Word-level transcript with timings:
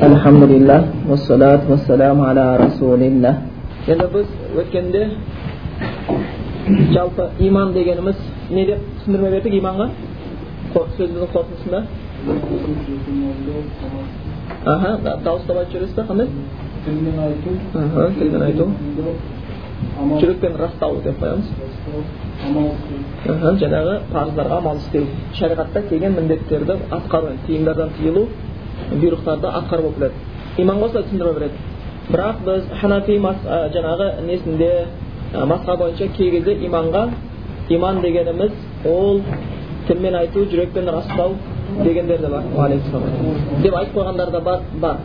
alhamdulillah 0.00 0.80
vassalatu 1.08 1.76
vassalamu 1.76 2.24
ala 2.24 2.56
rasulillah. 2.58 3.34
Енді 3.86 4.06
біз 4.12 4.26
өткенде 4.60 5.02
жалпы 6.92 7.30
иман 7.38 7.72
дегеніміз 7.72 8.16
не 8.50 8.64
деп 8.66 8.80
түсіндірме 8.98 9.30
бердік 9.30 9.54
иманға 9.60 9.86
сөзіміздің 10.74 11.28
қорытындысында 11.34 11.80
аха 14.66 14.90
дауыстап 15.24 15.56
айтып 15.56 15.72
жібересіз 15.72 15.96
ба 15.96 16.02
қандай 16.10 16.28
тілмен 16.84 17.18
айту 17.26 17.50
аха 17.74 18.10
тілмен 18.18 18.42
айту 18.42 18.66
жүрекпен 20.20 20.54
растау 20.60 21.00
деп 21.04 21.16
қоямыз 21.22 21.46
жаңағы 23.62 23.94
парыздарға 24.12 24.58
амал 24.58 24.76
істеу 24.76 25.04
шариғатта 25.40 25.82
келген 25.88 26.12
міндеттерді 26.20 26.74
атқару 26.90 27.26
тыйымдардан 27.46 27.90
тыйылу 27.98 28.28
бұйрықтарды 28.90 29.52
атқару 29.60 29.82
болып 29.82 29.98
келеді 29.98 30.62
иманға 30.62 30.88
осылай 30.88 31.04
түсіндірме 31.04 31.34
береді 31.38 31.54
бірақ 32.10 32.42
біз 32.46 32.62
ханафи 32.80 33.18
жаңағы 33.76 34.08
несінде 34.26 34.70
масқа 35.34 35.76
бойынша 35.76 36.08
кей 36.16 36.30
кезде 36.30 36.56
иманға 36.66 37.08
иман 37.68 38.00
дегеніміз 38.02 38.50
ол 38.84 39.22
тілмен 39.86 40.14
айту 40.14 40.44
жүрекпен 40.44 40.90
растау 40.90 41.36
дегендер 41.84 42.18
де 42.18 42.28
бар 42.28 42.70
деп 43.62 43.74
айтып 43.74 43.94
қойғандар 43.94 44.30
да 44.30 44.40
бар 44.40 44.60
бар 44.80 44.96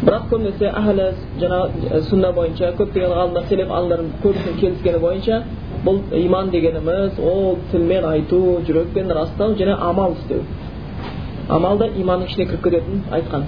бірақ 0.00 0.30
көбінесе 0.30 0.70
әхлі 0.72 1.06
жаңағы 1.42 2.00
сүнна 2.08 2.32
бойынша 2.32 2.72
көптеген 2.78 3.12
ғалымдар 3.12 3.48
селеп 3.50 3.68
ғалымдардың 3.68 4.12
көбісінің 4.22 4.60
келіскені 4.60 5.00
бойынша 5.02 5.42
бұл 5.84 6.00
иман 6.24 6.50
дегеніміз 6.50 7.18
ол 7.20 7.58
тілмен 7.72 8.04
айту 8.08 8.40
жүрекпен 8.68 9.12
растау 9.20 9.54
және 9.60 9.76
амал 9.90 10.16
істеу 10.16 10.40
амал 11.49 11.77
да 11.77 11.87
иманның 11.87 12.29
ішіне 12.29 12.45
кіріп 12.45 12.63
кететінін 12.63 13.03
айтқан 13.17 13.43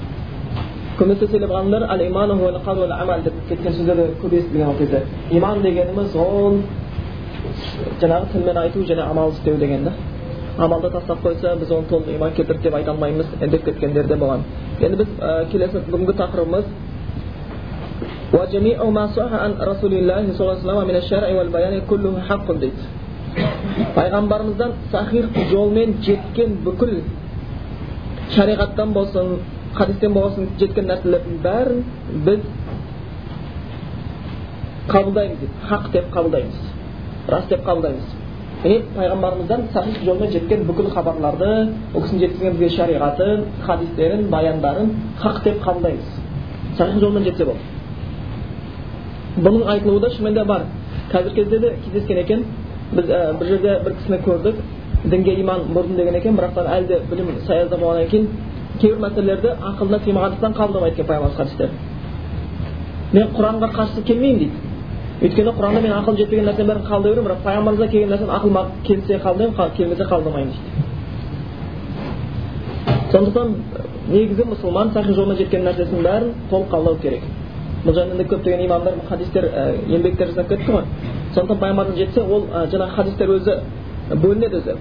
көбінесе 1.00 1.28
селеп 1.32 1.52
ғалымдар 1.52 1.88
әл 1.94 2.02
иману 2.08 2.36
хувал 2.38 2.60
қаул 2.66 2.84
уал 2.84 2.92
амал 2.92 3.22
деп 3.24 3.34
кеткен 3.50 3.74
сөздерді 3.74 4.08
көп 4.22 4.34
естілген 4.40 4.68
ол 4.68 4.76
кезде 4.78 5.04
иман 5.32 5.62
дегеніміз 5.62 6.16
ол 6.16 6.60
жаңағы 8.02 8.32
тілмен 8.34 8.58
айту 8.58 8.84
және 8.84 9.10
амал 9.10 9.32
істеу 9.32 9.58
деген 9.58 9.84
да 9.84 9.94
амалды 10.58 10.90
тастап 10.90 11.24
қойса 11.24 11.56
біз 11.60 11.72
оны 11.72 11.88
толық 11.90 12.16
иман 12.16 12.34
келтірді 12.34 12.64
деп 12.64 12.76
айта 12.76 12.92
алмаймыз 12.92 13.26
деп 13.40 13.66
кеткендер 13.66 14.08
де 14.08 14.16
болған 14.16 14.44
енді 14.82 14.98
біз 14.98 15.08
ә, 15.20 15.50
келесі 15.52 15.84
бүгінгі 15.92 16.18
тақырыбымыз 16.18 16.66
وجميع 18.34 18.84
ما 18.98 19.08
صح 19.16 19.32
عن 19.44 19.52
رسول 19.72 19.94
الله 19.94 20.24
صلى 20.36 20.44
الله 20.44 20.56
عليه 20.56 20.68
وسلم 20.68 20.88
من 20.88 20.96
الشرع 21.02 21.30
والبيان 21.38 21.74
كله 21.90 22.14
حق 22.28 22.48
дейді 22.62 22.82
пайғамбарымыздан 23.96 24.72
сахих 24.92 25.26
жолмен 25.52 25.96
жеткен 26.02 26.58
бүкіл 26.66 27.04
шариғаттан 28.37 28.93
болсын 28.93 29.37
хадистен 29.75 30.13
болсын 30.15 30.49
жеткен 30.61 30.89
нәрселердің 30.91 31.39
бәрін 31.45 31.85
біз 32.27 32.41
қабылдаймыз 34.89 35.39
дейді 35.41 35.53
хақ 35.69 35.91
деп 35.93 36.11
қабылдаймыз 36.15 36.57
рас 37.29 37.47
деп 37.51 37.65
қабылдаймыз 37.67 38.07
міне 38.65 38.81
пайғамбарымыздан 38.97 39.61
сахих 39.73 40.03
жолмен 40.05 40.31
жеткен 40.31 40.65
бүкіл 40.67 40.91
хабарларды 40.95 41.51
ол 41.95 42.03
кісінің 42.03 42.21
жеткізген 42.25 42.57
бізге 42.59 42.77
шариғатын 42.77 43.45
хадистерін 43.67 44.29
баяндарын 44.31 44.93
хақ 45.23 45.43
деп 45.45 45.63
қабылдаймыз 45.65 46.09
сахих 46.79 47.01
жолмен 47.01 47.25
жетсе 47.25 47.45
болды 47.45 47.61
бұның 49.37 49.67
айтылуы 49.75 50.01
да 50.01 50.11
шынымен 50.11 50.35
де 50.35 50.45
бар 50.45 50.67
қазіргі 51.13 51.35
кезде 51.35 51.59
де 51.59 51.75
кездескен 51.85 52.19
екен 52.19 52.45
біз 52.93 53.05
ә, 53.09 53.39
бір 53.39 53.47
жерде 53.47 53.81
бір 53.85 53.95
кісіні 53.99 54.19
көрдік 54.27 54.57
дінге 55.05 55.35
иман 55.41 55.61
бұрдым 55.75 55.97
деген 55.97 56.15
екен 56.15 56.37
бірақтан 56.37 56.67
әлі 56.77 56.87
де 56.87 57.01
білім 57.11 57.27
саязда 57.47 57.77
болғаннан 57.77 58.09
кейін 58.11 58.29
кейбір 58.81 58.99
мәселелерді 59.03 59.49
ақылына 59.71 59.99
сыймағандықтан 60.05 60.53
қабылдамайды 60.59 60.95
екен 60.95 61.07
пайғамбар 61.07 61.37
хадистерді 61.37 61.75
мен 63.13 63.27
құранға 63.37 63.69
қарсы 63.77 64.03
келмеймін 64.07 64.39
дейді 64.39 64.53
өйткені 65.23 65.53
құранда 65.59 65.81
мен 65.83 65.93
ақыл 65.99 66.17
жетпеген 66.19 66.47
нәрсенің 66.49 66.69
бәрін 66.71 66.87
қабылдай 66.87 67.11
беремін 67.13 67.27
бірақ 67.29 67.41
пайғамбарымыздан 67.47 67.91
келген 67.91 68.11
нәрсені 68.13 68.33
ақылыма 68.39 68.63
келсе 68.87 69.15
қабылдаймын 69.25 69.55
қа- 69.59 69.71
келмесе 69.77 70.05
қабылдамаймын 70.05 70.53
дейді 70.53 70.71
сондықтан 73.13 73.49
негізі 74.09 74.43
мұсылман 74.51 74.93
сахи 74.93 75.13
жолына 75.15 75.37
жеткен 75.37 75.63
нәрсесінің 75.67 76.03
бәрін 76.07 76.33
толық 76.51 76.69
қабылдау 76.73 76.97
керек 77.03 77.23
бұл 77.85 77.95
жөнінде 77.95 78.25
көптеген 78.31 78.65
имамдар 78.67 78.95
хадистер 79.09 79.45
ә, 79.45 79.75
еңбектер 79.89 80.27
жасап 80.33 80.49
кетті 80.49 80.73
ғой 80.73 80.85
сондықтан 81.35 81.59
пайғамбардан 81.59 81.97
жетсе 81.97 82.21
ол 82.23 82.47
ә, 82.53 82.67
жаңағы 82.73 82.97
хадистер 82.97 83.29
өзі 83.37 83.57
бөлінеді 84.23 84.57
өзі 84.63 84.77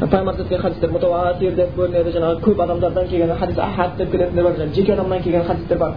пайғамбар 0.00 0.34
жеткен 0.36 0.58
хадистер 0.60 0.90
мутауатир 0.90 1.54
деп 1.54 1.76
бөлінеді 1.76 2.10
жаңағы 2.16 2.40
көп 2.42 2.60
адамдардан 2.64 3.06
келген 3.08 3.36
хадис 3.38 3.58
ахад 3.58 3.96
деп 3.96 4.10
келетіндер 4.10 4.44
бар 4.44 4.54
жеке 4.74 4.92
адамнан 4.92 5.22
келген 5.22 5.44
хадистер 5.44 5.78
бар 5.78 5.92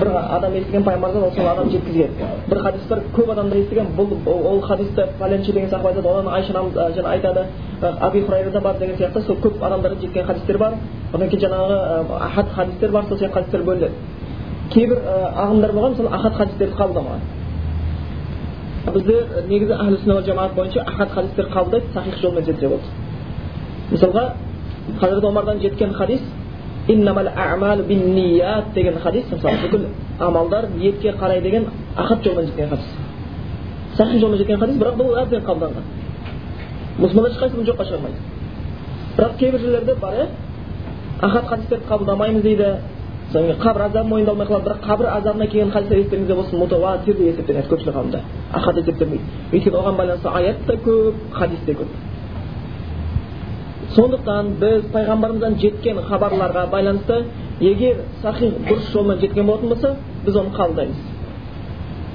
бір 0.00 0.08
адам 0.16 0.52
естіген 0.54 0.84
пайғамбардан 0.84 1.22
ол 1.22 1.30
сол 1.36 1.48
адам 1.48 1.70
жеткізген 1.70 2.10
бір 2.48 2.58
хадис 2.64 2.88
бар 2.90 3.00
көп 3.16 3.30
адамдар 3.32 3.58
естіген 3.58 3.86
бұл 3.96 4.08
ол, 4.26 4.60
хадисті 4.62 5.02
пәленше 5.20 5.52
деген 5.52 5.70
сахаба 5.70 5.88
айтады 5.90 6.08
одан 6.08 6.28
айша 6.34 6.52
анамыз 6.52 6.72
жаңа 6.96 7.08
айтады 7.12 7.40
аби 8.00 8.20
хурайрада 8.22 8.60
бар 8.60 8.74
деген 8.78 8.96
сияқты 8.96 9.26
сол 9.26 9.36
көп 9.36 9.62
адамдардан 9.62 10.00
жеткен 10.00 10.26
хадистер 10.26 10.58
бар 10.58 10.72
одан 11.12 11.28
кейін 11.28 11.48
жаңағы 11.48 11.76
ахад 12.20 12.46
хадистер 12.56 12.90
бар 12.90 13.04
сол 13.08 13.18
сияқты 13.18 13.34
хадистер 13.34 13.62
бөлінеді 13.62 13.92
кейбір 14.74 14.98
ағымдар 15.36 15.72
болған 15.72 15.90
мысалы 15.90 16.08
ахад 16.12 16.34
хадистерді 16.34 16.74
қабылдамаған 16.74 17.20
бізде 18.94 19.14
негізі 19.48 19.72
әхлі 19.72 19.96
сүнна 20.02 20.22
жамаат 20.26 20.54
бойынша 20.54 20.80
ахад 20.86 21.10
хадистер 21.10 21.46
қабылдайды 21.54 21.92
сахих 21.94 22.20
жолмен 22.20 22.44
жетсе 22.44 22.68
болды 22.68 22.84
мысалға 23.90 24.32
хазірет 25.00 25.24
омардан 25.24 25.60
жеткен 25.60 25.92
хадис 25.92 26.20
деген 26.86 28.98
хадис 28.98 29.24
мысалы 29.30 29.56
бүкіл 29.62 29.86
амалдар 30.18 30.68
ниетке 30.76 31.12
қарай 31.12 31.40
деген 31.40 31.66
ахат 31.96 32.24
жолмен 32.24 32.46
жеткен 32.46 32.68
хадис 32.68 32.84
сахи 33.96 34.18
жолмен 34.18 34.38
жеткен 34.38 34.58
хадис 34.58 34.76
бірақ 34.76 34.96
бұл 34.96 35.22
әбден 35.22 35.44
қабылданған 35.44 35.82
мұсылмандар 36.98 37.32
ешқайсысы 37.32 37.56
бұны 37.56 37.66
жоққа 37.70 37.84
шығармайды 37.84 38.16
бірақ 39.16 39.36
кейбір 39.38 39.60
жерлерде 39.60 39.94
бар 40.00 40.14
иә 40.14 40.26
ахат 41.20 41.46
хадистерді 41.46 41.84
қабылдамаймыз 41.88 42.42
дейді 42.42 42.74
содан 43.32 43.46
кейін 43.46 43.62
қабір 43.62 43.80
азабы 43.86 44.08
мойындалмай 44.08 44.46
қалады 44.46 44.64
бірақ 44.68 44.80
қабір 44.86 45.06
азабына 45.16 45.46
келген 45.46 45.70
хадистер 45.70 45.98
естеріңізде 45.98 46.34
болсын 46.34 46.58
мутауатир 46.58 47.16
деп 47.16 47.26
есептеледі 47.32 47.68
көпшілік 47.68 47.94
ғалымдар 47.94 48.20
ахат 48.52 48.76
есептелмейді 48.76 49.24
өйткені 49.52 49.76
оған 49.80 49.96
байланысты 49.96 50.28
аят 50.28 50.56
та 50.66 50.74
көп 50.74 51.14
хадис 51.32 51.58
те 51.66 51.72
көп 51.72 51.88
сондықтан 53.96 54.48
біз 54.60 54.82
пайғамбарымыздан 54.92 55.58
жеткен 55.60 55.98
хабарларға 56.08 56.66
байланысты 56.70 57.24
егер 57.60 58.02
сахих 58.22 58.52
дұрыс 58.68 58.90
жолмен 58.92 59.20
жеткен 59.20 59.46
болатын 59.46 59.68
болса 59.68 59.94
біз 60.24 60.36
оны 60.36 60.50
қабылдаймыз. 60.56 60.96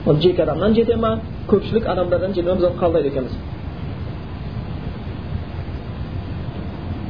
Ол 0.06 0.16
жеке 0.22 0.44
адамнан 0.44 0.76
жете 0.76 0.96
ма 0.96 1.20
көпшілік 1.48 1.86
адамдардан 1.86 2.34
жете 2.34 2.50
ма 2.50 2.56
біз 2.56 2.66
оны 2.70 2.78
қабылдайды 2.80 3.08
екенбіз. 3.08 3.32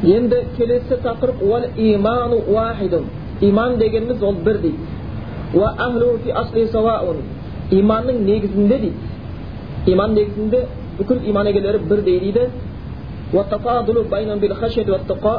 Енді 0.04 0.36
келесі 0.58 0.96
тақырып 1.04 1.44
уал 1.44 1.64
иману 1.78 2.42
уахидун 2.48 3.06
иман 3.42 3.78
дегеніміз 3.78 4.24
ол 4.24 4.34
бір 4.34 4.62
дейді. 4.62 4.78
Уа 5.54 5.76
иманның 7.72 8.26
негізінде 8.26 8.78
дейді. 8.80 8.96
Иман 9.88 10.14
негізінде 10.14 10.66
бүкіл 10.98 11.30
иман 11.30 11.48
егелері 11.48 11.78
бірдей 11.78 12.20
дейді. 12.20 12.50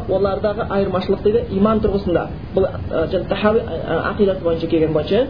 Олардағы 0.08 0.66
айырмашылық 0.76 1.22
дейді 1.26 1.40
иман 1.58 1.80
тұрғысында 1.84 2.22
бұл 2.54 2.64
тахауи 3.28 3.60
ақидасы 4.12 4.42
бойынша 4.44 4.66
келген 4.66 4.92
бойынша 4.92 5.26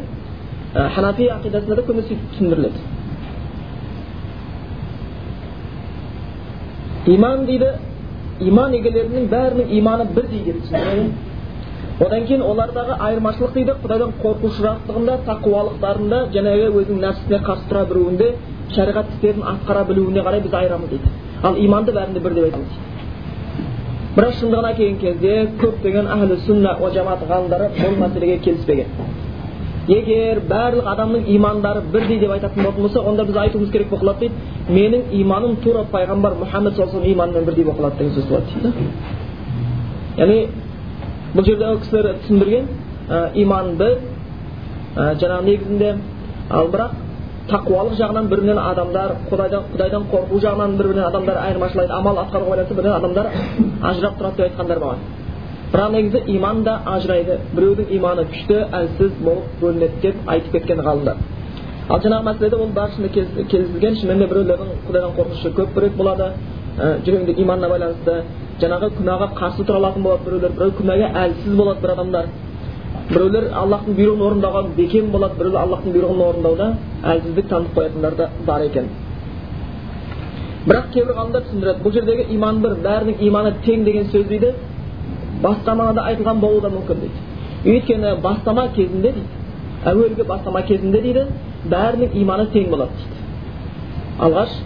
ханафи 0.94 1.24
ақидасында 1.36 1.74
да 1.76 1.82
көбінесе 1.88 2.08
сөйтіп 2.08 2.28
түсіндіріледі 2.34 2.78
иман 7.16 7.46
дейді 7.46 7.68
иман 8.40 8.72
егелерінің 8.78 9.28
бәрінің 9.32 9.66
иманы 9.78 10.04
бірдей 10.14 10.42
деп 10.46 10.56
одан 12.02 12.24
кейін 12.26 12.42
олардағы 12.42 12.96
айырмашылық 13.08 13.52
дейді 13.56 13.72
құдайдан 13.82 14.12
қорқушырақтығында 14.22 15.14
тақуалықтарында 15.26 16.18
жаңағы 16.36 16.70
өзінің 16.80 17.02
нәпсісіне 17.04 17.38
қарсы 17.46 17.64
тұра 17.70 17.82
білуінде 17.90 18.28
шариғат 18.74 19.06
істерін 19.14 19.42
атқара 19.52 19.84
білуіне 19.90 20.20
қарай 20.26 20.40
біз 20.46 20.54
айырамыз 20.62 20.88
дейді 20.90 21.08
ал 21.42 21.56
иманды 21.58 21.92
бәрінде 21.92 22.20
бір 22.24 22.34
деп 22.38 22.44
айтамыз 22.50 22.80
бірақ 24.16 24.38
шындығына 24.40 24.72
келген 24.76 24.98
кезде 25.00 25.34
көптеген 25.62 26.08
әхлі 26.14 26.38
сүнна 26.46 26.76
уа 26.80 26.90
жамаат 26.94 27.22
ғалымдары 27.30 27.68
бұл 27.78 27.98
мәселеге 28.02 28.38
келіспеген 28.44 28.86
егер 29.88 30.40
барлық 30.48 30.86
адамның 30.92 31.24
имандары 31.36 31.82
бірдей 31.92 32.20
деп 32.20 32.30
айтатын 32.30 32.62
болатын 32.62 32.82
болса 32.82 33.00
онда 33.00 33.24
біз 33.24 33.36
айтуымыз 33.36 33.70
керек 33.72 33.88
болып 33.90 34.04
қалады 34.04 34.20
дейді 34.20 34.34
менің 34.76 35.02
иманым 35.22 35.56
тура 35.64 35.84
пайғамбар 35.92 36.36
мұхаммед 36.42 36.76
саллаллаху 36.76 37.10
иманымен 37.10 37.44
бірдей 37.44 37.64
болып 37.64 37.80
қалады 37.80 37.98
деген 37.98 38.14
сөз 38.14 38.28
болады 38.28 38.46
дейді 38.54 38.72
яғни 40.18 40.46
бұл 41.34 41.44
жерде 41.44 41.66
ол 41.66 41.78
кісілер 41.80 42.14
түсіндірген 42.22 42.68
ә, 43.08 43.30
иман 43.34 43.76
бір 43.76 43.98
ә, 44.96 45.14
жаңағы 45.18 45.44
негізінде 45.44 45.94
ал 46.50 46.68
бірақ 46.68 46.90
тақуалық 47.50 47.96
жағынан 47.98 48.28
бір 48.30 48.40
бірінен 48.40 48.58
адамдар 48.58 49.16
құдайдан 49.30 49.64
құдайдан 49.72 50.04
қорқу 50.12 50.38
жағынан 50.44 50.76
бір 50.78 50.86
бірінен 50.90 51.06
адамдар 51.08 51.40
айырмашылайды 51.42 51.92
амал 51.92 52.20
атқаруға 52.22 52.50
байланысты 52.50 52.74
бірінен 52.78 52.96
адамдар 52.98 53.26
ажырап 53.90 54.18
тұрады 54.20 54.36
деп 54.36 54.46
айтқандар 54.46 54.78
болған 54.84 54.98
бірақ 55.72 55.92
негізі 55.96 56.22
иман 56.36 56.62
да 56.62 56.78
ажырайды 56.94 57.38
біреудің 57.56 57.92
иманы 57.96 58.26
күшті 58.32 58.58
әлсіз 58.78 59.12
болып 59.24 59.54
бөлінеді 59.60 60.00
деп 60.02 60.16
айтып 60.26 60.52
кеткен 60.52 60.82
ғалымдар 60.86 61.16
ал 61.88 62.00
жаңағы 62.04 62.24
мәселеде 62.28 62.56
ол 62.56 62.70
бәрі 62.76 63.08
келісілген 63.16 63.96
шынымен 64.00 64.18
де 64.22 64.28
біреулердің 64.30 64.68
құдайдан 64.86 65.16
қорқынышы 65.18 65.54
көбірек 65.58 65.96
болады 65.96 66.30
жүрегінде 66.78 67.34
иманына 67.42 67.68
байланысты 67.68 68.14
жаңағы 68.62 68.92
күнәға 68.98 69.28
қарсы 69.40 69.66
тұра 69.66 69.80
алатын 69.80 70.02
болады 70.06 70.24
біреулер 70.28 70.54
біреу 70.58 70.76
күнәге 70.78 71.10
әлсіз 71.24 71.56
болады 71.56 71.80
бір 71.82 71.94
адамдар 71.96 72.28
біреулер 73.12 73.48
аллахтың 73.62 73.96
бұйрығын 73.98 74.22
орындауға 74.26 74.62
бекем 74.76 75.10
болады 75.12 75.38
біреулер 75.38 75.60
аллахтың 75.62 75.94
бұйрығын 75.96 76.22
орындауда 76.26 76.68
әлсіздік 77.12 77.48
танытып 77.50 77.76
қоятындар 77.78 78.16
да 78.16 78.28
бар 78.46 78.64
екен 78.68 78.88
бірақ 80.66 80.88
кейбір 80.94 81.16
ғалымдар 81.18 81.44
түсіндіреді 81.48 81.84
бұл 81.84 81.94
жердегі 81.96 82.26
иман 82.36 82.60
бір 82.62 82.76
бәрінің 82.86 83.22
иманы 83.28 83.52
тең 83.66 83.84
деген 83.88 84.08
сөз 84.12 84.26
дейді 84.30 84.52
басқа 85.42 85.74
мағынада 85.74 86.06
айтылған 86.12 86.40
болуы 86.40 86.60
да 86.62 86.70
мүмкін 86.76 87.02
дейді 87.02 87.74
өйткені 87.74 88.14
бастама 88.22 88.68
кезінде 88.76 89.12
дейді 89.12 89.26
әуелгі 89.92 90.26
бастама 90.28 90.62
кезінде 90.70 91.02
дейді 91.02 91.26
бәрінің 91.74 92.16
иманы 92.22 92.46
тең 92.54 92.70
болады 92.70 92.92
дейді 93.00 93.20
алғаш 94.26 94.56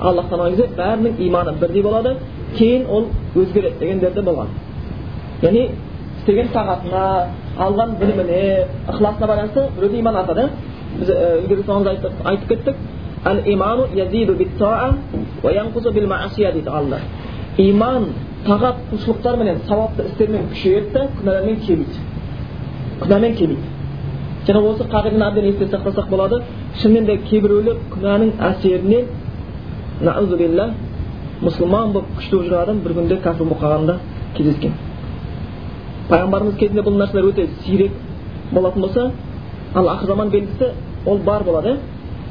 аллах 0.00 0.30
тағала 0.30 0.50
кезде 0.50 0.68
бәрінің 0.78 1.20
иманы 1.28 1.56
бірдей 1.60 1.82
болады 1.82 2.16
кейін 2.58 2.86
ол 2.86 3.08
өзгереді 3.34 3.78
дегендер 3.78 4.14
де 4.14 4.22
болған 4.28 4.48
яғни 5.42 5.68
істеген 6.24 6.48
тағатына 6.54 7.04
алған 7.60 7.90
біліміне 8.00 8.66
ықыласына 8.88 9.26
байланысты 9.28 9.60
біреуде 9.76 9.98
иман 10.00 10.16
артады 10.16 10.48
біз 10.98 11.08
ilgari 11.10 11.98
айтып 12.24 12.48
кеттік. 12.48 12.76
Әл 13.24 13.38
иману 13.46 13.86
язиду 13.94 14.34
дейді 14.34 14.54
ғалымдар 16.70 17.00
иман 17.56 18.08
тағат 18.46 18.76
құлшылықтар 18.90 19.36
менен 19.38 19.58
сауапты 19.68 20.02
істермен 20.08 20.48
күшейеді 20.52 20.92
да 20.92 21.08
күнәлармен 21.18 21.56
кемиді. 21.66 21.98
Күнәмен 23.00 23.34
кемиді. 23.38 23.62
Және 24.46 24.58
осы 24.68 24.84
қағиданы 24.84 25.24
әбден 25.28 25.44
есте 25.52 25.64
сақтасақ 25.66 26.08
болады. 26.10 26.42
Шынымен 26.80 27.04
де 27.06 27.16
кейбіреулер 27.28 27.76
күнәнің 27.94 28.30
әсерінен 28.50 29.04
мұсылман 31.42 31.92
болып 31.92 32.08
күшті 32.18 32.30
болып 32.36 32.46
жүрген 32.48 32.62
адам 32.62 32.78
бір 32.84 32.92
күнде 32.98 33.16
кәпір 33.22 33.44
болып 33.44 33.60
қалғаны 33.62 33.86
да 33.86 33.96
кездескен. 34.36 34.72
Пайғамбарымыз 36.10 36.56
кезінде 36.60 36.82
бұл 36.86 36.98
нәрселер 37.00 37.30
өте 37.30 37.48
сирек 37.64 37.92
болатын 38.52 38.82
болса 38.82 39.10
ал 39.74 39.88
ақыр 39.94 40.06
заман 40.06 40.30
белгісі 40.30 40.70
ол 41.06 41.18
бар 41.18 41.44
болады 41.44 41.68
иә 41.68 41.78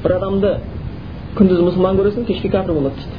бір 0.04 0.16
адамды 0.18 0.56
күндіз 1.38 1.62
мұсылман 1.68 1.98
көресің 2.00 2.26
кешке 2.28 2.50
кәпір 2.50 2.74
болады 2.74 2.96
дейді 2.96 3.18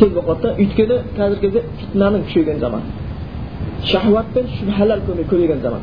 тез 0.00 0.12
болып 0.12 0.26
қалады 0.28 0.42
да 0.42 0.54
өйткені 0.62 0.96
қазіргі 1.16 1.40
кезде 1.40 1.62
фитнаның 1.80 2.26
күшейген 2.26 2.58
заманы 2.60 2.84
шахуат 3.84 4.26
пен 4.34 4.46
шүбхалар 4.58 5.00
көбейген 5.08 5.60
заман 5.62 5.80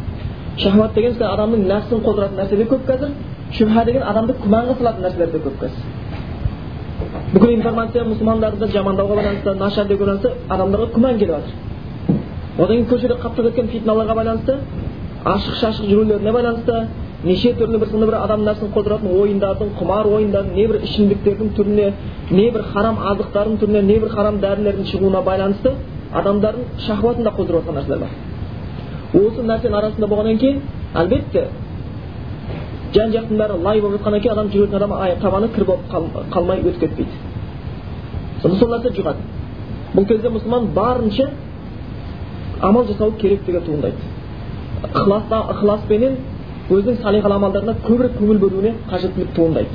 шахуат 0.57 0.93
деген 0.93 1.23
адамның 1.33 1.67
нәпсін 1.71 2.03
қоздыратын 2.05 2.37
нәрселер 2.41 2.67
көп 2.73 2.87
қазір 2.89 3.09
шүбха 3.57 3.85
деген 3.85 4.03
адамды 4.03 4.35
күмәнға 4.43 4.77
салатын 4.77 5.03
нәрселер 5.07 5.31
де 5.31 5.39
көп 5.47 5.55
қазір 5.63 5.81
бүкіл 7.33 7.53
информация 7.53 8.03
мұсылмандарды 8.05 8.67
жамандауға 8.73 9.15
байланысты 9.19 9.53
нашар 9.59 9.87
деуге 9.87 10.05
байланысты 10.05 10.33
адамдарға 10.49 10.87
күмән 10.93 11.17
келіп 11.17 11.35
жатыр 11.37 11.72
одан 12.57 12.67
кейін 12.75 12.89
көшеде 12.91 13.15
қаптап 13.23 13.45
кеткен 13.47 13.67
фитналарға 13.73 14.15
байланысты 14.19 14.57
ашық 15.25 15.55
шашық 15.61 15.89
жүрулеріне 15.89 16.31
байланысты 16.31 16.87
неше 17.23 17.53
түрлі 17.57 17.79
бір 17.79 17.89
сондай 17.89 18.09
бір 18.09 18.17
адам 18.19 18.43
нәпсін 18.45 18.71
қоздыратын 18.75 19.13
ойындардың 19.21 19.69
құмар 19.79 20.09
ойындардың 20.17 20.55
не 20.57 20.67
бір 20.67 20.81
ішімдіктердің 20.87 21.51
түріне 21.57 21.87
не 22.31 22.49
бір 22.51 22.63
харам 22.73 22.99
азықтардың 23.11 23.57
түріне 23.61 23.81
не 23.87 23.99
бір 24.03 24.11
харам 24.15 24.39
дәрілердің 24.43 24.89
шығуына 24.91 25.23
байланысты 25.23 25.71
адамдардың 26.13 26.63
шахуатын 26.87 27.23
да 27.23 27.31
қоздырып 27.37 27.63
жатқан 27.63 27.79
нәрселер 27.79 27.99
бар. 28.03 28.11
Осы 29.13 29.45
нәрсенің 29.47 29.77
арасында 29.79 30.07
болғаннан 30.11 30.37
кейін 30.43 30.59
әлбетте 31.01 31.47
жан 32.93 33.15
жақтың 33.15 33.39
бәрі 33.39 33.61
лай 33.63 33.81
болып 33.81 34.01
жатқаннан 34.01 34.21
кейін 34.21 34.33
адам 34.33 34.51
жүретін 34.53 34.75
адам 34.75 34.91
табаны 35.21 35.47
кір 35.55 35.65
болып 35.65 35.85
қалмай 36.33 36.59
өтіп 36.59 36.79
кетпейді. 36.79 37.11
Сонда 38.41 38.57
сол 38.59 38.75
нәрсе 38.75 38.93
жұғады. 38.99 39.23
Бұл 39.95 40.07
кезде 40.07 40.29
мұсылман 40.29 40.73
барынша 40.75 41.29
амал 42.63 42.85
жасау 42.87 43.11
керектігі 43.21 43.59
туындайды. 43.65 43.97
Ықыласпенен 44.93 46.17
өзінің 46.69 47.01
салиқалы 47.03 47.35
амалдарына 47.35 47.75
көбірек 47.83 48.17
көңіл 48.19 48.39
бөлуіне 48.39 48.73
қажеттілік 48.89 49.33
туындайды. 49.35 49.69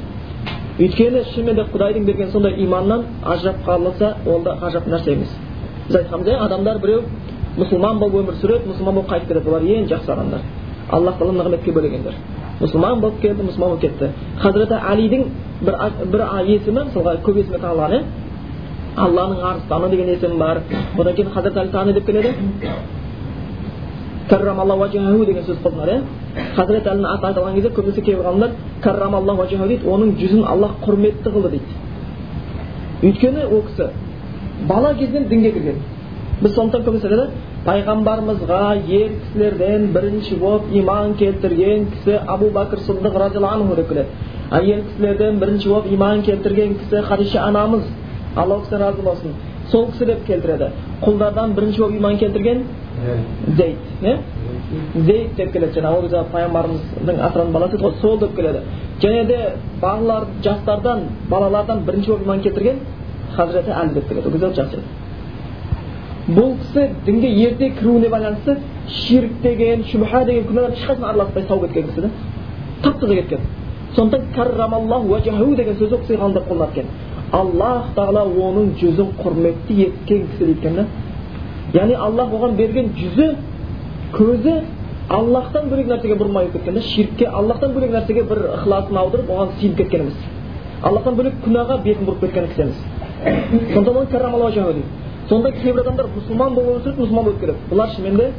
Өйткені 0.79 1.25
шынымен 1.35 1.55
де 1.56 1.64
құдайдың 1.73 2.05
берген 2.06 2.31
сондай 2.32 2.55
иманнан 2.64 3.05
ажырап 3.25 3.64
қалса 3.67 4.14
ол 4.26 4.43
да 4.43 4.56
ғажап 4.62 4.87
нәрсе 4.88 5.12
емес. 5.12 5.29
Біз 5.88 5.96
айтқанбыз 5.96 6.32
иә 6.32 6.38
адамдар 6.46 6.79
біреу 6.79 7.02
мұсылман 7.58 7.99
болып 7.99 8.23
өмір 8.23 8.35
сүреді 8.40 8.70
мұсылман 8.73 8.94
болып 8.94 9.11
қайтып 9.11 9.29
кетеді 9.29 9.49
олар 9.49 9.62
ең 9.62 9.88
жақсы 9.91 10.12
адамдар. 10.12 10.41
Аллах 10.91 11.19
тағала 11.19 11.43
нығметке 11.43 11.73
бөлегендер. 11.73 12.14
Мұсылман 12.61 13.00
болып 13.00 13.20
келді 13.20 13.43
мұсылман 13.43 13.69
болып 13.69 13.81
кетті 13.81 14.12
хазіреті 14.41 14.75
әлидің 14.93 15.23
бір, 15.62 16.23
есімі 16.46 16.84
мысалға 16.88 17.17
көп 17.26 17.37
есімі 17.43 17.58
тағылған 17.58 17.93
иә 17.96 18.02
алланың 19.06 19.43
арыстаны 19.50 19.91
деген 19.91 20.09
есімі 20.15 20.39
бар 20.39 20.62
одан 20.99 21.15
кейін 21.15 21.29
тағы 21.35 21.85
не 21.87 21.93
деп 21.93 22.06
келеді 22.06 22.35
деген 24.29 25.45
сөз 25.45 25.59
қолданады 25.65 25.93
иә 25.93 26.00
хазірет 26.56 26.87
әлінің 26.87 27.09
аты 27.12 27.27
айтылған 27.27 27.55
кезде 27.55 27.71
көбінесе 27.77 28.03
кейбір 28.03 28.25
ғалымдар 28.29 28.50
дейді 29.69 29.89
оның 29.89 30.09
жүзін 30.21 30.43
аллах 30.45 30.73
құрметті 30.85 31.29
қылды 31.35 31.49
дейді 31.55 31.71
өйткені 33.03 33.43
ол 33.47 33.62
кісі 33.69 33.85
бала 34.69 34.95
кезінен 34.95 35.29
дінге 35.29 35.53
кірген 35.53 35.79
біз 36.43 36.55
сондықтан 36.55 36.85
көбінесе 36.87 37.06
айтады 37.09 37.27
пайғамбарымызға 37.67 38.61
ер 38.87 39.11
кісілерден 39.23 39.87
бірінші 39.94 40.37
болып 40.41 40.69
иман 40.73 41.15
келтірген 41.21 41.87
кісі 41.94 42.19
абу 42.27 42.51
бәкір 42.55 42.85
сыдық 42.87 43.19
разиаллаху 43.23 43.62
анху 43.62 43.77
деп 43.77 43.89
келеді 43.89 44.09
ер 44.73 44.83
кісілерден 44.91 45.41
бірінші 45.43 45.69
болып 45.69 45.93
иман 45.93 46.23
келтірген 46.23 46.77
кісі 46.83 47.03
хадиша 47.09 47.43
анамыз 47.49 47.83
алла 48.37 48.61
кісіден 48.61 48.81
разы 48.81 49.03
болсын 49.03 49.35
сол 49.71 49.87
кісі 49.93 50.07
деп 50.07 50.25
келтіреді 50.27 50.71
құлдардан 51.03 51.55
бірінші 51.55 51.81
болып 51.81 51.97
иман 51.97 52.19
келтірген 52.19 52.63
зейд 53.57 53.77
иә 54.03 54.17
зейд 54.95 55.35
деп 55.37 55.53
келеді 55.53 55.81
жаңағы 55.81 55.97
ол 55.97 56.03
кезде 56.03 56.23
пайғамбарымыздың 56.33 57.21
асыраған 57.29 57.53
баласы 57.53 57.77
еді 57.77 57.85
ғой 57.85 57.95
сол 58.01 58.19
деп 58.19 58.37
келеді 58.37 58.61
және 59.03 59.25
де 59.27 59.39
балалар 59.81 60.27
жастардан 60.45 61.03
балалардан 61.31 61.85
бірінші 61.87 62.11
болып 62.11 62.25
иман 62.27 62.41
келтірген 62.41 62.81
хазіреті 63.37 63.71
әли 63.71 63.95
деп 63.95 64.09
келеді 64.09 64.27
ол 64.27 64.33
кезде 64.33 64.55
жас 64.55 64.73
еді 64.73 64.83
бұл 66.29 66.57
кісі 66.63 66.89
дінге 67.07 67.29
ерте 67.47 67.71
кіруіне 67.79 68.09
байланысты 68.09 68.59
ширк 68.89 69.41
деген 69.43 69.85
шүбха 69.85 70.25
деген 70.25 70.45
күнәлар 70.51 70.75
ешқайсысына 70.77 71.09
араласпай 71.11 71.43
сау 71.49 71.61
кеткен 71.61 71.87
кісі 71.89 72.01
да 72.01 72.11
тап 72.82 73.01
таза 73.01 73.15
кеткен 73.15 73.41
сондықтан 73.97 74.35
каррамаллаху 74.35 75.20
деген 75.56 75.77
сөз 75.77 75.93
ол 75.93 75.99
кісіге 75.99 76.20
ғалымдар 76.20 76.43
қолданады 76.49 76.73
екен 76.73 76.87
аллах 77.32 77.93
тағала 77.97 78.25
оның 78.25 78.73
жүзін 78.81 79.13
құрметті 79.20 79.77
еткен 79.87 80.27
кісі 80.31 80.44
дейді 80.53 80.75
да 80.77 80.87
яғни 81.75 81.94
аллах 81.94 82.32
оған 82.32 82.56
берген 82.56 82.93
жүзі 82.97 83.29
көзі 84.15 84.55
аллахтан 85.08 85.69
бөлек 85.69 85.91
нәрсеге 85.93 86.17
бұрмай 86.20 86.49
өтіп 86.49 86.63
кеткен 86.63 86.75
да 86.75 86.82
ширкке 86.82 87.27
аллахтан 87.27 87.75
бөлек 87.75 87.93
нәрсеге 87.93 88.23
бір 88.29 88.39
ықыласын 88.55 88.97
аударып 89.03 89.31
оған 89.31 89.53
сиынып 89.61 89.77
кеткен 89.82 90.01
емес 90.06 90.15
аллахтан 90.82 91.19
бөлек 91.20 91.35
күнәға 91.44 91.82
бетін 91.85 92.08
бұрып 92.08 92.20
кеткен 92.20 92.49
кісі 92.49 92.63
емес 92.63 92.81
сондықтан 93.75 94.35
оны 94.35 94.51
дейді 94.53 94.85
сонда 95.29 95.53
кейбір 95.53 95.81
адамдар 95.82 96.06
мұсылман 96.17 96.55
болып 96.55 96.69
өмір 96.70 96.82
сүріп 96.85 97.01
мұсылман 97.03 97.25
болып 97.25 97.41
кетеді 97.41 97.58
бұлар 97.70 97.91
шынымен 97.94 98.17
де 98.17 98.31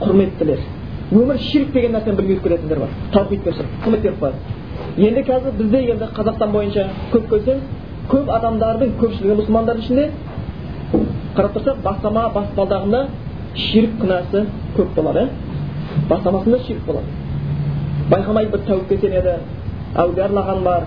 құрметтілер 0.00 0.60
өмір 1.12 1.38
ширк 1.50 1.72
деген 1.74 1.92
нәрсені 1.92 2.16
білмей 2.16 2.36
өтіп 2.36 2.48
кететіндер 2.48 2.78
бар 2.78 2.88
таухидпен 3.12 3.54
құрмет 3.84 4.00
беріп 4.00 4.22
қояды 4.22 4.38
енді 5.08 5.24
қазір 5.28 5.56
бізде 5.58 5.82
енді 5.92 6.08
қазақстан 6.16 6.52
бойынша 6.54 6.86
көп 7.12 7.28
көрсеңіз 7.34 7.79
көп 8.10 8.30
адамдардың 8.36 8.96
көпшілігі 9.00 9.38
мұсылмандардың 9.40 9.84
ішінде 9.84 10.08
қарап 11.36 11.56
тұрсақ 11.56 11.82
бастама 11.84 12.26
баспалдағында 12.34 13.04
ширк 13.66 13.96
күнәсі 14.00 14.44
көп 14.76 14.94
болады 14.96 15.24
иә 15.24 15.50
бастамасында 16.08 16.58
ширк 16.66 16.84
болады. 16.86 17.06
Байқамай 18.10 18.46
бір 18.50 18.64
тәуіпке 18.66 18.98
сенеді 19.00 19.36
әулие 19.96 20.24
аралаған 20.26 20.62
бар 20.64 20.86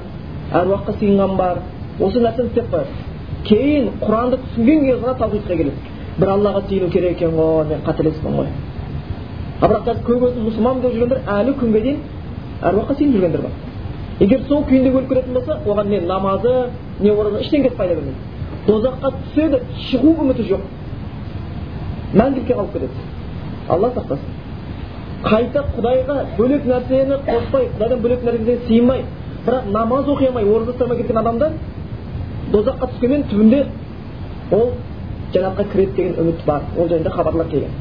әруаққа 0.59 0.95
сыйынған 0.99 1.35
бар 1.37 1.59
осы 1.99 2.19
нәрсені 2.23 2.51
істеп 2.51 2.69
қояды. 2.73 2.87
Кейін 3.47 3.89
құранды 4.01 4.39
түсінген 4.43 4.85
кезде 4.85 5.01
ғана 5.05 5.17
таухидқа 5.19 5.57
келеді. 5.57 5.77
Бір 6.17 6.33
аллаға 6.35 6.63
сыйыну 6.67 6.89
керек 6.89 7.17
екен 7.17 7.35
ғой 7.35 7.65
мен 7.69 7.83
қателеспін 7.87 8.37
ғой. 8.39 8.47
Ал 9.61 9.69
бірақ 9.69 9.85
қазір 9.87 10.03
көп 10.07 10.25
өзін 10.29 10.47
мұсылман 10.47 10.81
деп 10.81 10.95
жүргендер 10.95 11.21
әлі 11.37 11.55
күнге 11.59 11.81
дейін 11.81 11.99
әруаққа 12.63 12.97
сыйынып 12.97 13.15
жүргендер 13.17 13.41
бар. 13.47 13.51
Егер 14.20 14.46
сол 14.48 14.63
күйінде 14.70 14.91
өліп 14.93 15.10
кететін 15.10 15.34
болса 15.34 15.60
оған 15.65 15.89
не 15.89 16.00
намазы 16.01 16.53
не 17.00 17.12
ораза 17.12 17.41
ештеңкесі 17.41 17.75
пайда 17.77 17.96
бермейді 17.96 18.34
тозаққа 18.67 19.12
түседі 19.24 19.60
шығу 19.89 20.13
үміті 20.24 20.46
жоқ. 20.51 20.63
Мәңгілікке 22.13 22.55
қалып 22.55 22.74
кетеді. 22.74 23.08
Алла 23.70 23.89
сақтасын. 23.96 24.32
Қайта 25.24 25.63
құдайға 25.75 26.17
бөлек 26.38 26.65
нәрсені 26.67 27.20
қоспай 27.27 27.70
құдайдан 27.75 28.01
бөлек 28.03 28.24
нәрсеге 28.27 28.58
сыймай 28.67 29.03
бірақ 29.46 29.70
намаз 29.72 30.08
оқи 30.08 30.27
алмай 30.29 30.46
ораза 30.46 30.72
ұстай 30.72 30.88
алмай 30.88 31.01
кеткен 31.01 31.17
адамдар 31.17 31.51
дозаққа 32.51 32.89
түскенмен 32.93 33.24
түбінде 33.32 33.65
ол 34.51 34.74
жәннатқа 35.34 35.67
кіреді 35.72 35.96
деген 35.96 36.20
үміт 36.22 36.46
бар. 36.46 36.62
Ол 36.77 36.88
жайында 36.88 37.10
хабарлар 37.10 37.48
келген 37.48 37.72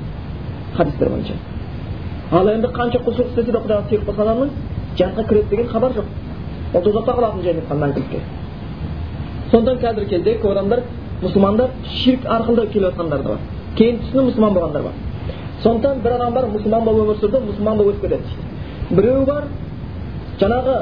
хадистер 0.76 1.08
бойынша. 1.08 1.34
Ал 2.32 2.48
енді 2.48 2.68
қанша 2.68 3.02
құлшылық 3.04 3.32
істесе 3.32 3.52
де 3.52 3.58
құдайға 3.58 3.88
серік 3.90 4.06
болса 4.06 4.22
адамның 4.22 4.50
жәннатқа 4.98 5.28
кіреді 5.28 5.48
деген 5.50 5.68
хабар 5.68 5.92
жоқ 5.92 6.06
ол 6.74 6.82
тозақта 6.82 7.12
қалатын 7.18 7.42
жайында 7.42 7.74
мәңгілікке 7.82 8.20
сондықтан 9.52 9.78
қазіргі 9.84 10.08
кезде 10.08 10.38
көп 10.42 10.52
адамдар 10.52 10.80
мұсылмандар 11.22 11.68
ширк 12.02 12.24
арқылы 12.26 12.66
келіп 12.72 12.86
жатқандар 12.88 13.22
да 13.22 13.28
бар 13.28 13.38
кейін 13.76 13.98
түсініп 14.02 14.24
мұсылман 14.28 14.54
болғандар 14.54 14.82
бар 14.82 14.92
сондықтан 15.62 16.00
бір 16.04 16.12
адам 16.16 16.34
бар 16.34 16.44
мұсылман 16.54 16.84
болып 16.84 17.04
өмір 17.04 17.20
сүрді 17.20 17.42
мұсылман 17.48 17.76
болып 17.76 17.94
өтіп 17.94 18.02
кетеді 18.02 18.22
дейді 18.22 18.96
біреу 18.96 19.24
бар 19.26 19.44
жаңағы 20.40 20.76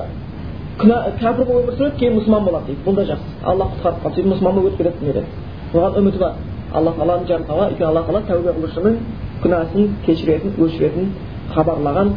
күнә 0.80 0.98
кәпір 1.20 1.44
болып 1.50 1.64
өмір 1.64 1.76
сүреді 1.78 1.98
кейін 2.00 2.16
мұсылман 2.18 2.44
болады 2.44 2.66
дейді 2.66 2.80
бұл 2.86 2.94
да 2.96 3.04
жақсы 3.10 3.28
алла 3.44 3.64
құтқарып 3.72 4.02
қалды 4.04 4.14
сөйтіп 4.14 4.32
мұсылман 4.32 4.54
болып 4.54 4.72
өтіп 4.72 4.78
кетеді 4.78 4.98
дүниеден 5.00 5.26
оған 5.74 5.98
үміті 6.00 6.18
бар 6.18 6.32
алла 6.72 6.92
тағаланың 6.96 7.26
жарылқауы 7.30 7.64
өйткені 7.70 7.88
алла 7.90 8.02
тағала 8.06 8.22
тәубе 8.30 8.54
қылушының 8.56 8.94
күнәсін 9.42 9.88
кешіретін 10.06 10.56
өшіретін 10.64 11.12
хабарлаған 11.54 12.12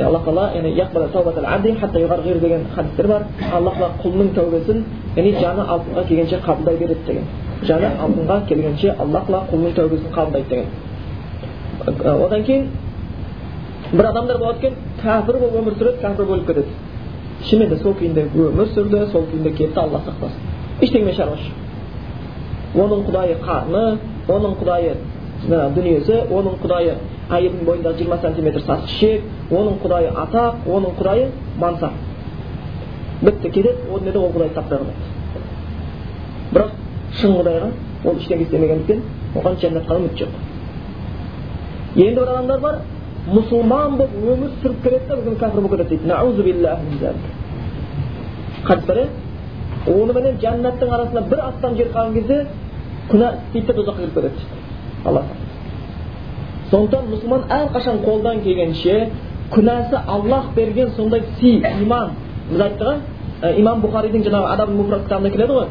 алла 0.00 0.18
тағала 0.26 0.52
деген 1.62 2.64
хадистер 2.74 3.06
бар 3.06 3.22
алла 3.52 3.70
тағала 3.70 3.90
құлының 4.02 4.28
тәубесін 4.34 4.84
яғни 5.16 5.32
жаны 5.40 5.62
алтынға 5.74 6.06
келгенше 6.08 6.40
қабылдай 6.46 6.76
береді 6.76 7.00
деген 7.06 7.24
жаны 7.62 7.90
алтынға 8.02 8.40
келгенше 8.48 8.94
алла 8.98 9.20
тағала 9.20 9.42
құлының 9.52 9.74
тәубесін 9.78 10.10
қабылдайды 10.16 10.48
деген 10.48 12.24
одан 12.24 12.42
кейін 12.44 12.68
бір 13.92 14.06
адамдар 14.06 14.38
болады 14.38 14.58
екен 14.58 14.74
кәпір 15.02 15.38
болып 15.38 15.54
өмір 15.60 15.78
сүреді 15.78 16.02
кәпір 16.02 16.26
болып 16.26 16.46
кетеді 16.46 16.68
шынымен 17.48 17.68
де 17.68 17.76
сол 17.82 17.94
күйінде 18.00 18.26
өмір 18.34 18.70
сүрді 18.74 19.06
сол 19.12 19.26
күйінде 19.30 19.52
кетті 19.58 19.80
алла 19.80 20.00
сақтасын 20.06 20.40
ештеңемен 20.80 21.14
шаруасы 21.14 21.50
жоқ 22.74 22.84
оның 22.84 23.04
құдайы 23.08 23.36
қарны 23.44 23.84
оның 24.28 24.56
құдайы 24.60 24.96
дүниесі 25.48 26.14
оның 26.32 26.54
құдайы 26.62 26.94
әйелдің 27.30 27.64
бойындағы 27.68 27.98
жиырма 27.98 28.18
сантиметр 28.22 28.60
сасы 28.66 28.84
ішек 28.86 29.20
оның 29.50 29.74
құдайы 29.82 30.08
атақ 30.24 30.54
оның 30.66 30.90
құдайы 30.98 31.24
мансап 31.60 31.92
бітті 33.22 33.50
кетеді 33.50 33.78
ол 33.90 33.98
дүниеде 33.98 34.18
ол 34.18 34.30
құдайды 34.36 34.54
таппай 34.54 34.78
қалады 34.78 34.94
бірақ 36.52 36.70
шын 37.20 37.30
құдайға 37.38 37.68
ол 38.04 38.14
ештеңе 38.16 38.42
істемегендіктен 38.46 39.00
оған 39.34 39.54
жәннатқа 39.62 39.92
үміт 39.98 40.14
жоқ 40.22 40.30
енді 41.96 42.20
бір 42.20 42.28
адамдар 42.28 42.60
бар 42.60 42.74
мұсылман 43.28 43.96
болып 43.98 44.14
өмір 44.32 44.50
сүріп 44.62 44.78
келеді 44.82 45.06
да 45.08 45.14
бір 45.16 45.34
кәпір 45.42 45.60
болып 45.60 45.72
кетеді 45.76 45.90
дейді 45.90 46.08
бар 48.86 48.96
иә 48.96 49.06
оныменен 49.84 50.38
жәннаттың 50.40 50.92
арасында 50.96 51.22
бір 51.28 51.40
аттан 51.44 51.74
жер 51.76 51.88
қалған 51.92 52.14
кезде 52.14 52.36
күнә 53.10 53.32
істейді 53.52 53.66
да 53.66 53.72
тозаққа 53.78 53.98
кіріп 53.98 54.14
кетеді 54.14 54.63
алла 55.04 55.22
сондықтан 56.70 57.10
мұсылман 57.12 57.46
әрқашан 57.58 58.02
қолдан 58.04 58.42
келгенше 58.44 59.08
күнәсі 59.52 60.00
аллах 60.06 60.52
берген 60.56 60.90
сондай 60.96 61.22
сый 61.40 61.62
иман 61.82 62.10
біз 62.50 62.60
айттық 62.60 62.96
ә 63.42 63.54
имам 63.60 63.82
бұхаридің 63.84 64.24
жаңағы 64.28 64.52
адаб 64.54 64.70
муфрат 64.70 65.04
кітабында 65.04 65.30
келеді 65.36 65.52
ғой 65.52 65.66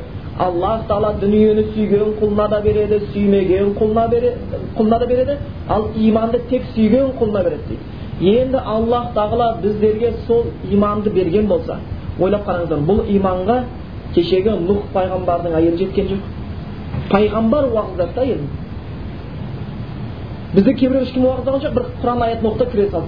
аллах 0.46 0.86
тағала 0.90 1.14
дүниені 1.22 1.64
сүйген 1.74 2.14
құлына 2.20 2.48
да 2.50 2.62
береді 2.62 3.00
сүймеген 3.14 3.74
құлына 3.80 4.08
береді 4.10 4.62
құлына 4.78 5.00
да 5.00 5.08
береді 5.08 5.38
ал 5.70 5.88
иманды 5.96 6.40
тек 6.50 6.64
сүйген 6.76 7.12
құлына 7.20 7.44
береді 7.44 7.78
дейді 8.22 8.38
енді 8.40 8.58
аллах 8.58 9.14
тағала 9.16 9.58
біздерге 9.62 10.14
сол 10.28 10.46
иманды 10.72 11.10
берген 11.10 11.48
болса 11.48 11.78
ойлап 12.20 12.48
қараңыздар 12.48 12.86
бұл 12.88 13.06
иманға 13.10 13.64
кешегі 14.16 14.58
нұх 14.68 14.90
пайғамбардың 14.94 15.56
әйелі 15.60 15.78
жеткен 15.78 16.10
жоқ 16.12 16.22
пайғамбар 17.12 17.70
уағыздады 17.74 18.14
да 18.16 18.26
бізде 20.54 20.74
кейбіреу 20.74 21.04
ешкім 21.04 21.26
уағыздаған 21.26 21.62
жоқ 21.64 21.74
бір 21.74 21.86
құран 22.02 22.24
аятын 22.24 22.48
оқыды 22.50 22.66
кіре 22.72 22.90
салды 22.92 23.08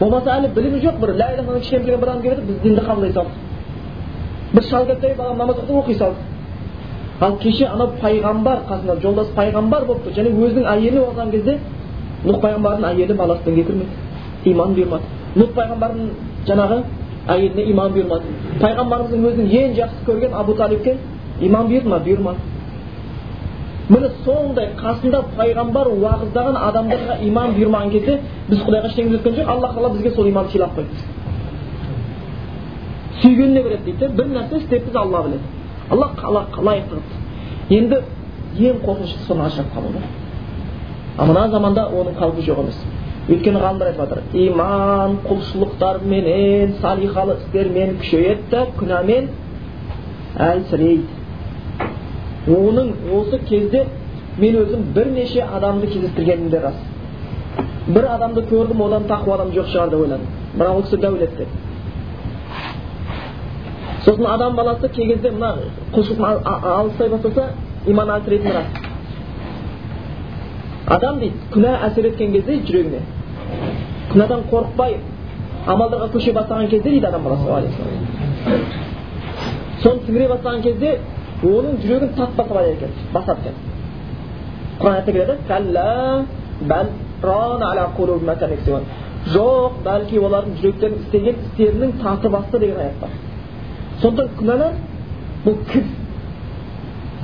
болмаса 0.00 0.30
әлі 0.36 0.48
білімі 0.54 0.80
жоқ 0.84 0.98
бір 1.00 1.14
ля 1.16 1.28
иляха 1.34 1.58
кішкене 1.58 1.96
бір 1.96 2.08
адам 2.08 2.22
келеді 2.22 2.42
біз 2.48 2.58
дінді 2.62 2.80
қабылдай 2.88 3.12
салды 3.12 3.30
бір 4.52 4.64
шал 4.70 4.86
келді 4.86 5.14
балам 5.18 5.38
намаз 5.38 5.56
оқыды 5.56 5.78
оқи 5.80 5.94
салды 5.94 6.16
ал 7.20 7.36
кеше 7.38 7.64
анау 7.66 7.88
пайғамбар 8.02 8.58
қасында 8.68 9.00
жолдас 9.00 9.28
пайғамбар 9.36 9.86
болып 9.86 10.10
және 10.16 10.30
өзінің 10.36 10.66
әйелі 10.74 11.00
болған 11.00 11.30
кезде 11.30 11.58
нұх 12.24 12.40
пайғамбардың 12.42 12.84
әйелі 12.90 13.14
баласы 13.14 13.44
дінге 13.44 13.64
кірмеді 13.64 14.50
иман 14.52 14.74
бұйырмады 14.76 15.04
нұх 15.36 15.54
пайғамбардың 15.56 16.10
жаңағы 16.48 16.82
әйеліне 17.28 17.70
иман 17.72 17.92
бұйырмады 17.94 18.36
пайғамбарымыздың 18.60 19.24
өзінің 19.30 19.48
ең 19.62 19.74
жақсы 19.80 20.04
көрген 20.06 20.36
абу 20.36 20.54
талибке 20.60 20.96
иман 21.40 21.70
бұйырды 21.70 21.88
ма 21.88 21.98
бұйырмады 22.04 22.38
міне 23.88 24.08
сондай 24.24 24.72
қасында 24.80 25.20
пайғамбар 25.36 25.90
уағыздаған 25.92 26.56
адамдарға 26.68 27.18
иман 27.28 27.54
бұйырмаған 27.54 27.92
кезде 27.92 28.18
біз 28.48 28.64
құдайға 28.66 28.90
ештеңе 28.90 29.18
өткен 29.18 29.36
жоқ 29.38 29.52
алла 29.54 29.70
тағала 29.74 29.92
бізге 29.94 30.10
сол 30.16 30.26
иманды 30.30 30.50
сыйлап 30.52 30.74
қойды. 30.78 30.94
Сүйгеніне 33.22 33.62
береді 33.62 33.92
дейді 33.92 34.08
бір 34.18 34.26
нәрсе 34.34 34.58
істеппіз 34.62 34.96
алла 34.96 35.22
біледі. 35.22 35.42
Алла 35.90 36.10
лайықты 36.26 36.98
қылыпты 36.98 37.16
енді 37.78 38.02
ең 38.58 38.82
қорқыныштысы 38.84 39.26
соны 39.26 39.46
ажырап 39.46 39.72
қалу 39.74 39.92
да. 39.92 40.02
Ал 41.18 41.26
мына 41.26 41.48
заманда 41.50 41.86
оның 41.92 42.18
қаупі 42.18 42.42
жоқ 42.46 42.60
емес. 42.64 42.78
Өйткені 43.28 43.60
ғалымдар 43.60 43.88
айтып 43.90 44.02
жатыр 44.02 44.18
иман 44.32 45.18
құлшылықтарменен 45.26 46.76
салихалы 46.80 47.36
істермен 47.40 47.96
күшейеді 48.00 48.50
да 48.50 48.66
күнәмен 48.78 49.30
әлсірейді. 50.38 51.15
Оның 52.46 52.92
осы 53.18 53.38
кезде 53.48 53.84
мен 54.38 54.56
өзім 54.62 54.82
бірнеше 54.94 55.42
адамды 55.42 55.86
кездестіргенім 55.86 56.50
де 56.50 56.60
рас 56.60 56.74
бір 57.88 58.04
адамды 58.14 58.42
көрдім 58.50 58.82
одан 58.86 59.06
тақуа 59.08 59.34
адам 59.34 59.50
жоқ 59.54 59.66
шығар 59.72 59.90
деп 59.90 60.00
ойладым 60.00 60.26
бірақ 60.54 60.76
ол 60.76 60.82
кісі 60.82 60.96
дәулетті 60.96 61.46
сосын 64.04 64.26
адам 64.26 64.56
баласы 64.56 64.88
кей 64.88 65.06
кезде 65.12 65.30
мына 65.30 65.54
құлшылық 65.94 66.46
алыстай 66.78 67.08
бастаса 67.08 67.48
иманы 67.86 68.12
әлсірейтіні 68.18 68.52
рас 68.52 68.66
адам 70.86 71.18
дейді 71.18 71.34
күнә 71.54 71.74
әсер 71.90 72.06
еткен 72.12 72.32
кезде 72.32 72.60
жүрегіне 72.68 73.00
күнәдан 74.12 74.46
қорықпай 74.52 74.96
амалдарға 75.66 76.12
көше 76.14 76.32
бастаған 76.32 76.68
кезде 76.70 76.90
дейді 76.90 77.06
адам 77.06 77.22
баласы 77.24 77.42
соны 79.82 80.00
сіңіре 80.06 80.28
бастаған 80.28 80.62
кезде 80.62 80.98
оның 81.42 81.74
жүрегін 81.84 82.10
тас 82.16 82.30
басып 82.36 82.56
екен 82.72 82.90
басады 83.12 83.40
екен 83.40 83.56
құран 84.80 84.94
аятта 84.96 85.12
келеді 88.48 88.82
жоқ 89.34 89.80
бәлки 89.82 90.20
олардың 90.22 90.58
жүректерін 90.60 90.98
істеген 91.02 91.38
істерінің 91.46 91.94
таты 92.02 92.30
басты 92.30 92.60
деген 92.62 92.78
аят 92.78 93.00
бар 93.00 93.10
сондықтан 94.02 94.36
күнәлар 94.38 94.76
бұл 95.44 95.56
кір 95.72 95.84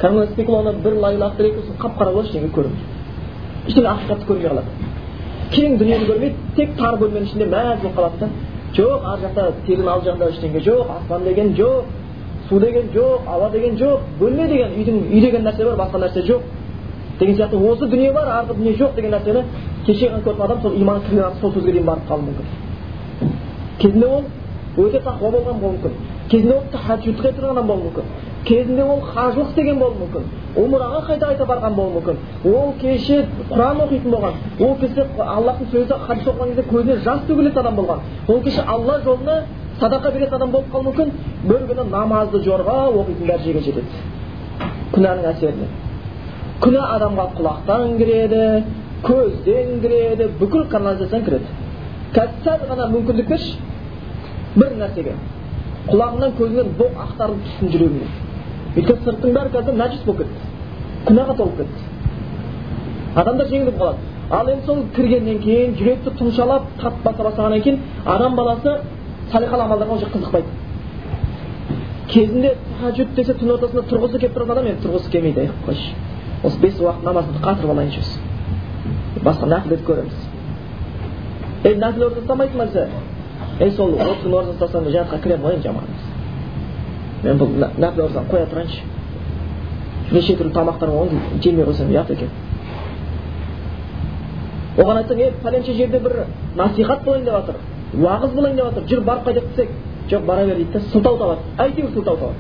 кәдімгі 0.01 0.27
спекуланы 0.33 0.73
бір 0.83 0.97
лайлақты 1.05 1.53
сосын 1.59 1.79
қап 1.79 1.99
қара 2.01 2.15
болады 2.17 2.29
ештеңе 2.29 2.51
көрінбейді 2.57 3.69
ештеңе 3.69 3.89
ақиқатты 3.93 4.29
көрмей 4.31 4.49
қалады 4.49 4.71
кең 5.55 5.79
дүниені 5.79 6.09
көрмейді 6.11 6.37
тек 6.57 6.75
тар 6.81 6.99
бөлменің 6.99 7.29
ішінде 7.29 7.47
мәз 7.55 7.83
болып 7.85 7.97
қалады 8.01 8.19
да 8.19 8.29
жоқ 8.79 9.07
ар 9.13 9.19
жақта 9.27 9.49
тегін 9.67 9.89
ал 9.95 10.03
жағында 10.03 10.31
ештеңе 10.35 10.65
жоқ 10.67 10.91
аспан 10.97 11.25
деген 11.29 11.55
жоқ 11.55 11.85
су 12.53 12.61
деген 12.61 12.87
жоқ 12.93 13.21
ауа 13.27 13.51
деген 13.51 13.77
жоқ 13.77 14.01
бөлме 14.21 14.47
деген 14.49 14.71
үйдің 14.77 14.97
үй 15.15 15.21
деген 15.21 15.43
нәрсе 15.45 15.65
бар 15.65 15.77
басқа 15.77 15.99
нәрсе 16.05 16.21
жоқ 16.29 16.41
деген 17.19 17.37
сияқты 17.37 17.57
осы 17.57 17.87
дүние 17.87 18.13
бар 18.13 18.27
арғы 18.29 18.57
дүние 18.59 18.75
жоқ 18.77 18.95
деген 18.95 19.13
нәрсені 19.13 19.43
кеше 19.87 20.11
көрген 20.25 20.45
адам 20.45 20.61
сол 20.63 20.73
иманы 20.73 21.01
кірген 21.07 21.41
сол 21.41 21.53
сөзге 21.53 21.73
дейін 21.73 21.87
барып 21.87 22.09
қалуы 22.09 22.23
мүмкін 22.29 22.47
кезінде 23.79 24.07
ол 24.07 24.23
өте 24.77 25.01
тақуа 25.01 25.31
болған 25.31 25.61
болуы 25.63 25.77
мүмкін 25.77 25.93
кезінде 26.29 26.55
ол 26.55 26.63
тахаджудқа 26.73 27.33
тұрған 27.37 27.53
адам 27.53 27.67
болуы 27.67 27.85
мүмкін 27.87 28.05
кезінде 28.45 28.83
ол 28.83 29.01
қажылық 29.15 29.49
істеген 29.49 29.79
болуы 29.79 29.97
мүмкін 30.03 30.23
умраға 30.65 31.01
қайта 31.09 31.27
қайта 31.31 31.47
барған 31.49 31.75
болуы 31.75 31.93
мүмкін 31.97 32.17
ол 32.53 32.73
кеше 32.83 33.27
құран 33.51 33.83
оқитын 33.87 34.11
болған 34.13 34.35
ол 34.61 34.77
кеше 34.81 35.07
аллахтың 35.19 35.67
сөзі 35.73 36.01
хадис 36.07 36.27
оқыған 36.27 36.49
кезде 36.55 36.65
көзіне 36.73 36.97
жас 37.05 37.21
төгілетін 37.29 37.61
адам 37.61 37.77
болған 37.77 37.99
ол 38.29 38.41
кеше 38.43 38.65
алла 38.67 39.01
жолына 39.05 39.43
садақа 39.83 40.13
беретін 40.15 40.37
адам 40.39 40.51
болып 40.55 40.71
қалуы 40.73 40.87
мүмкін. 40.89 41.13
Бір 41.51 41.67
күні 41.71 41.87
намазды 41.91 42.43
жорға 42.47 42.79
оқитын 43.03 43.27
бәрі 43.29 43.45
жерге 43.45 43.63
жетеді. 43.67 44.03
Күнәнің 44.95 45.29
әсерінен. 45.33 45.71
Күнә 46.63 46.83
адамға 46.97 47.29
құлақтан 47.37 47.97
кіреді 47.99 48.43
көзден 49.03 49.81
кіреді 49.83 50.29
бүкіл 50.41 50.69
канализациядан 50.71 51.25
кіреді. 51.27 51.47
Қазір 52.15 52.45
сәл 52.45 52.67
ғана 52.71 52.91
мүмкіндік 52.93 53.29
берші. 53.29 53.57
Бір 54.55 54.77
нәрсеге. 54.79 55.17
Құлағыңнан 55.89 56.37
көзіңнен 56.39 56.77
боқ 56.79 57.01
ақтарылып 57.07 57.49
түссін 57.49 57.73
жүрегіңнен 57.73 58.21
өйткені 58.73 59.05
сырттың 59.05 59.35
бәрі 59.37 59.53
қазір 59.53 59.77
нәжіс 59.77 60.05
болып 60.07 60.23
кетті. 60.23 60.47
Күнәға 61.09 61.35
толып 61.37 61.57
кетті. 61.59 61.81
Адамдар 63.21 63.49
жеңіліп 63.51 63.77
қалады. 63.81 63.99
Ал 64.33 64.49
енді 64.49 64.67
сол 64.67 64.85
кіргеннен 64.97 65.41
кейін 65.43 65.75
жүректі 65.77 66.15
тұмшалап 66.21 66.71
тат 66.81 67.03
баса 67.05 67.27
бастағаннан 67.27 67.63
кейін 67.67 67.81
адам 68.07 68.37
баласы 68.37 68.79
салиқалы 69.33 69.63
амалдарға 69.65 69.95
уже 69.97 70.07
қызықпайды 70.07 70.51
кезінде 72.09 72.57
тахаджуд 72.81 73.15
десе 73.17 73.35
түн 73.35 73.55
ортасында 73.55 73.83
тұрғысы 73.89 74.19
келіп 74.21 74.35
тұрған 74.37 74.53
адам 74.53 74.67
енді 74.73 74.83
тұрғысы 74.87 75.11
келмейді 75.13 75.41
ей 75.41 75.51
қойшы 75.67 75.91
осы 76.45 76.61
бес 76.61 76.81
уақыт 76.81 77.07
намазымды 77.07 77.41
қатырып 77.45 77.71
алайыншы 77.73 78.01
осы 78.01 78.19
басқа 79.25 79.49
нәпіл 79.49 79.73
етіп 79.77 79.87
көреміз 79.89 80.17
ей 81.65 81.77
нәпіл 81.81 82.07
ораза 82.09 82.21
ұстамайсың 82.21 82.59
ба 82.59 82.67
десе 82.67 82.89
ей 83.61 83.71
сол 83.77 83.95
отыз 83.95 84.23
күн 84.25 84.35
ораза 84.35 84.53
ұстасам 84.57 84.89
жәннатқа 84.91 85.23
кіремін 85.25 85.47
ғой 85.47 85.55
енді 85.57 85.69
жаман 85.69 85.85
мен 87.25 87.39
бұл 87.41 87.49
нәпіл 87.79 88.05
оразаны 88.07 88.29
қоя 88.33 88.47
тұрайыншы 88.53 88.81
неше 90.13 90.37
түрлі 90.37 90.53
тамақтар 90.53 90.89
болған 90.93 91.41
жемей 91.45 91.65
қойсам 91.65 91.93
ұят 91.95 92.11
екен 92.13 92.31
оған 94.77 95.03
айтсаң 95.03 95.21
е 95.21 95.33
пәленше 95.45 95.77
жерде 95.77 96.01
бір 96.01 96.25
насихат 96.57 97.05
болайын 97.05 97.25
деп 97.25 97.35
жатыр 97.35 97.72
уағыз 97.93 98.33
болайын 98.35 98.57
деп 98.57 98.67
жатыр 98.71 98.89
жүр 98.89 99.01
барып 99.05 99.27
қайтайық 99.27 99.49
десек 99.51 99.69
жоқ 100.11 100.25
бара 100.25 100.47
бер 100.47 100.57
дейді 100.57 100.73
да 100.73 100.81
сылтау 100.93 101.19
табады 101.19 101.41
әйтеуір 101.59 101.93
сылтау 101.93 102.17
табады 102.17 102.39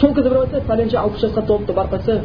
сол 0.00 0.14
кезде 0.14 0.28
біреу 0.28 0.42
айтса 0.42 0.60
пәленше 0.68 0.96
алпыс 0.96 1.24
жасқа 1.24 1.46
толыпты 1.46 1.72
барып 1.72 1.92
қайтса 1.94 2.20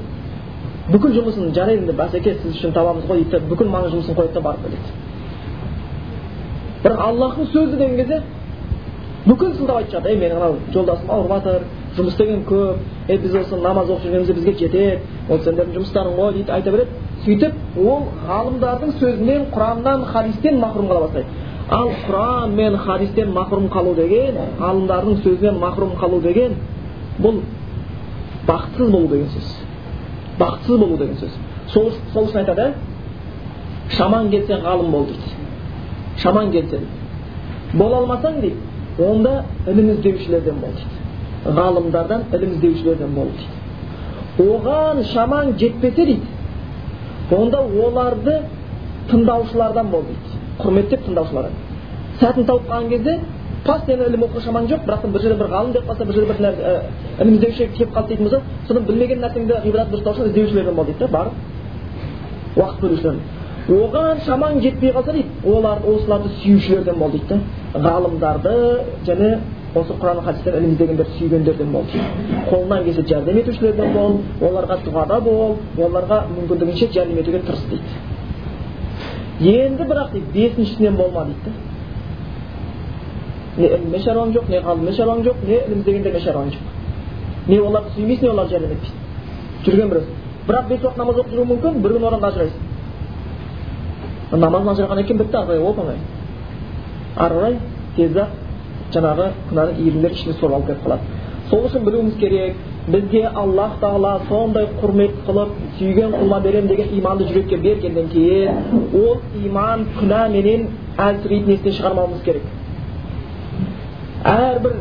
бүкіл 0.92 1.12
жұмысын 1.18 1.54
жарайды 1.56 1.82
енді 1.82 1.94
бәсеке 1.98 2.36
сіз 2.42 2.56
үшін 2.56 2.74
табамыз 2.74 3.06
ғой 3.10 3.24
дейді 3.24 3.46
бүкіл 3.50 3.70
маңыз 3.74 3.92
жұмысын 3.96 4.16
қояды 4.16 4.34
да 4.34 4.42
барып 4.42 4.62
келеді 4.66 4.90
бірақ 6.84 7.00
аллахтың 7.08 7.46
сөзі 7.54 7.78
деген 7.78 7.98
кезде 7.98 8.22
бүкіл 9.26 9.56
сылтау 9.58 9.78
айтып 9.78 9.94
жатыр 9.98 10.12
ей 10.12 10.20
менің 10.22 10.38
анау 10.38 10.60
жолдасым 10.74 11.10
ауырып 11.10 11.32
жатыр 11.34 11.62
жұмыс 11.98 12.14
істеген 12.14 12.44
көп 12.46 12.76
ей 13.10 13.18
біз 13.18 13.36
осы 13.42 13.58
намаз 13.58 13.90
оқып 13.90 14.06
жүргенімізде 14.06 14.34
бізге 14.34 14.54
жетеді 14.60 15.00
ол 15.30 15.40
сендердің 15.40 15.74
жұмыстарың 15.80 16.16
ғой 16.20 16.34
дейді 16.38 16.52
айта 16.52 16.72
береді 16.72 16.92
сөйтіп 17.26 17.54
ол 17.82 18.06
ғалымдардың 18.30 18.94
сөзінен 19.00 19.48
құраннан 19.56 20.06
хадистен 20.12 20.60
махрұм 20.62 20.92
қала 20.92 21.08
бастайды 21.08 21.45
ал 21.70 21.90
құран 22.08 22.56
мен 22.56 22.78
хадистен 22.78 23.32
махрұм 23.34 23.70
қалу 23.74 23.96
деген 23.96 24.36
ғалымдардың 24.60 25.22
сөзінен 25.24 25.58
махрұм 25.60 25.96
қалу 26.00 26.22
деген 26.22 26.54
бұл 27.20 27.40
бақытсыз 28.48 28.92
болу 28.92 29.08
деген 29.08 29.30
сөз 29.34 29.48
бақытсыз 30.40 30.78
болу 30.78 30.98
деген 30.98 31.16
сөз 31.16 31.40
сол, 31.74 31.92
сол 32.14 32.28
үшін 32.28 32.44
айтады 32.44 32.74
шамаң 33.98 34.30
келсе 34.30 34.60
ғалым 34.62 34.92
бол 34.92 35.08
дейді 35.10 35.34
шамаң 36.22 36.52
келсе 36.52 36.80
бола 37.74 38.04
алмасаң 38.04 38.40
дейді 38.42 39.10
онда 39.10 39.44
ілім 39.68 39.90
іздеушілерден 39.96 40.62
бол 40.62 40.78
дейді 40.78 41.58
ғалымдардан 41.60 42.30
ілім 42.34 42.56
іздеушілерден 42.56 43.16
бол 43.16 43.34
дейді 43.40 44.50
оған 44.54 45.04
шамаң 45.14 45.54
жетпесе 45.58 46.06
дейді 46.06 47.36
онда 47.42 47.66
оларды 47.88 48.40
тыңдаушылардан 49.10 49.90
бол 49.90 50.06
дейді 50.12 50.35
құрметтеп 50.60 51.06
тыңдаушылардан 51.08 51.54
сәтін 52.20 52.48
тауып 52.50 52.70
қалған 52.70 52.90
кезде 52.90 53.20
постоянно 53.66 54.10
ілім 54.10 54.26
оқуға 54.28 54.44
шамаң 54.46 54.68
жоқ 54.72 54.86
бірақ 54.88 55.08
бір 55.14 55.22
жерде 55.22 55.38
бір 55.42 55.50
ғалым 55.56 55.72
деп 55.74 55.88
қалса 55.90 56.06
бір 56.06 56.16
жерде 56.16 56.34
бір 56.34 56.38
ілім 57.22 57.34
іздеуші 57.36 57.68
келіп 57.78 57.96
қалды 57.96 58.08
дейтін 58.08 58.30
болса 58.30 58.42
соны 58.68 58.80
білмеген 58.90 59.24
нәрсеңді 59.26 59.58
ғибадат 59.66 59.96
үшін 60.12 60.30
іздеушілерден 60.30 60.76
бол 60.76 60.86
дейді 60.86 61.00
да 61.00 61.08
барып 61.18 61.34
уақыт 62.56 62.80
бөлушілерден 62.82 63.20
оған 63.68 64.20
шамаң 64.26 64.62
жетпей 64.62 64.92
қалса 64.94 65.14
дейді 65.18 65.30
олар 65.58 65.80
осыларды 65.94 66.30
сүюшілерден 66.40 67.00
бол 67.00 67.12
дейді 67.12 67.40
да 67.74 67.80
ғалымдарды 67.90 68.56
және 69.08 69.32
осы 69.76 69.94
құран 70.00 70.22
хадистен 70.24 70.60
ілім 70.60 70.72
іздегендерді 70.76 71.18
сүйгендерден 71.20 71.72
бол 71.72 71.86
қолынан 72.50 72.84
келсе 72.86 73.02
жәрдем 73.10 73.40
етушілерден 73.42 73.94
бол 73.94 74.20
оларға 74.42 74.78
дұғада 74.86 75.20
бол 75.26 75.58
оларға 75.78 76.22
мүмкіндігінше 76.36 76.92
жәрдем 76.94 77.20
етуге 77.24 77.42
тырыс 77.48 77.66
дейді 77.70 78.05
енді 79.40 79.84
бірақ 79.84 80.12
дейді 80.12 80.26
бесіншісінен 80.34 80.96
болма 80.96 81.26
дейді 81.26 81.52
не 83.58 83.68
іліммен 83.68 84.02
шаруаң 84.04 84.34
жоқ 84.36 84.50
не 84.50 84.60
ғалыммен 84.60 84.94
шаруаң 84.96 85.24
жоқ 85.24 85.36
не 85.48 85.56
ілім 85.56 85.80
іздегендермен 85.80 86.22
шаруаң 86.22 86.50
жоқ 86.52 86.64
не 87.48 87.60
оларды 87.60 87.90
сүймейсің 87.96 88.24
не 88.24 88.30
оларға 88.32 88.50
жәрдем 88.52 88.72
етпейсің 88.76 88.98
жүрген 89.66 89.90
біреу 89.90 90.04
бірақ 90.48 90.66
бес 90.70 90.82
уақыт 90.84 90.98
намаз 90.98 91.16
оқып 91.16 91.32
жүруі 91.34 91.48
мүмкін 91.52 91.74
бір 91.84 91.92
күні 91.96 92.08
одан 92.08 92.24
ажырайсың 92.30 92.62
намазын 94.32 94.70
ажырағаннан 94.74 95.06
кейін 95.06 95.20
бітті 95.22 95.38
ары 95.38 95.48
қарай 95.48 95.60
оп 95.70 95.78
оңай 95.80 95.98
ары 97.16 97.36
қарай 97.36 97.54
тез 97.96 98.16
ақ 98.24 98.30
жаңағы 98.96 99.26
күнәні 99.50 99.72
иірімдер 99.84 100.12
ішіне 100.12 100.34
соғып 100.40 100.56
алып 100.56 100.68
кетіп 100.68 100.84
қалады 100.86 101.04
сол 101.50 101.62
үшін 101.70 101.82
білуіміз 101.86 102.16
керек 102.20 102.54
бізге 102.88 103.24
аллах 103.34 103.80
тағала 103.82 104.20
сондай 104.30 104.68
құрмет 104.82 105.14
қылып 105.26 105.54
сүйген 105.80 106.12
құлыма 106.14 106.40
беремін 106.42 106.68
деген 106.70 106.92
иманды 107.00 107.26
жүрекке 107.32 107.58
бергеннен 107.58 108.10
кейін 108.10 108.50
ол 108.94 109.18
иман 109.46 109.88
күнә 110.00 110.20
менен 110.34 110.68
әлсірейтін 110.98 111.56
естен 111.56 111.74
шығармауымыз 111.80 112.22
керек. 112.26 112.44
Әрбір 114.26 114.76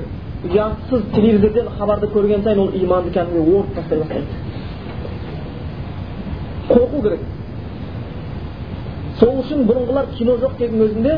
ұятсыз 0.50 1.06
телевизорден 1.14 1.70
хабарды 1.78 2.10
көрген 2.12 2.44
сайын 2.44 2.60
ол 2.66 2.76
иманды 2.76 3.14
кәдімгі 3.14 3.56
орып 3.58 3.74
тастай 3.78 3.98
бастайды. 3.98 4.26
Қорқу 6.68 7.02
керек. 7.02 7.24
Сол 9.18 9.40
үшін 9.40 9.64
бұрынғылар 9.70 10.12
кино 10.18 10.36
жоқ 10.44 10.58
кездің 10.60 10.84
өзінде 10.88 11.16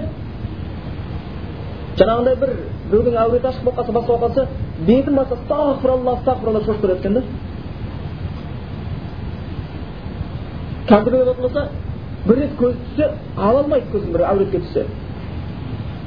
жаңағындай 1.99 2.37
бір 2.41 2.57
біреудің 2.91 3.21
әуреті 3.25 3.51
ашық 3.51 3.65
болып 3.65 3.79
қалса 3.79 3.93
басқа 3.93 4.19
болып 4.19 4.25
қалса 4.37 4.47
бетін 4.85 5.17
басса 5.17 5.35
астағфиралла 5.37 6.19
астағфиралла 6.19 6.61
шошып 6.65 6.83
кетеді 6.83 6.99
екен 6.99 7.15
да 7.15 7.23
қазір 10.89 11.13
болатын 11.17 11.43
болса 11.43 11.69
бір 12.27 12.37
рет 12.43 12.57
көзі 12.61 12.77
түссе 12.85 13.11
ала 13.37 13.63
алмайды 13.63 13.87
көзін 13.95 14.13
бір 14.13 14.23
әуретке 14.31 14.61
түссе 14.61 14.83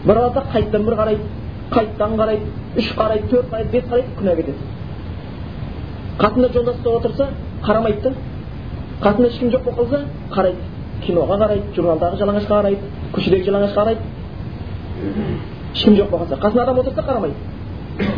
бір 0.05 0.17
алады 0.17 0.33
да 0.35 0.43
қайтадан 0.53 0.85
бір 0.85 0.95
қарайды 0.99 1.23
қайтадан 1.71 2.17
қарайды 2.19 2.45
үш 2.77 2.91
қарайды 2.99 3.29
төрт 3.31 3.47
қарайды 3.53 3.71
бес 3.71 3.83
қарайды 3.91 4.09
күнә 4.19 4.35
кетеді 4.35 4.57
қасында 6.19 6.47
жолдас 6.53 6.75
отырса 6.85 7.27
қарамайды 7.65 8.01
да 8.03 8.13
қасында 9.01 9.27
ешкім 9.27 9.49
жоқ 9.49 9.63
болып 9.65 9.79
қалса 9.79 9.99
қарайды 10.35 10.61
киноға 11.05 11.35
қарайды 11.41 11.75
журналдағы 11.75 12.21
жалаңашқа 12.21 12.53
қарайды 12.53 12.83
көшедегі 13.15 13.49
жалаңашқа 13.49 13.81
қарайды 13.81 14.01
ешкім 15.73 15.93
жоқ 15.99 16.09
болған 16.13 16.27
соң 16.29 16.39
қасында 16.45 16.63
адам 16.63 16.79
отырса 16.83 17.01
қарамайды 17.09 17.37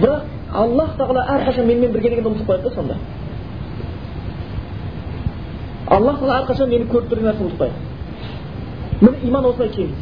бірақ 0.01 0.21
аллах 0.53 0.95
тағала 0.97 1.25
әрқашан 1.35 1.65
менімен 1.65 1.91
бірге 1.93 2.09
дегенді 2.09 2.29
ұмытып 2.29 2.47
қояды 2.49 2.63
да 2.63 2.69
сонда 2.75 2.95
аллах 5.87 6.19
тағала 6.19 6.39
әрқашан 6.41 6.69
мені 6.69 6.85
көріп 6.91 7.07
тұр 7.11 7.17
деген 7.19 7.29
нәрсені 7.31 7.47
ұмытпайды 7.47 7.73
міне 9.01 9.17
иман 9.29 9.45
осылай 9.45 9.69
кемиді 9.69 9.95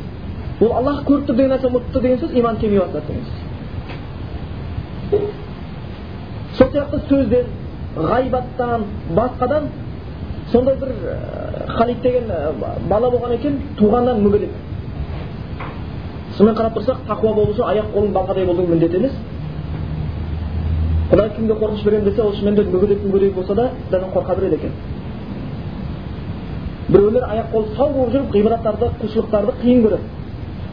ол 0.66 0.72
аллах 0.80 1.04
көріп 1.08 1.26
тұр 1.30 1.36
деген 1.36 1.52
нәрсені 1.54 1.72
ұмытты 1.74 2.02
деген 2.02 2.20
сөз 2.24 2.32
иман 2.40 2.58
кеми 2.58 2.80
бастады 2.80 3.06
деген 3.08 3.24
сөз 5.12 6.58
сол 6.58 6.68
сияқты 6.74 6.98
сөзден 7.10 7.46
ғайбаттан 7.96 8.82
басқадан 9.16 9.64
сондай 10.52 10.76
бір 10.76 10.90
халид 11.78 12.02
деген 12.02 12.24
бала 12.90 13.10
болған 13.12 13.34
екен 13.38 13.62
туғаннан 13.78 14.22
мүгедек 14.24 14.50
шынымен 16.38 16.56
қарап 16.56 16.74
тұрсақ 16.78 16.98
тақуа 17.08 17.34
болу 17.34 17.52
үшін 17.54 17.66
аяқ 17.74 17.86
қолың 17.94 18.14
балғадай 18.14 18.46
болудың 18.46 18.70
міндеті 18.74 18.98
емес 18.98 19.12
құдай 21.12 21.30
кімге 21.36 21.54
қорқыныш 21.54 21.84
беремін 21.84 22.06
десе 22.06 22.22
ол 22.22 22.34
шынымен 22.34 22.56
де 22.56 22.64
мүгедек 22.64 23.04
мүгедек 23.04 23.34
болса 23.36 23.56
да 23.56 23.70
құдайдан 23.90 24.12
қорқа 24.14 24.36
береді 24.40 24.56
екен 24.56 24.72
біреулер 26.90 27.24
аяқ 27.24 27.48
қолы 27.54 27.76
сау 27.76 27.94
болып 27.94 28.14
жүріп 28.14 28.36
ғибадаттарды 28.36 28.86
құлшылықтарды 29.02 29.52
қиын 29.64 29.82
көреді 29.86 30.04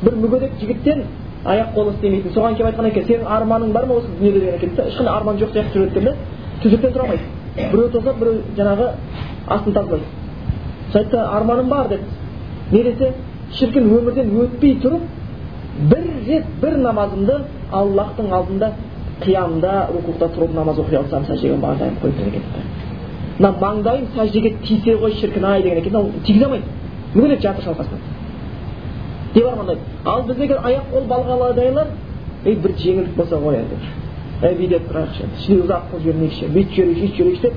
бір 0.03 0.14
мүгедек 0.25 0.53
жігіттен 0.61 1.05
аяқ 1.44 1.75
қолы 1.77 1.94
істемейтін 1.94 2.33
соған 2.35 2.57
келіп 2.57 2.68
айтқан 2.70 2.87
екен 2.90 3.05
сенің 3.09 3.27
арманың 3.37 3.72
бар 3.72 3.87
ма 3.87 3.94
осы 3.94 4.09
дүниеде 4.18 4.40
деген 4.40 4.55
екен 4.55 4.70
ешқандай 4.87 5.14
арман 5.14 5.38
жоқ 5.40 5.53
сияқты 5.53 5.79
жүреді 5.79 5.90
екен 5.90 6.05
да 6.05 6.14
төсектен 6.62 6.92
тұра 6.92 7.03
алмайды 7.05 7.25
біреу 7.72 7.88
тосады 7.90 8.18
біреу 8.20 8.40
жаңағы 8.57 8.88
астын 9.46 9.72
тазалайды 9.72 10.05
сол 10.92 11.01
айтты 11.01 11.16
арманым 11.16 11.68
бар 11.68 11.88
деді 11.88 12.05
не 12.72 12.83
десе 12.83 13.12
шіркін 13.59 13.88
өмірден 13.99 14.35
өтпей 14.42 14.77
тұрып 14.83 15.03
бір 15.90 16.05
рет 16.27 16.44
бір 16.61 16.77
намазымды 16.79 17.40
аллахтың 17.72 18.33
алдында 18.33 18.72
қиямда 19.24 19.88
рукухта 19.92 20.29
тұрып 20.35 20.55
намаз 20.55 20.79
оқи 20.79 20.96
алсам 20.96 21.24
сәждеге 21.24 21.57
маңдайым 21.61 21.96
қойып 22.02 22.16
деген 22.16 22.35
екен 22.35 22.42
мына 23.38 23.52
маңдайым 23.61 24.07
сәждеге 24.16 24.55
тисе 24.64 24.96
ғой 24.96 25.14
шіркін 25.20 25.44
ай 25.44 25.62
деген 25.62 25.79
екен 25.79 25.96
ол 25.96 26.11
тигізе 26.26 26.44
алмайды 26.44 26.64
мүгедек 27.14 27.40
жатыр 27.42 27.64
шалқасынан 27.64 28.00
деп 29.35 29.46
армандайды 29.46 29.81
ал 30.05 30.22
біздегі 30.22 30.55
аяқ 30.62 30.90
қол 30.92 31.09
балғаладайлар 31.09 31.87
ей 32.44 32.55
бір 32.55 32.76
жеңілдік 32.83 33.16
болса 33.16 33.37
ғой 33.37 33.57
енді 33.62 33.76
ей 34.42 34.55
билеп 34.61 34.90
тұрайықшы 34.90 35.29
ішіне 35.38 35.62
ұзақ 35.64 35.90
қылып 35.90 36.02
жібермейікші 36.07 36.48
бүйтіп 36.55 36.74
жіберейікші 36.76 37.07
сөйтіп 37.07 37.16
жіберейікші 37.16 37.42
деп 37.42 37.55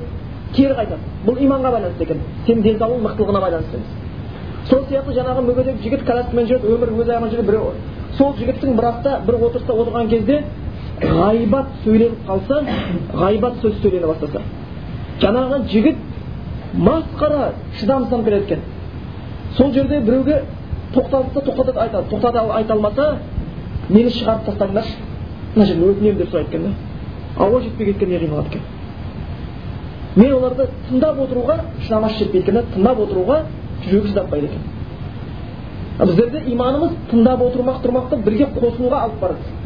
кері 0.56 0.74
қайтады 0.80 1.02
бұл 1.26 1.42
иманға 1.46 1.72
байланысты 1.76 2.04
екен 2.04 2.22
сенің 2.48 2.64
денсаулығың 2.68 3.04
мықтылығына 3.06 3.42
байланысты 3.44 3.80
емес 3.80 3.92
сол 4.70 4.84
сияқты 4.90 5.16
жаңағы 5.18 5.44
мүгедек 5.50 5.82
жігіт 5.84 6.06
коляскамен 6.08 6.48
жүреді 6.50 6.72
өмір 6.74 6.94
өз 6.96 7.10
аяғымен 7.10 7.32
жүреді 7.34 7.48
біреу 7.50 7.72
сол 8.18 8.34
жігіттің 8.40 8.76
бірақта 8.80 9.20
бір 9.28 9.38
отырыста 9.48 9.74
отырған 9.74 10.10
кезде 10.10 10.44
ғайбат 11.02 11.68
сөйленіп 11.84 12.26
қалса 12.28 12.62
ғайбат 13.14 13.60
сөз 13.62 13.82
сөйлене 13.82 14.08
бастаса 14.08 14.42
жаңағы 15.22 15.60
жігіт 15.72 15.98
масқара 16.76 17.52
шыдамсызданып 17.80 18.26
келеді 18.26 18.44
екен 18.44 18.60
сол 19.58 19.74
жерде 19.74 20.00
біреуге 20.02 20.42
тоқтатса 20.94 21.42
тоқтатып 21.46 21.78
айтады 21.78 22.10
тоқтата 22.10 22.44
айта 22.54 22.74
алмаса 22.74 23.18
мені 23.90 24.10
шығарып 24.10 24.46
тастаңдаршы 24.50 24.96
мына 25.56 25.66
жерде 25.66 25.92
өтінемін 25.92 26.18
деп 26.18 26.34
сұрайды 26.34 26.50
екен 26.50 26.64
да 26.64 27.44
ауа 27.44 27.62
жетпей 27.62 27.94
кеткен 27.94 28.10
не 28.10 28.20
қиналады 28.20 28.48
екен 28.48 28.62
мен 30.16 30.34
оларды 30.34 30.68
тыңдап 30.90 31.22
отыруға 31.24 31.60
шыдамасы 31.86 32.20
жетпейді 32.20 32.44
екен 32.44 32.56
да 32.56 32.64
тыңдап 32.76 33.02
отыруға 33.06 33.40
жүрегі 33.86 34.08
шыдатпайды 34.08 34.50
екен 34.52 34.62
біздерде 36.00 36.44
иманымыз 36.54 36.92
тыңдап 37.12 37.42
отырмақ 37.44 37.82
тұрмақты 37.84 38.22
бірге 38.24 38.48
қосылуға 38.56 39.02
алып 39.06 39.20
барады 39.22 39.59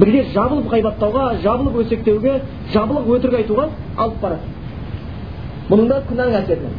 бірге 0.00 0.24
жабылып 0.34 0.72
ғайбаттауға 0.72 1.24
жабылып 1.44 1.76
өсектеуге 1.84 2.40
жабылып 2.72 3.08
өтірік 3.16 3.36
айтуға 3.42 3.68
алып 3.96 4.20
барады. 4.22 4.50
Бұның 5.68 5.88
да 5.88 6.00
күнәнің 6.08 6.36
әсерінен. 6.40 6.74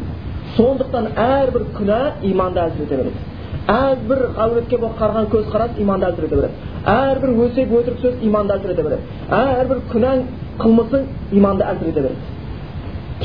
Сондықтан 0.57 1.07
әрбір 1.19 1.65
күнә 1.77 1.99
иманды 2.29 2.61
әлсірете 2.65 2.99
береді. 2.99 3.23
Әрбір 3.71 4.19
әуретке 4.45 4.77
қараған 4.99 5.29
көзқарас 5.33 5.79
иманды 5.81 6.09
әлсірете 6.09 6.35
береді. 6.35 6.53
Әрбір 6.85 7.33
өсек 7.45 7.73
өтірік 7.79 8.03
сөз 8.03 8.21
иманды 8.23 8.53
әлсірете 8.55 8.83
береді. 8.83 9.01
Әрбір 9.31 9.81
күнәң 9.93 10.23
қылмысың 10.59 11.07
иманды 11.31 11.65
әлсірете 11.71 12.01
береді. 12.05 12.33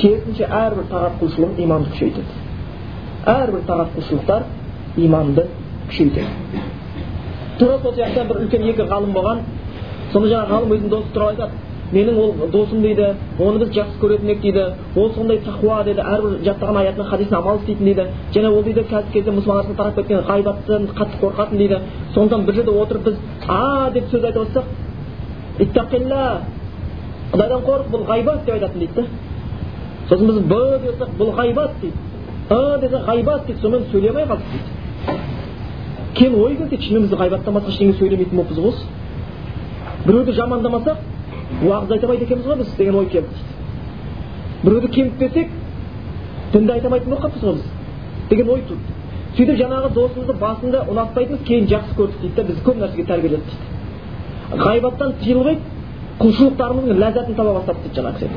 Керісінше 0.01 0.47
әрбір 0.47 0.87
тағат 0.91 1.21
қылушылық 1.21 1.61
иманды 1.61 1.91
күшейтеді. 1.93 2.41
Әрбір 3.27 3.65
тағат 3.69 3.95
қылушылықтар 3.97 4.43
иманды 4.97 5.47
күшейтеді. 5.91 6.27
Тура 7.59 7.79
сол 7.83 7.93
сияқты 7.93 8.25
бір 8.29 8.45
үлкен 8.45 8.69
екі 8.71 8.87
ғалым 8.89 9.13
болған. 9.13 9.43
Сонда 10.13 10.29
жаңағы 10.29 10.51
ғалым 10.55 10.75
өзінің 10.77 10.91
досы 10.95 11.13
туралы 11.15 11.37
айтады 11.37 11.53
менің 11.93 12.19
ол 12.19 12.35
досым 12.53 12.83
дейді 12.83 13.07
оны 13.39 13.59
біз 13.59 13.73
жақсы 13.75 13.99
көретін 14.01 14.31
едік 14.31 14.43
дейді. 14.43 14.65
Ол 14.97 15.11
сондай 15.15 15.41
тақуа 15.43 15.83
дейді 15.85 16.01
әрбір 16.01 16.37
жаттаған 16.45 16.77
аятына 16.83 17.05
хадисіне 17.05 17.37
амал 17.39 17.59
істейтін 17.59 17.85
дейді. 17.85 18.07
Және 18.35 18.51
ол 18.51 18.63
дейді 18.63 18.85
қазіргі 18.91 19.13
кезде 19.13 19.31
мұсылман 19.31 19.59
арасында 19.59 19.77
тарап 19.77 19.95
кеткен 19.97 20.25
ғайбаттан 20.29 20.87
қатты 20.95 21.21
қорқатын 21.23 21.57
дейді. 21.59 21.81
Сондықтан 22.15 22.47
бір 22.47 22.55
жерде 22.55 22.71
отырып 22.71 23.05
біз 23.05 23.17
а 23.49 23.91
деп 23.91 24.05
сөз 24.13 24.25
айта 24.25 24.39
бастасақ 24.41 24.65
иттақилла 25.59 26.41
құдайдан 27.33 27.67
қорық 27.67 27.91
бұл 27.91 28.07
ғайбат 28.07 28.45
деп 28.45 28.55
айтатын 28.55 28.79
дейді 28.79 28.95
да. 28.95 29.05
Сосын 30.09 30.27
біз 30.27 30.39
б 30.47 30.55
деп 30.79 30.91
жатсақ 30.93 31.19
бұл 31.19 31.35
ғайбат 31.35 31.71
дейді. 31.83 31.97
Ы 32.51 32.79
десе 32.81 33.03
ғайбат 33.07 33.47
дейді. 33.47 33.61
Сонымен 33.61 33.91
сөйлей 33.91 34.11
алмай 34.11 34.25
қалдық 34.25 34.47
дейді. 34.53 35.19
Кейін 36.15 36.35
ой 36.35 36.57
келді 36.57 36.83
шынымен 36.87 37.09
біз 37.09 37.19
ғайбаттан 37.19 37.55
басқа 37.55 37.71
ештеңе 37.71 37.99
сөйлемейтін 37.99 38.37
болыппыз 38.37 38.59
ғой 38.59 38.75
біреуді 40.07 40.33
жамандамасақ 40.33 40.97
уағыз 41.63 41.93
айта 41.93 42.07
алмайды 42.07 42.25
екенбіз 42.25 42.47
ғой 42.47 42.57
біз 42.63 42.75
деген 42.79 42.95
ой 42.95 43.07
келді 43.07 43.29
біреуді 44.63 44.89
кемітпесек 44.95 45.49
дінді 46.53 46.73
айта 46.73 46.87
алмайтын 46.89 47.11
болып 47.11 47.25
қалыппыз 47.25 47.45
ғой 47.45 47.55
біз 47.55 47.65
деген 48.31 48.49
ой 48.55 48.63
туды 48.69 48.99
сөйтіп 49.37 49.59
жаңағы 49.61 49.93
досымызды 49.95 50.35
басында 50.41 50.85
ұнатпайтынбыз 50.91 51.45
кейін 51.47 51.69
жақсы 51.71 51.97
көрдік 51.99 52.21
дейді 52.23 52.35
да 52.37 52.43
бізді 52.49 52.65
көп 52.67 52.81
нәрсеге 52.81 53.05
тәрбиеледі 53.11 53.45
дейді 53.51 54.65
ғайбаттан 54.65 55.13
тыйылып 55.21 55.61
құлшылықтарымыздың 56.21 56.99
ләззатын 57.05 57.37
таба 57.39 57.53
бастадық 57.59 57.83
дейді 57.85 58.01
жаңағы 58.01 58.17
кісі 58.19 58.31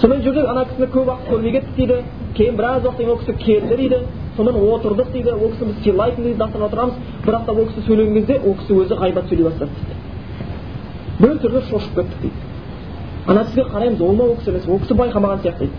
сонымен 0.00 0.24
жүрдік 0.26 0.48
ана 0.50 0.64
кісіні 0.70 0.88
көп 0.96 1.10
уақыт 1.12 1.30
көрмей 1.30 1.52
кеттік 1.56 1.76
дейді 1.76 1.96
кейін 2.36 2.56
біраз 2.56 2.84
уақыттан 2.84 3.12
ол 3.12 3.18
кісі 3.22 3.36
келді 3.44 3.76
дейді 3.76 4.00
сонымен 4.36 4.66
отырдық 4.74 5.12
дейді 5.12 5.30
ол 5.30 5.50
кісі 5.52 5.64
бізді 5.70 5.84
сыйлайтын 5.86 6.22
дейді 6.26 6.38
дастархан 6.42 6.68
отырамыз 6.68 6.94
бірақ 7.26 7.46
та 7.46 7.52
ол 7.52 7.66
кісі 7.70 7.86
сөйлеген 7.86 8.14
кезде 8.18 8.40
ол 8.44 8.54
кісі 8.60 8.72
өзі 8.82 8.98
ғайбат 9.00 9.30
сөйлей 9.30 9.48
бастады 9.48 9.70
дейді 9.76 10.05
біртүрлі 11.20 11.62
шошып 11.70 11.94
кеттік 11.94 12.20
дейді 12.22 12.34
ана 13.26 13.44
кісіге 13.44 13.64
қараймыз 13.72 14.00
ол 14.02 14.14
ма 14.16 14.24
ол 14.24 14.36
кісі 14.36 14.50
емес 14.50 14.68
ол 14.68 14.78
кісі 14.78 14.94
байқамаған 14.94 15.40
сияқты 15.42 15.66
дейді 15.66 15.72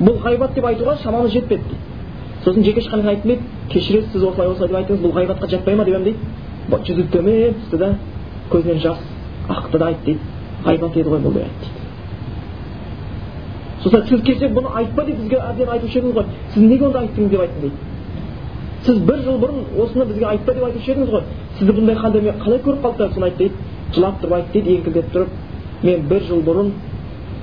бұл 0.00 0.16
ғайбат 0.24 0.54
деп 0.54 0.64
айтуға 0.64 0.96
шамамыз 1.02 1.32
жетпеді 1.32 1.62
дейді 1.70 1.76
сосын 2.44 2.64
жеке 2.64 2.80
шыққан 2.80 3.08
айтып 3.08 3.26
еді 3.26 3.42
кешіресіз 3.70 4.12
сіз 4.12 4.22
осылай 4.22 4.48
осылай 4.48 4.68
деп 4.68 4.76
айттыңыз 4.76 5.02
бұл 5.04 5.12
ғайбатқа 5.18 5.50
жатпай 5.50 5.74
ма 5.76 5.84
деп 5.84 5.94
едім 5.94 6.04
дейді 6.04 6.18
жүзі 6.86 7.04
төмен 7.12 7.54
түсті 7.60 7.76
да 7.78 7.88
көзінен 8.50 8.80
жас 8.80 8.98
ақты 9.48 9.78
да 9.78 9.86
айтты 9.86 10.04
дейді 10.04 10.20
ғайбат 10.64 10.96
еді 10.96 11.08
ғой 11.08 11.20
бұл 11.20 11.32
деп 11.32 11.44
айтты 11.44 11.66
дейді 11.66 11.80
сосын 13.82 14.06
сіз 14.08 14.20
кеше 14.26 14.48
бұны 14.54 14.68
айтпа 14.76 15.04
деп 15.04 15.16
бізге 15.20 15.36
әбден 15.36 15.68
айтушы 15.68 15.98
едіңіз 15.98 16.14
ғой 16.14 16.24
сіз 16.54 16.62
неге 16.62 16.86
онда 16.86 16.98
айттыңыз 17.00 17.30
деп 17.30 17.40
айттым 17.40 17.60
дейді 17.60 17.76
сіз 18.86 18.98
бір 19.08 19.22
жыл 19.24 19.38
бұрын 19.40 19.60
осыны 19.84 20.04
бізге 20.04 20.26
айтпа 20.26 20.54
деп 20.54 20.64
айтушы 20.64 20.90
едіңіз 20.90 21.10
ғой 21.14 21.22
сізді 21.58 21.72
бұндай 21.78 21.96
халде 21.96 22.34
қалай 22.44 22.60
көріп 22.64 22.82
қалдым 22.84 23.14
соны 23.14 23.26
айтты 23.30 23.38
дейді 23.38 23.54
жылап 23.94 24.20
тұрып 24.22 24.34
айтты 24.38 24.52
дейді 24.60 24.76
еңкілдеп 24.78 25.12
тұрып 25.14 25.84
мен 25.86 26.08
бір 26.08 26.26
жыл 26.28 26.42
бұрын 26.46 26.72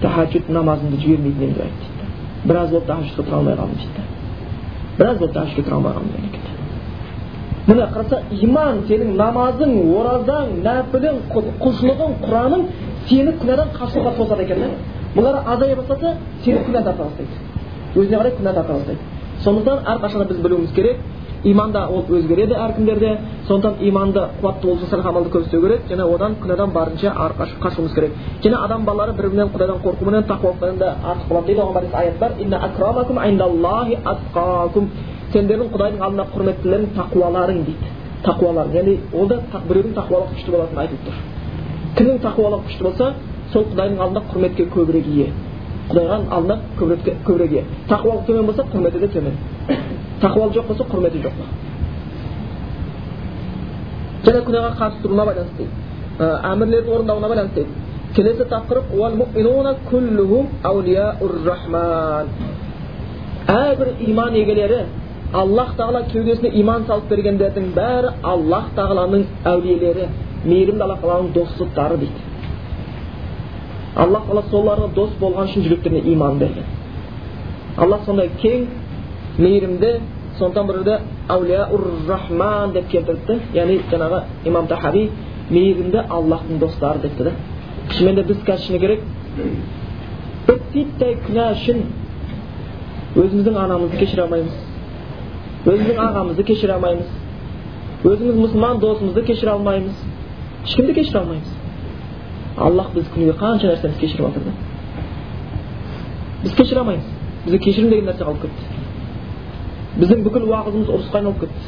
тахаджуд 0.02 0.50
намазымды 0.50 1.02
жібермейтін 1.02 1.44
едім 1.44 1.54
деп 1.54 1.64
айтты 1.66 1.88
дейді 1.98 2.48
біраз 2.50 2.70
болды 2.70 2.88
тахаджудқа 2.88 3.24
тұра 3.24 3.38
алмай 3.38 3.56
қалдым 3.56 3.78
дейді 3.82 4.02
біраз 4.98 5.18
болды 5.20 5.34
тахаджудқа 5.34 5.70
тұра 5.70 5.76
алмай 5.76 5.94
қалдым 5.94 6.38
міне 7.68 7.88
қараса 7.92 8.22
иман 8.32 8.78
сенің 8.88 9.16
намазың 9.20 9.74
оразаң 10.00 10.54
нәпілің 10.64 11.18
құлшылығың 11.34 12.14
құраның 12.24 12.62
сені 13.10 13.34
күнәдан 13.42 13.74
қашуға 13.76 14.14
тосады 14.16 14.44
екен 14.46 14.62
да 14.62 14.70
бұлар 15.16 15.42
азая 15.54 15.76
бастаса 15.76 16.14
сені 16.46 16.62
күнә 16.64 16.84
тарта 16.86 17.04
бастайды 17.04 18.00
өзіне 18.00 18.18
қарай 18.22 18.36
күнә 18.40 18.54
тарта 18.54 18.74
бастайды 18.74 19.00
сондықтан 19.44 19.84
әрқашанда 19.94 20.28
біз 20.30 20.40
білуіміз 20.46 20.72
керек 20.76 20.98
иманда 21.44 21.88
ол 21.88 22.06
өзгереді 22.10 22.54
әркімдерде 22.54 23.18
сондықтан 23.48 23.76
иманды 23.90 24.20
қуатты 24.42 24.68
болу 24.68 24.76
үшін 24.78 24.90
салих 24.90 25.06
амалды 25.06 25.30
көп 25.30 25.42
істеу 25.46 25.62
керек 25.62 25.82
және 25.90 26.04
одан 26.16 26.36
күнәдан 26.42 26.72
барынша 26.74 27.10
қашуымыз 27.62 27.94
керек 27.94 28.12
және 28.44 28.56
адам 28.66 28.86
балалары 28.86 29.14
бір 29.18 29.30
бірінен 29.30 29.50
құдайдан 29.54 29.80
қорқуменен 29.86 30.24
тақуалықпенен 30.32 30.78
де 30.78 30.86
артық 31.12 31.28
болады 31.30 31.48
дейді 31.48 31.62
оған 31.62 31.86
аят 31.94 32.18
бар 32.20 32.32
сендердің 35.34 35.72
құдайдың 35.74 36.04
алдында 36.06 36.26
құрметтілерің 36.34 36.92
тақуаларың 36.96 37.58
дейді 37.68 37.90
тақуаларың 38.24 38.76
яғни 38.78 38.94
ол 39.14 39.28
да 39.28 39.38
біреудің 39.68 39.96
тақуалығы 39.98 40.36
күшті 40.38 40.54
болатыны 40.54 40.80
айтылып 40.84 41.04
тұр 41.08 41.16
кімнің 41.98 42.22
тақуалығы 42.24 42.64
күшті 42.70 42.84
болса 42.88 43.10
сол 43.52 43.66
құдайдың 43.74 44.00
алдында 44.06 44.22
құрметке 44.32 44.64
көбірек 44.76 45.10
ие 45.12 45.28
құдайға 45.90 46.18
алдында 46.36 46.56
көбірек 46.80 47.52
ие 47.56 47.64
тақуалық 47.90 48.26
төмен 48.28 48.46
болса 48.50 48.64
құрметі 48.74 49.00
де 49.04 49.08
төмен 49.16 49.36
тақуалық 50.22 50.52
жоқ 50.58 50.66
болса 50.72 50.84
құрметі 50.92 51.18
жоқ 51.26 51.36
және 54.28 54.40
күнәға 54.48 54.72
қарсы 54.82 54.98
тұруына 55.04 55.26
байланысты 55.30 55.64
әмірлерді 56.52 56.90
орындауына 56.96 57.28
байланысты 57.32 57.64
келесі 58.16 58.44
тақырып 58.52 58.86
әрбір 63.48 63.94
иман 64.04 64.34
егелері 64.36 64.86
аллах 65.34 65.76
тағала 65.78 66.02
кеудесіне 66.12 66.50
иман 66.62 66.84
салып 66.88 67.12
бергендердің 67.12 67.70
бәрі 67.76 68.10
аллах 68.24 68.72
тағаланың 68.76 69.24
әулиелері 69.52 70.08
мейірімді 70.44 70.84
алла 70.84 70.98
тағаланың 71.02 71.32
достықтары 71.36 71.98
дейді 72.02 72.27
аллах 74.04 74.28
тағала 74.28 74.44
соларға 74.52 74.88
дос 74.96 75.16
болған 75.22 75.50
үшін 75.50 75.66
жүректеріне 75.68 76.02
иман 76.14 76.40
берген 76.40 76.66
аллах 77.78 78.06
сондай 78.06 78.30
кең 78.42 78.68
мейірімді 79.38 79.92
сондықтан 80.38 80.68
бір 80.68 80.76
жерде 80.78 81.00
әулияур 81.30 81.86
рахман 82.08 82.74
деп 82.74 82.90
келтіріпті 82.92 83.40
яғни 83.58 83.80
жаңағы 83.92 84.22
имам 84.46 84.68
тахаби 84.68 85.10
мейірімді 85.50 86.04
аллахтың 86.10 86.60
достары 86.60 87.02
депті 87.02 87.24
да 87.24 87.32
шынымен 87.92 88.16
де 88.16 88.24
біз 88.24 88.44
қазір 88.48 88.66
шыны 88.68 88.80
керек 88.80 89.02
бір 90.48 90.60
титтей 90.74 91.18
күнә 91.28 91.52
үшін 91.56 91.84
өзіміздің 93.16 93.58
анамызды 93.66 93.98
кешіре 93.98 94.26
алмаймыз 94.26 94.58
өзіміздің 95.66 96.02
ағамызды 96.08 96.44
кешіре 96.48 96.74
алмаймыз 96.78 97.08
өзіміз 98.06 98.42
мұсылман 98.44 98.82
досымызды 98.84 99.24
кешіре 99.26 99.52
алмаймыз 99.52 100.04
ешкімді 100.66 100.94
кешіре 101.00 101.20
алмаймыз 101.24 101.57
аллах 102.58 102.88
біз 102.94 103.06
күніге 103.14 103.34
қанша 103.38 103.66
нәрсемізді 103.72 104.00
кешіріп 104.02 104.26
жатыр 104.26 104.44
да 104.44 104.52
біз 106.44 106.54
кешіре 106.58 106.80
алмаймыз 106.80 107.08
бізге 107.46 107.60
кешірім 107.66 107.90
деген 107.90 108.06
нәрсе 108.10 108.24
қалып 108.26 108.42
кетті 108.42 108.64
біздің 110.02 110.20
бүкіл 110.28 110.44
уағызымыз 110.52 110.90
ұрысқа 110.96 111.16
айналып 111.22 111.40
кетті 111.44 111.62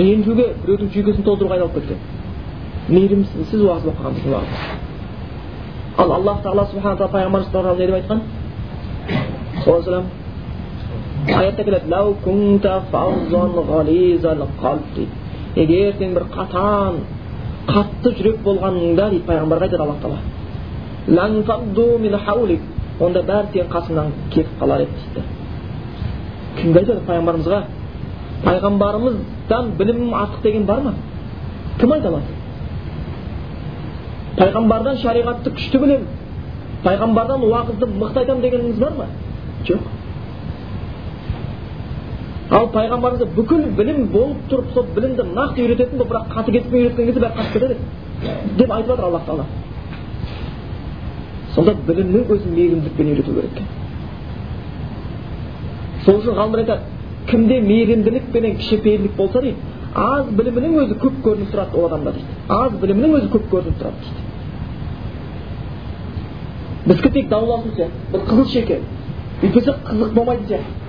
ренжуге 0.00 0.46
біреудің 0.64 0.88
жүйкесін 0.94 1.22
тоздыруға 1.26 1.54
айналып 1.56 1.74
кеткен 1.80 2.00
мейірімсіз 2.88 3.60
уағыз 3.62 3.82
болып 3.86 3.98
қалған 3.98 4.14
біздің 4.18 4.32
уағыз 4.36 4.52
ал 6.02 6.10
аллах 6.12 6.38
тағала 6.44 6.64
субхана 6.70 6.96
тағала 6.96 7.12
пайғамбарымыз 7.12 7.50
туралы 7.52 7.78
не 7.78 7.86
деп 7.86 7.96
айтқан 8.00 8.20
аятта 11.34 11.62
келеді 11.64 11.86
егер 15.56 15.94
сен 15.98 16.14
бір 16.14 16.24
қатан 16.34 16.94
қатты 17.68 18.08
жүрек 18.18 18.36
болғаныңда 18.46 19.04
дейді 19.10 19.26
пайғамбарға 19.28 19.64
айтады 19.66 19.82
аллах 19.82 20.00
тағала. 20.02 20.20
Онда 22.96 23.20
бәрі 23.28 23.46
сенің 23.52 23.68
қасыңнан 23.68 24.06
кетіп 24.32 24.54
қалар 24.60 24.80
еді 24.80 24.94
дейді. 24.96 25.22
Кімге 26.56 26.78
айтады 26.80 27.02
пайғамбарымызға? 27.04 27.58
Пайғамбарымыздан 28.46 29.64
білімім 29.76 30.14
артық 30.16 30.42
деген 30.42 30.64
бар 30.64 30.80
ма 30.80 30.92
кім 31.80 31.92
айта 31.92 32.08
алады 32.08 32.30
пайғамбардан 34.38 34.98
шариғатты 35.02 35.52
күшті 35.56 35.80
білемін 35.82 36.06
пайғамбардан 36.84 37.44
уағызды 37.48 37.88
мықты 38.00 38.22
айтамын 38.22 38.42
дегеніңіз 38.44 38.80
бар 38.80 38.96
ма 38.98 39.06
жоқ 39.68 39.80
ал 42.50 42.68
пайғамбарымызда 42.74 43.26
бүкіл 43.34 43.62
білім 43.78 44.06
болып 44.12 44.44
тұрып 44.50 44.72
сол 44.74 44.84
білімді 44.94 45.22
нақты 45.34 45.64
үйрететін 45.64 45.98
болып 45.98 46.12
бірақ 46.12 46.24
қатыгездікпен 46.34 46.80
үйреткен 46.80 47.06
кезде 47.06 47.20
бәрі 47.20 47.34
қатып 47.38 47.52
кетеді 47.52 47.76
деп 48.58 48.70
айтып 48.70 48.90
жатыр 48.92 49.04
аллах 49.04 49.24
тағала. 49.26 49.46
Сонда 51.54 51.74
білімнің 51.88 52.30
өзін 52.36 52.54
мейірімділікпен 52.54 53.06
үйрету 53.12 53.34
керек 53.34 53.50
екен. 53.50 53.66
Сол 56.04 56.14
үшін 56.20 56.38
ғалымдар 56.38 56.60
айтады 56.62 56.82
кімде 57.26 57.60
мейірімділік 57.60 58.30
пенен 58.32 58.56
кішіпейілдік 58.62 59.16
болса 59.16 59.42
дейді 59.42 59.56
аз 59.96 60.26
білімінің 60.38 60.78
өзі 60.84 61.00
көп 61.02 61.20
көрініп 61.24 61.50
тұрады 61.50 61.76
ол 61.76 61.86
адамда 61.90 62.12
дейді. 62.12 62.26
Аз 62.48 62.72
білімінің 62.82 63.18
өзі 63.18 63.28
көп 63.34 63.50
көрініп 63.50 63.76
тұрады 63.82 63.98
дейді 64.06 64.20
біздікі 66.86 67.10
тек 67.10 67.28
дауласу 67.28 67.68
сияқты 67.74 68.12
бір 68.12 68.20
қызыл 68.30 68.46
шеке. 68.52 68.80
Өйтпесе 69.42 69.72
қызық 69.88 70.12
болмайтын 70.14 70.46
сияқты 70.46 70.85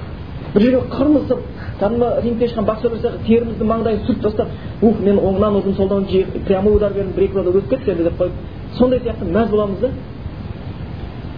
бір 0.53 0.61
жерге 0.61 0.81
қырмызып 0.95 1.39
кәдімгі 1.79 2.07
рингте 2.23 2.47
шыққан 2.51 2.65
боксерлер 2.69 3.19
терімізді 3.27 3.63
маңдайын 3.71 4.05
сүртіп 4.05 4.23
тастап 4.23 4.47
ух 4.81 4.99
мен 4.99 5.19
оңынан 5.19 5.59
ұрдым 5.59 5.75
солдан 5.75 6.05
прямой 6.47 6.75
удар 6.75 6.93
бердім 6.93 7.13
бір 7.15 7.23
екі 7.23 7.37
өтіп 7.39 7.69
кетті 7.69 7.91
енді 7.91 8.03
деп 8.03 8.21
қойып 8.21 8.33
сондай 8.77 8.99
сияқты 8.99 9.31
мәз 9.33 9.51
боламыз 9.51 9.79
да 9.79 9.91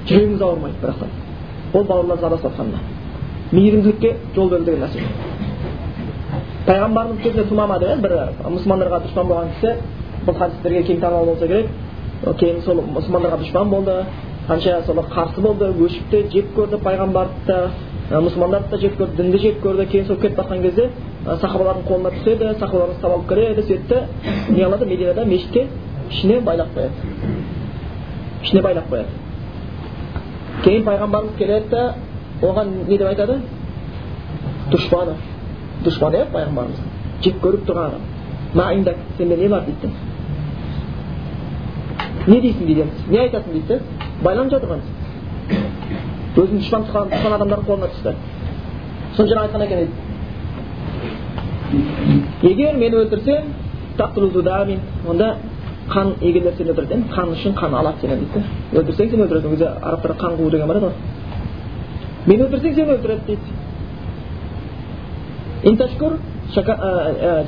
жүрегіміз 0.08 0.42
ауырмайды 0.42 0.82
бірақтан 0.82 1.10
ол 1.74 1.84
бауырларымыз 1.84 2.24
адасып 2.24 2.52
жатқанда 2.52 2.78
мейірімділікке 3.52 4.16
жол 4.36 4.50
беру 4.50 4.64
деген 4.64 4.84
нәрсе. 4.84 5.04
Пайғамбарымыз 6.68 7.22
кезінде 7.24 7.46
тумама 7.50 7.80
деп 7.82 8.02
бір 8.04 8.16
мұсылмандарға 8.46 9.00
дұшпан 9.06 9.30
болған 9.30 9.54
кісі 9.56 9.72
бұл 10.28 10.38
хадистерге 10.38 10.84
кең 10.84 11.00
танымал 11.02 11.26
болса 11.32 11.48
керек. 11.48 11.70
Кейін 12.40 12.62
сол 12.66 12.84
мұсылмандарға 12.84 13.40
дұшпан 13.42 13.70
болды. 13.70 13.96
Қанша 14.50 14.84
сол 14.86 15.02
қарсы 15.16 15.42
болды 15.42 15.72
өшіп 15.72 16.10
те 16.12 16.24
жек 16.30 16.54
көрді 16.56 16.82
пайғамбарды. 16.84 17.34
да 17.48 17.70
мұсылмандарды 18.10 18.72
да 18.72 18.78
жек 18.82 18.96
көрді 18.98 19.16
дінді 19.22 19.38
жек 19.38 19.60
көрді 19.64 19.86
кейін 19.92 20.06
сол 20.08 20.18
кетіп 20.18 20.40
жатқан 20.40 20.62
кезде 20.64 20.90
сахабалардың 21.26 21.84
қолына 21.86 22.12
түседі 22.16 22.54
сахабалар 22.60 22.96
ұстап 22.96 23.12
алып 23.14 23.28
кіреді 23.30 23.62
сөйтті 23.68 24.00
не 24.50 24.64
қылады 24.64 24.86
мединада 24.90 25.26
мешітке 25.26 25.68
ішіне 26.10 26.40
байлап 26.42 26.74
қояды 26.74 26.92
ішіне 28.44 28.62
байлап 28.66 28.90
қояды 28.90 29.10
кейін 30.64 30.86
пайғамбарымыз 30.88 31.38
келеді 31.38 31.70
да 31.70 31.94
оған 32.42 32.74
не 32.88 32.98
деп 32.98 33.08
айтады 33.08 33.40
дұшпаны 34.72 35.16
дұшпаны 35.86 36.24
иә 36.24 36.32
пайғамбарымыз 36.34 36.80
жек 37.24 37.42
көріп 37.44 37.68
тұрған 37.70 38.00
адам 38.56 38.96
сенде 39.18 39.38
не 39.38 39.48
бар 39.48 39.66
дейді 39.66 39.94
не 42.28 42.42
дейсің 42.42 42.66
дейді 42.66 42.86
не 43.10 43.20
айтасың 43.20 43.54
дейді 43.54 43.80
байланып 44.24 44.52
жатыр 44.52 44.70
өзінің 46.38 46.60
дұшпан 46.62 46.82
тұтқан 46.90 47.34
адамдардың 47.38 47.66
қолына 47.68 47.88
түсті. 47.94 48.12
Соны 49.16 49.28
жаңа 49.30 49.44
айтқан 49.48 49.62
екен 49.66 49.80
егер 52.42 52.74
мені 52.78 52.96
өлтірсең 53.04 53.42
онда 55.10 55.28
қан 55.90 56.08
егерлер 56.22 56.54
сені 56.58 56.70
өлтіреді 56.74 56.96
қан 57.14 57.28
үшін 57.34 57.54
қан 57.58 57.72
алады 57.76 57.98
сенен 58.02 58.20
дейді 58.20 58.40
өлтірсең 58.80 59.10
сені 59.10 59.22
өлтіреді. 59.26 59.46
Ол 59.46 59.52
кезде 59.52 59.68
арабтарда 59.82 60.18
қан 60.20 60.34
қуу 60.38 60.50
деген 60.52 60.68
бар 60.68 60.76
еді 60.78 60.86
ғой. 60.86 60.94
Мені 62.26 62.42
өлтірсең 62.44 62.74
сені 62.76 62.92
өлтіреді 62.94 63.24
дейді. 63.28 63.42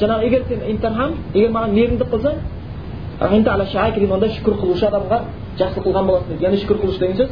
Жаңағы 0.02 0.24
егер 0.26 0.42
сен 0.48 0.60
интархам 0.70 1.12
егер 1.34 1.52
маған 1.52 1.72
мейірімділік 1.78 2.10
қылсаң 2.14 2.36
онда 3.22 4.28
шүкір 4.36 4.54
қылушы 4.62 4.86
адамға 4.90 5.18
жақсылық 5.60 5.86
қылған 5.86 6.06
боласың 6.10 6.28
дейді. 6.30 6.44
Яғни 6.46 6.58
шүкір 6.62 6.78
қылушы 6.82 7.00
деген 7.00 7.18
сөз 7.18 7.30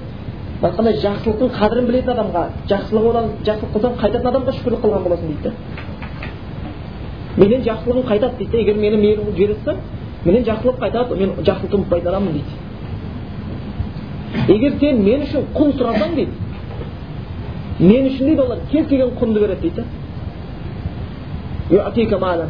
басқандай 0.62 0.94
жақсылықтың 1.06 1.50
қадірін 1.56 1.86
білетін 1.88 2.12
адамға 2.14 2.44
жақсылық 2.72 3.06
одан 3.10 3.26
жақсылық 3.48 3.72
қылсаң 3.76 3.94
қайтатын 4.02 4.28
адамға 4.32 4.52
шүкірлік 4.58 4.82
қылған 4.84 5.02
боласың 5.06 5.28
дейді 5.32 5.50
менен 7.40 7.62
жақсылығым 7.68 8.06
қайтады 8.10 8.36
дейді 8.40 8.56
егер 8.64 8.76
мені 8.76 8.98
мейірім 8.98 9.30
жібере 9.38 9.56
салсаң 9.64 9.78
менен 10.26 10.44
жақсылық 10.50 10.78
қайтады 10.84 11.16
мен 11.16 11.30
жақсылықты 11.48 11.76
ұмытпайтын 11.78 12.10
адаммын 12.12 12.34
дейді. 12.34 12.52
Егер 14.50 14.74
сен 14.80 14.96
мен 15.06 15.22
үшін 15.24 15.42
құн 15.56 15.70
сұрасаң 15.80 16.12
дейді 16.16 16.34
мен 17.80 18.04
үшін 18.10 18.26
дейді 18.26 18.42
олар 18.42 18.60
кез 18.72 18.88
келген 18.88 19.10
құнды 19.22 19.40
береді 19.40 19.62
дейді 19.62 19.84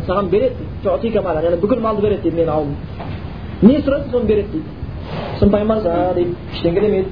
саған 0.08 0.30
береді 0.30 0.56
дейді. 0.58 1.18
Яғни 1.20 1.62
бүкіл 1.62 1.80
малды 1.84 2.02
береді 2.02 2.22
дейді 2.24 2.38
менің 2.42 2.50
ауылым 2.50 2.76
не 3.62 3.78
сұрайсың 3.84 4.12
соны 4.12 4.26
береді 4.26 4.50
дейді. 4.54 4.70
Сосын 5.40 5.52
пайғамбарымыз 5.52 6.16
дейді 6.16 6.36
ештеңе 6.54 6.82
демеді 6.82 7.08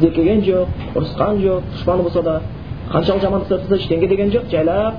зекіген 0.00 0.42
жоқ 0.44 0.68
ұрысқан 0.94 1.40
жоқ 1.42 1.72
дұшпаны 1.72 2.02
болса 2.02 2.22
да 2.22 2.40
қаншалық 2.92 3.22
жамандық 3.24 3.48
жасаса 3.48 3.76
ештеңе 3.76 4.08
деген 4.08 4.30
жоқ 4.30 4.50
жайлап 4.50 4.94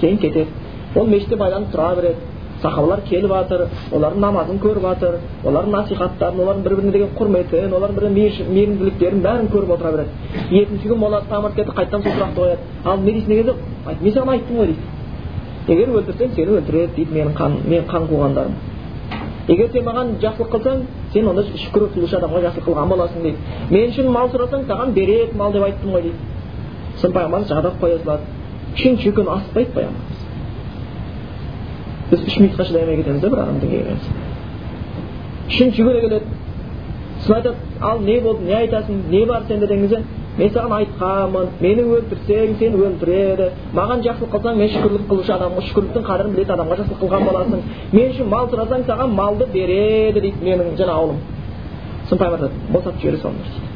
кейін 0.00 0.18
кетеді 0.18 0.46
ол 0.96 1.06
мешітте 1.06 1.36
байланып 1.36 1.72
тұра 1.74 1.94
береді 1.96 2.32
сахабалар 2.62 3.00
келіп 3.08 3.32
жатыр 3.32 3.66
олардың 3.92 4.20
намазын 4.20 4.58
көріп 4.62 4.84
жатыр 4.86 5.18
олардың 5.44 5.72
насихаттарын 5.76 6.40
олардың 6.44 6.64
бір 6.66 6.74
біріне 6.76 6.92
деген 6.96 7.14
құрметін 7.18 7.76
олардың 7.78 7.96
бір 7.98 8.08
мейірімділіктерін 8.16 9.22
бәрін 9.26 9.48
көріп 9.54 9.72
отыра 9.76 9.92
береді 9.96 10.62
екінші 10.62 10.92
күн 10.92 11.00
моласы 11.04 11.30
тамырып 11.30 11.56
кетті 11.56 11.76
қайтадан 11.78 12.02
сол 12.02 12.12
сұрақты 12.12 12.38
қояды 12.40 12.58
ал 12.84 12.98
не 12.98 13.12
дейсің 13.12 13.28
деген 13.28 13.56
мен 14.02 14.12
саған 14.12 14.34
айттым 14.34 14.56
ғой 14.60 14.66
дейді 14.72 15.72
егер 15.72 15.96
өлтірсең 15.96 16.36
сені 16.36 16.58
өлтіреді 16.58 16.94
дейді 16.96 17.18
менің 17.18 17.34
қан 17.38 17.58
мен 17.68 17.88
қан 17.90 18.06
қуғандарым 18.10 18.71
егер 19.48 19.70
сен 19.72 19.84
маған 19.86 20.12
жақсылық 20.22 20.50
қылсаң 20.54 20.82
сен 21.12 21.28
онда 21.28 21.42
шүкір 21.64 21.88
қылушы 21.94 22.16
адамға 22.18 22.42
жақсылық 22.46 22.66
қылған 22.68 22.88
боласың 22.92 23.22
дейді. 23.22 23.38
Мен 23.70 23.90
үшін 23.90 24.10
мал 24.14 24.30
сұрасаң 24.30 24.66
саған 24.68 24.92
береді 24.94 25.36
мал 25.36 25.52
деп 25.52 25.64
айттым 25.66 25.90
ғой 25.96 26.02
дейді. 26.02 26.18
Сосын 26.96 27.14
пайғамбарымыз 27.16 27.48
жадап 27.48 27.80
қоя 27.82 27.98
салады. 28.04 28.22
Үшінші 28.76 29.14
күн 29.16 29.32
аспайды 29.34 29.74
пайғамбарымыз. 29.74 30.22
Біз 32.10 32.26
үш 32.28 32.38
минутқа 32.38 32.68
шыдай 32.68 32.96
кетеміз 32.96 33.20
да 33.20 33.30
бір 33.30 33.42
адамды 33.42 33.66
үшінші 35.48 35.82
күні 35.84 36.00
келеді. 36.00 36.24
Сосын 37.22 37.36
айтады 37.36 37.56
ал 37.80 38.00
не 38.00 38.20
болды 38.20 38.44
не 38.44 38.54
айтасың 38.54 39.02
не 39.10 39.24
бар 39.26 39.42
сенде? 39.48 39.66
деген 39.66 39.88
кезде 39.88 40.02
мен 40.38 40.48
саған 40.54 40.72
айтқанмын 40.78 41.46
мені 41.60 41.82
өлтірсең 41.96 42.54
сені 42.60 42.76
өлтіреді. 42.86 43.46
Маған 43.76 43.98
жақсылық 44.06 44.30
қылсаң 44.32 44.54
мен 44.56 44.68
шүкірлік 44.72 45.04
қылушы 45.10 45.32
адамға 45.34 45.60
шүкірліктің 45.68 46.02
қадірін 46.06 46.32
білетін 46.36 46.54
адамға 46.56 46.74
жақсылық 46.80 47.00
қылған 47.02 47.22
боласың. 47.28 47.60
Мен 47.92 48.06
үшін 48.14 48.26
мал 48.32 48.44
сұрасаң 48.48 48.80
саған 48.88 49.10
малды 49.18 49.44
береді 49.52 50.18
дейді 50.24 50.38
менің 50.46 50.66
жаңағы 50.80 50.96
ауылым. 50.96 51.18
Сосын 52.08 52.18
пайғамбар 52.22 52.40
айтады 52.48 52.54
босатып 52.72 53.00
жібере 53.02 53.18
салыңдар 53.20 53.46
дейді. 53.52 53.66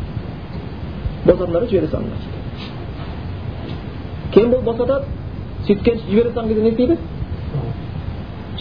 Босатыңдар 1.27 1.61
да 1.61 1.66
жібере 1.66 1.88
салыңдар 1.92 2.19
дейді. 2.25 2.38
Кейін 4.33 4.49
бұл 4.55 4.62
босатады? 4.64 5.05
Сөйткен 5.66 5.97
жібере 6.09 6.31
салған 6.33 6.49
кезде 6.49 6.62
не 6.62 6.71
істейді? 6.73 6.97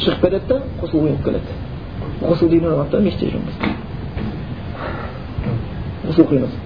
Шығып 0.04 0.20
кетеді 0.22 0.48
да 0.50 0.58
қосыл 0.82 0.98
құйынып 1.00 1.24
келеді. 1.24 1.50
Алады 2.24 2.92
да 2.92 3.00
мешітте 3.00 3.26
жүрген 6.16 6.65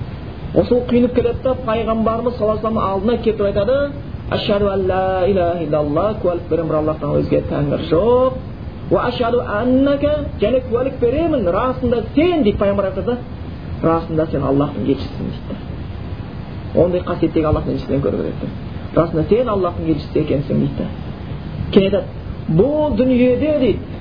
осы 0.56 0.76
қиынып 0.90 1.14
келеді 1.14 1.44
да 1.44 1.56
пайғамбарымыз 1.66 2.38
саллаллаху 2.38 2.68
алейhi 2.68 2.92
алдына 2.92 3.18
келіп 3.24 3.42
айтады 3.42 3.92
ашаду 4.32 4.70
алла 4.70 5.26
иляха 5.28 5.64
иллаллах 5.64 6.22
куәлік 6.22 6.50
беремін 6.50 6.70
бір 6.70 6.78
аллахтан 6.80 7.10
өзге 7.20 7.44
тәңір 7.50 7.84
жоқ 7.92 8.34
ашаду 8.98 9.42
аннака 9.42 10.14
және 10.42 10.62
куәлік 10.70 11.00
беремін 11.02 11.46
расында 11.54 12.04
сен 12.16 12.44
дейді 12.44 12.58
пайғамбар 12.58 12.90
айтады 12.90 13.18
расында 13.84 14.26
сен 14.32 14.44
аллахтың 14.44 14.90
елшісісің 14.94 15.30
дейді 15.36 16.82
ондай 16.84 17.02
қасиеттегі 17.02 17.46
аллахтың 17.52 17.74
елшісінен 17.76 18.02
көру 18.02 18.18
керек 18.24 18.98
расында 18.98 19.24
сен 19.30 19.50
аллахтың 19.50 19.94
елшісі 19.94 20.20
екенсің 20.24 20.66
дейді 20.66 20.90
кейін 21.74 21.88
айтады 21.92 22.58
бұл 22.58 22.98
дүниеде 22.98 23.54
дейді 23.60 24.00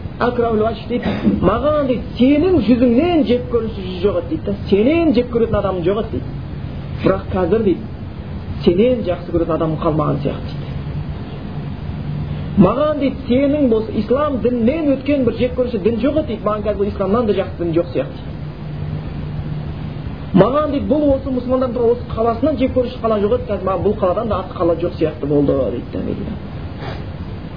дейді 0.89 1.05
маған 1.45 1.87
дейді 1.93 2.03
сенің 2.19 2.61
жүзіңнен 2.67 3.25
жек 3.29 3.49
көруші 3.53 3.85
жүз 3.87 4.03
жоқ 4.03 4.19
еді 4.19 4.29
дейді 4.31 4.45
да 4.47 4.57
сенен 4.71 5.15
жек 5.15 5.31
көретін 5.35 5.59
адам 5.61 5.83
жоқ 5.87 6.01
еді 6.03 6.11
дейді 6.17 6.38
бірақ 7.03 7.23
қазір 7.33 7.63
дейді 7.65 7.85
сенен 8.65 9.05
жақсы 9.07 9.33
көретін 9.35 9.55
адам 9.55 9.77
қалмаған 9.83 10.17
сияқты 10.25 10.55
дейді. 10.55 10.67
Маған 12.65 12.99
дейді 13.03 13.17
сенің 13.29 13.69
осы 13.77 13.91
ислам 14.01 14.41
дінінен 14.43 14.85
өткен 14.97 15.25
бір 15.29 15.39
жек 15.39 15.55
көруші 15.59 15.79
дін 15.85 16.01
жоқ 16.03 16.19
еді 16.23 16.27
дейді 16.33 16.45
маған 16.49 16.63
қазір 16.67 16.85
исламнан 16.93 17.27
да 17.27 17.33
жақсы 17.39 17.57
дін 17.63 17.71
жоқ 17.77 17.93
сияқты. 17.95 18.21
Маған 20.35 20.75
дейді 20.75 20.87
бұл 20.91 21.03
осы 21.15 21.29
мұсылмандар 21.37 21.71
тұрған 21.77 21.91
осы 21.95 22.03
қаласынан 22.17 22.59
жек 22.59 22.75
көруші 22.75 22.99
қала 23.03 23.21
жоқ 23.23 23.39
еді 23.39 23.47
қазір 23.53 23.65
маған 23.71 23.87
бұл 23.87 23.95
қаладан 24.03 24.29
да 24.29 24.43
артық 24.43 24.57
қала 24.59 24.75
жоқ 24.83 24.93
сияқты 24.99 25.27
болды 25.27 25.53
дейді 25.71 25.89
да 25.93 26.35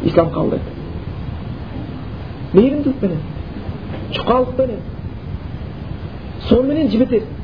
ислам 0.06 0.30
қабылдайды 0.30 0.80
мейірімділікпенен 2.54 3.22
жұқалықпенен 4.16 4.82
соныменен 6.50 6.90
жібітесің 6.92 7.41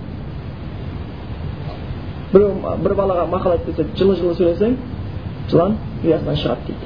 біреу 2.34 2.52
бір 2.84 2.94
балаға 2.96 3.26
мақал 3.32 3.52
айтып 3.56 3.68
десе 3.76 3.84
жылы 3.98 4.16
жылы 4.20 4.34
сөйлесең 4.36 4.74
жылан 5.52 5.72
ұясынан 6.04 6.36
шығады 6.42 6.62
дейді 6.68 6.86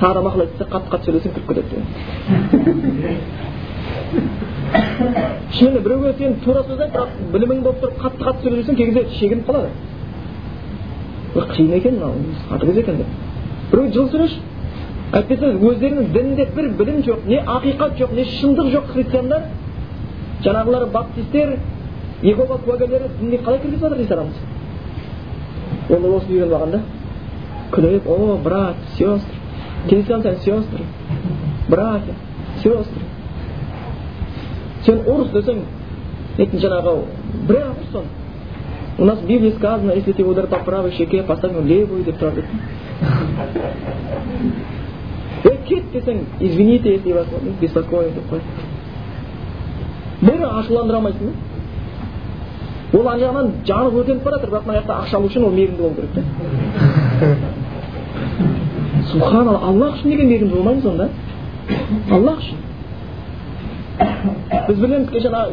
тағы 0.00 0.14
да 0.14 0.20
мақал 0.26 0.40
айтып 0.44 0.58
десе 0.58 0.70
қатты 0.74 0.88
қатты 0.92 1.04
сөйлесең 1.08 1.30
кіріп 1.34 1.46
кетеді 1.48 1.68
деген 1.70 1.86
шынымен 5.56 5.82
біреуге 5.82 6.12
сен 6.18 6.32
тура 6.44 6.60
сөз 6.68 6.78
айт 6.80 6.92
бірақ 6.94 7.10
білімің 7.32 7.58
болып 7.66 7.78
тұрып 7.82 7.96
қатты 8.04 8.20
қатты 8.28 8.40
сөйлесең 8.48 8.74
кей 8.76 8.86
кезде 8.86 9.02
шегініп 9.18 9.46
қалады 9.50 9.70
қиын 11.56 11.72
екен 11.78 11.94
мынау 11.94 12.12
қатыгез 12.50 12.76
екен 12.84 12.96
деп 13.02 13.10
біреу 13.72 13.92
жылы 13.92 14.08
сөйлеші 14.14 14.38
әйтпесе 15.12 15.46
өздерінің 15.68 16.06
дінінде 16.14 16.44
бір 16.56 16.70
білім 16.78 17.02
жоқ 17.08 17.26
не 17.28 17.38
ақиқат 17.56 17.98
жоқ 17.98 18.14
не 18.16 18.24
шындық 18.38 18.70
жоқ 18.72 18.84
христиандар 18.94 19.42
жаңағылар 20.44 20.86
баптистер 20.94 21.56
иегова 22.22 22.58
куәгерлері 22.64 23.10
дінге 23.20 23.38
қалай 23.44 23.60
кіргізіп 23.62 23.82
жатыр 23.82 23.98
дейсіз 23.98 24.16
ағамыз 24.16 24.36
оны 25.96 26.16
осы 26.16 26.32
үйреніп 26.32 26.56
алған 26.56 26.70
да 26.76 26.80
күліп 27.72 28.08
о 28.08 28.36
брат 28.44 28.76
сестры 28.96 29.38
христиан 29.88 30.22
сестры 30.22 30.84
братья 31.68 32.14
сестры 32.62 33.06
сен 34.86 35.04
ұрыс 35.06 35.32
десең 35.34 35.62
дейтін 36.36 36.62
жаңағы 36.62 36.96
бір 37.48 37.62
ақ 37.70 38.02
у 38.98 39.04
нас 39.04 39.18
в 39.18 39.26
библии 39.26 39.52
сказано 39.52 39.92
если 39.92 40.12
ты 40.12 40.24
удар 40.24 40.46
по 40.46 40.58
правой 40.58 40.92
щеке 40.92 41.22
поставь 41.22 41.52
левую 41.64 42.04
деп 42.04 42.18
тұрады. 42.20 42.44
Ей 45.44 45.56
кет 45.68 45.90
десең 45.92 46.26
извините 46.40 46.92
если 46.92 47.12
вас 47.12 47.26
беспокоит 47.60 48.14
деп 48.14 48.30
қояды. 48.30 48.44
Бір 50.20 50.44
ашуландыра 50.50 50.98
алмайсың 50.98 51.26
да? 51.26 51.51
Ол 52.92 53.08
ана 53.08 53.18
жағынан 53.20 53.46
жаны 53.66 53.90
өртеніп 53.98 54.22
бара 54.24 54.36
жатыр 54.38 54.50
бірақ 54.50 54.66
мына 54.66 54.78
жақта 54.80 54.92
ақша 55.02 55.16
алу 55.16 55.26
үшін 55.28 55.44
ол 55.44 55.50
мейірімді 55.50 55.82
болу 55.82 55.94
керек 55.94 56.12
та 56.14 56.22
субханалла 59.12 59.60
аллах 59.68 59.94
үшін 59.96 60.08
неге 60.08 60.24
мейірімді 60.24 60.54
болмаймыз 60.54 60.86
онда 60.86 61.08
аллах 62.10 62.38
үшін 62.38 62.58
біз 64.68 64.76
білеміз 64.78 65.08
кеше 65.10 65.28
ана 65.28 65.48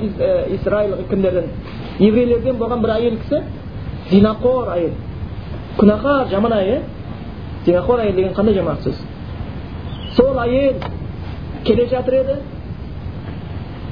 израиль 0.56 0.94
кімдерден 1.10 1.46
еврейлерден 2.00 2.56
болған 2.58 2.82
бір 2.82 2.90
әйел 2.98 3.18
кісі 3.24 3.42
зинақор 4.12 4.74
әйел 4.76 4.94
күнәһар 5.80 6.30
жаман 6.32 6.54
әйел 6.60 6.82
зинақор 7.66 8.04
әйел 8.04 8.16
деген 8.16 8.34
қандай 8.34 8.54
жаман 8.56 8.78
сөз 8.84 9.02
сол 10.18 10.40
әйел 10.44 10.76
келе 11.64 11.88
жатыр 11.88 12.14
еді 12.22 12.36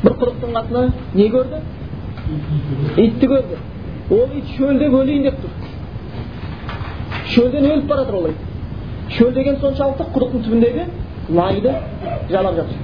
бір 0.03 0.11
құдықтың 0.21 0.55
қасына 0.57 0.91
не 1.13 1.29
көрді 1.29 1.61
итті 2.27 3.27
көрді 3.31 3.57
ол 4.11 4.37
ит 4.37 4.47
шөлдеп 4.57 4.93
өлейін 5.01 5.23
деп 5.27 5.37
тұр 5.43 5.51
шөлден 7.33 7.67
өліп 7.71 7.87
бара 7.87 8.03
жатыр 8.03 8.15
ол 8.19 8.27
ит 8.31 8.39
шөлдеген 9.17 9.59
соншалықты 9.61 10.03
құдықтың 10.15 10.41
түбіндегі 10.47 10.83
лайды 11.39 11.71
жалап 12.31 12.55
жатыр 12.59 12.77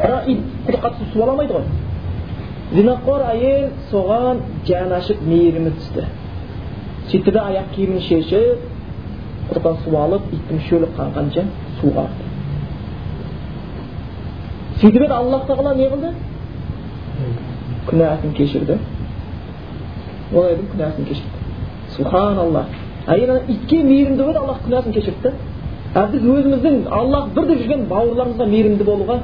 бірақ 0.00 0.30
ит 0.32 0.40
құдыққа 0.68 0.92
түсіп 0.94 1.12
су 1.12 1.22
ала 1.22 1.32
алмайды 1.32 1.52
ғой 1.58 1.64
зинақор 2.72 3.26
әйел 3.32 3.66
соған 3.90 4.40
жаны 4.68 4.96
ашып 5.00 5.20
мейірімі 5.22 5.70
түсті 5.80 6.06
сөйтті 7.10 7.30
де 7.36 7.42
аяқ 7.42 7.74
киімін 7.74 8.00
шешіп 8.08 8.64
құдықтан 9.50 9.76
су 9.84 9.96
алып 9.96 10.32
иттің 10.38 10.64
шөлі 10.68 10.88
қанғанша 10.96 11.44
суға 11.80 12.06
сөйтіп 14.80 15.02
еді 15.02 15.14
аллах 15.20 15.46
тағала 15.48 15.74
не 15.76 15.86
қылды 15.92 16.10
күнәсін 17.90 18.34
кешірді 18.36 18.78
ол 20.34 20.44
әйелдің 20.48 20.68
күнәсін 20.74 21.08
кешірді 21.10 21.38
субханалла 21.96 22.64
әйел 23.06 23.30
ана 23.36 23.40
итке 23.48 23.82
мейірімді 23.82 24.22
болды 24.24 24.38
аллах 24.42 24.60
күнәсін 24.66 24.96
кешірді 24.96 25.32
а 25.94 26.06
біз 26.12 26.22
өзіміздің 26.34 26.80
аллах 26.92 27.28
бір 27.36 27.46
деп 27.50 27.62
жүрген 27.62 27.86
бауырларымызға 27.90 28.46
мейірімді 28.52 28.84
болуға 28.84 29.20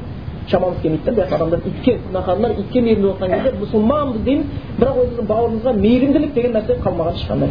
шамамыз 0.50 0.80
келмейді 0.82 1.04
да 1.04 1.12
бірақ 1.12 1.34
адамдар 1.36 1.60
итке 1.66 1.98
күнәһарлар 2.06 2.56
итке 2.60 2.80
мейірімді 2.80 3.08
болып 3.08 3.20
кезде 3.34 3.52
мұсылманбыз 3.62 4.24
дейміз 4.28 4.46
бірақ 4.78 5.00
өзіміздің 5.02 5.28
бауырымызға 5.32 5.72
мейірімділік 5.80 6.34
деген 6.34 6.56
нәрсе 6.56 6.78
қалмаған 6.86 7.18
ешқандай 7.20 7.50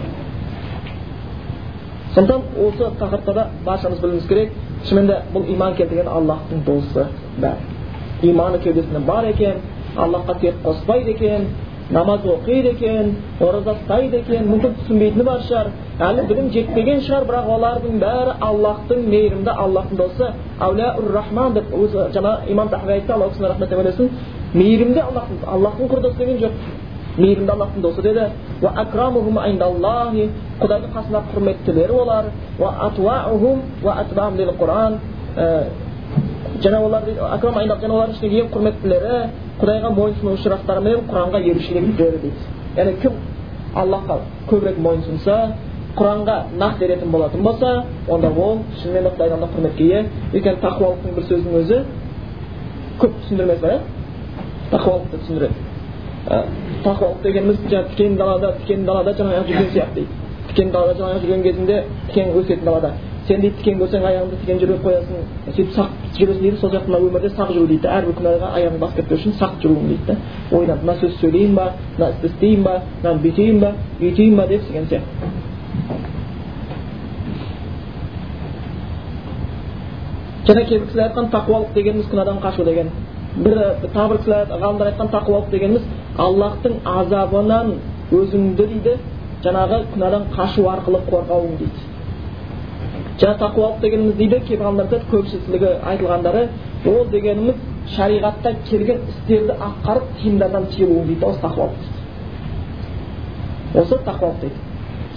сондықтан 2.15 2.41
осы 2.67 2.89
тақырыпта 3.00 3.34
да 3.34 3.47
баршамыз 3.65 4.00
білуіміз 4.00 4.28
керек 4.28 4.52
шынымен 4.86 5.08
де 5.08 5.19
бұл 5.34 5.47
иман 5.54 5.76
келтірген 5.76 6.08
аллахтың 6.08 6.63
досы 6.65 7.06
бәрі 7.39 8.30
иманы 8.32 8.60
кеудесінде 8.60 9.00
бар 9.06 9.24
екен 9.30 9.62
аллахқа 9.95 10.39
серік 10.41 10.63
қоспайды 10.63 11.12
екен 11.12 11.47
намаз 11.91 12.21
оқиды 12.25 12.71
екен 12.71 13.15
ораза 13.39 13.73
ұстайды 13.75 14.21
екен 14.21 14.45
мүмкін 14.47 14.75
түсінбейтіні 14.80 15.23
бар 15.27 15.41
шығар 15.47 15.67
әлі 16.08 16.21
білім 16.30 16.47
жетпеген 16.54 16.99
шығар 17.08 17.23
бірақ 17.27 17.45
олардың 17.56 17.93
бәрі 18.04 18.32
аллахтың 18.47 18.99
мейірімді 19.12 19.51
аллахтың 19.63 19.97
досы 19.99 20.25
әулияур 20.67 21.06
рахман 21.17 21.54
деп 21.58 21.67
өзі 21.75 21.99
жаңа 22.15 22.34
имам 22.47 22.69
тахауи 22.69 22.93
айтты 22.93 23.12
алла 23.13 23.30
кісіне 23.34 23.47
рахмет 23.51 23.73
ойласын 23.73 24.08
мейірімді 24.54 24.99
аллахтың 25.10 25.38
аллахтың 25.56 25.86
құрдасы 25.91 26.17
деген 26.17 26.38
жоқ 26.45 26.54
мейірімді 27.17 27.51
аллахтың 27.51 27.82
досы 27.82 28.01
деді 28.01 28.23
құдайдың 30.62 30.91
қасында 30.95 31.19
құрметтілері 31.34 31.93
олар 32.01 32.25
және 36.63 36.77
олар 36.86 37.04
акрам 37.32 37.56
және 37.56 37.93
олардың 37.95 38.15
ішіндегі 38.15 38.41
ең 38.41 38.49
құрметтілері 38.56 39.15
құдайға 39.62 39.91
мойынсұнушырақтары 39.97 40.82
мен 40.88 41.04
құранға 41.10 41.41
ерушіліктері 41.51 42.21
дейді 42.23 42.39
яғни 42.77 42.93
кім 43.04 43.13
аллахқа 43.82 44.17
көбірек 44.49 44.80
мойынсұнса 44.86 45.36
құранға 45.97 46.38
нақ 46.60 46.77
беретін 46.80 47.12
болатын 47.12 47.43
болса 47.43 47.84
онда 48.08 48.30
ол 48.30 48.60
шынымен 48.82 49.04
де 49.04 49.10
құдайдан 49.15 49.39
да 49.39 49.49
құрметке 49.56 49.84
ие 49.84 50.06
өйткені 50.34 50.62
тақуалықтың 50.65 51.15
бір 51.17 51.27
сөзінің 51.32 51.58
өзі 51.62 51.82
көп 53.01 53.17
түсіндірмесі 53.23 53.62
бар 53.62 53.71
иә 53.71 53.80
тақуалықты 54.71 55.21
түсіндіреді 55.21 55.69
тақуалық 56.86 57.21
дегеніміз 57.23 57.58
жаңағы 57.67 57.89
тікен 57.95 58.17
далада 58.17 58.54
тікен 58.62 58.86
далада 58.86 59.13
жаңағы 59.19 59.47
жүрген 59.49 59.71
сияқты 59.75 59.95
дейді 59.95 60.08
тікен 60.49 60.71
далада 60.71 60.99
жаңағы 60.99 61.23
жүрген 61.25 61.43
кезінде 61.43 61.84
тікен 62.08 62.34
өсетін 62.39 62.65
далада 62.65 62.93
сен 63.27 63.41
дейді 63.41 63.55
тікен 63.60 63.77
көрсең 63.81 64.05
аяғыңды 64.10 64.38
тікен 64.41 64.60
жүріп 64.62 64.86
қоясың 64.86 65.17
сөйтіп 65.45 65.75
сақ 65.75 65.89
жүресің 66.17 66.41
дейді 66.41 66.57
сол 66.62 66.71
сияқты 66.71 66.89
мына 66.89 67.01
өмірде 67.05 67.29
сақ 67.36 67.51
жүру 67.53 67.67
дейді 67.69 67.88
әрбір 67.88 68.15
күнәға 68.17 68.49
аяғыңды 68.57 68.81
басып 68.81 68.97
кетпеу 69.01 69.17
үшін 69.19 69.36
сақ 69.41 69.53
жүруің 69.62 69.86
дейді 69.91 70.05
да 70.07 70.15
ойланып 70.57 70.84
мына 70.88 70.95
сөз 71.03 71.19
сөйлеймін 71.21 71.55
ба 71.55 71.67
мына 71.97 72.10
істі 72.15 72.31
істеймін 72.31 72.63
ба 72.65 72.73
мынаны 73.03 73.21
бүйтейін 73.25 73.60
ба 73.62 73.71
үйтейін 74.01 74.36
ба 74.41 74.47
деп 74.49 74.67
деген 74.67 74.89
сияқты 74.89 75.39
және 80.47 80.65
кейбір 80.65 80.88
кісілер 80.88 81.05
айтқан 81.05 81.29
тақуалық 81.36 81.73
дегеніміз 81.75 82.10
күнәдан 82.12 82.41
қашу 82.41 82.65
деген 82.65 82.89
бір 83.36 83.60
тағы 83.93 84.10
бір 84.10 84.17
кісілер 84.17 84.51
ғалымдар 84.63 84.91
айтқан 84.91 85.12
тақуалық 85.13 85.49
дегеніміз 85.51 85.84
аллахтың 86.17 86.79
азабынан 86.97 87.75
өзіңді 88.12 88.67
дейді 88.73 88.97
жаңағы 89.45 89.84
күнәдан 89.93 90.27
қашу 90.36 90.65
арқылы 90.73 91.03
қорғауың 91.12 91.57
дейді 91.62 91.90
жаңа 93.21 93.38
тақуалық 93.39 93.79
дегеніміз 93.81 94.15
дейді. 94.17 94.39
Кейбір 94.47 94.65
ғалымдар 94.65 95.05
көпшілігі 95.12 95.71
айтылғандары 95.91 96.47
ол 96.89 97.05
дегеніміз 97.12 97.55
шариғатта 97.95 98.55
келген 98.69 99.05
істерді 99.13 99.53
атқарып 99.67 100.03
тиымдардан 100.21 100.65
тыйылу 100.73 101.05
дейді. 101.05 101.25
Осы 101.25 101.39
тақуалық 101.41 101.75
осы 103.75 103.95
тақуалық 104.05 104.39
дейді. 104.41 104.55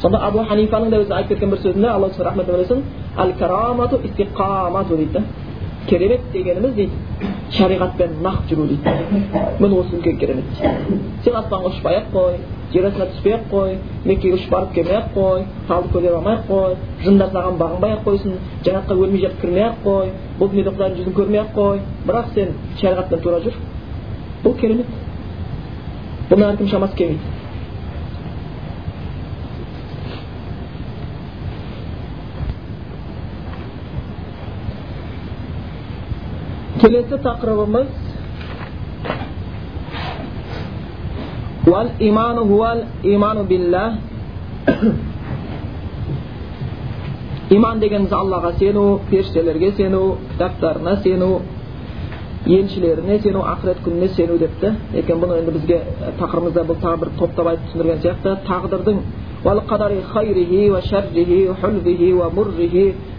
Сонда 0.03 0.19
абу 0.27 0.45
ханифаның 0.45 0.91
да 0.91 1.01
өзі 1.03 1.15
айтып 1.15 1.29
кеткен 1.35 1.51
бір 1.51 1.59
сөзінде 1.59 1.89
алла 1.89 2.11
рахмет 2.19 3.39
карамату 3.39 3.97
истиқамату 3.97 4.97
дейді 4.97 5.23
керемет 5.89 6.21
дегеніміз 6.33 6.75
дейді. 6.75 6.93
Шариғатпен 7.53 8.19
нақ 8.23 8.45
жүру 8.49 8.67
дейді 8.71 8.93
міне 9.61 9.79
осы 9.81 9.97
үлкен 9.97 10.17
керемет 10.19 10.45
сен 11.25 11.37
аспанға 11.37 11.71
ұшпай 11.71 11.99
ақ 12.01 12.09
қой 12.15 12.39
жер 12.73 12.89
астына 12.89 13.07
түспей 13.13 13.37
ақ 13.37 13.45
қой 13.51 13.77
меккеге 14.05 14.39
ұшып 14.39 14.51
барып 14.51 14.73
келмей 14.75 14.97
ақ 14.99 15.13
қой 15.15 15.45
талды 15.69 15.93
көтере 15.93 16.15
алмай 16.15 16.39
ақ 16.39 16.49
қой 16.49 16.77
жындар 17.05 17.31
саған 17.37 17.61
бағынбай 17.61 17.97
ақ 17.99 18.03
қойсын 18.09 18.39
жәннатқа 18.65 18.97
өлмей 18.97 19.23
жатып 19.27 19.41
кірмей 19.45 19.69
ақ 19.69 19.79
қой 19.85 20.11
бұл 20.41 20.51
дүниеде 20.51 20.71
құдайдың 20.71 20.99
жүзін 20.99 21.17
көрмей 21.21 21.45
ақ 21.45 21.55
қой 21.55 21.81
бірақ 22.09 22.35
сен 22.35 22.57
шариғатпен 22.81 23.21
тура 23.21 23.41
жүр 23.45 23.61
бұл 24.45 24.59
керемет 24.61 24.87
бұны 26.31 26.51
әркім 26.51 26.69
шамасы 26.73 26.97
келмейді 26.97 27.34
келесі 36.85 37.17
тақырыбымыз 37.25 37.89
уал 41.67 41.89
иману 41.99 42.45
хуал 42.47 42.85
иману 43.03 43.45
биллах 43.45 43.95
иман 47.51 47.81
дегеніміз 47.81 48.13
аллаға 48.13 48.53
сену 48.59 49.01
періштелерге 49.11 49.73
сену 49.77 50.17
кітаптарына 50.33 50.97
сену 51.03 51.41
елшілеріне 52.47 53.19
сену 53.23 53.41
ақырет 53.49 53.81
күніне 53.85 54.09
сену 54.17 54.39
депті 54.39 54.75
екен 54.93 55.21
бұны 55.25 55.41
енді 55.41 55.57
бізге 55.57 55.81
тақырыбымызда 56.21 56.67
бұл 56.69 56.81
тағы 56.85 57.01
бір 57.05 57.13
топтап 57.19 57.47
айтып 57.53 57.71
түсіндірген 57.71 58.03
сияқты 58.05 58.37
тағдырдың 58.49 59.01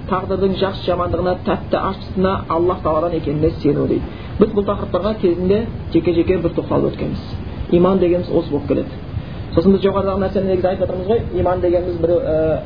тағдырдың 0.09 0.55
жақсы 0.59 0.85
жамандығына 0.85 1.33
тәтті 1.45 1.77
ащысына 1.79 2.33
аллах 2.49 2.81
тағаладан 2.83 3.15
екеніне 3.17 3.49
сену 3.61 3.87
дейді 3.89 4.05
біз 4.39 4.51
бұл 4.53 4.65
тақырыптарға 4.67 5.13
кезінде 5.21 5.59
жеке 5.93 6.13
жеке 6.13 6.37
бір 6.43 6.53
тоқталып 6.59 6.91
өткенбіз 6.91 7.23
иман 7.77 7.99
дегеніміз 7.99 8.29
осы 8.29 8.51
болып 8.51 8.67
келеді 8.69 8.89
сосын 9.55 9.73
біз 9.73 9.81
жоғарыдағы 9.85 10.21
нәрсені 10.25 10.51
негізі 10.51 10.67
айтып 10.67 10.85
жатырмыз 10.85 11.07
ғой 11.09 11.41
иман 11.41 11.61
дегеніміз 11.61 11.97
бір 12.03 12.11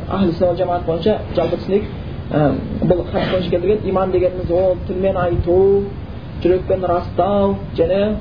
ахли 0.10 0.32
жамаат 0.60 0.86
бойынша 0.86 1.18
жалпы 1.36 1.62
түсінейік 1.64 1.86
бұл 2.92 3.04
хадис 3.12 3.32
бойынша 3.32 3.50
келтірген 3.56 3.90
иман 3.90 4.12
дегеніміз 4.12 4.52
ол 4.52 4.78
тілмен 4.88 5.18
айту 5.18 5.60
жүрекпен 6.44 6.88
растау 6.92 7.56
және 7.78 8.16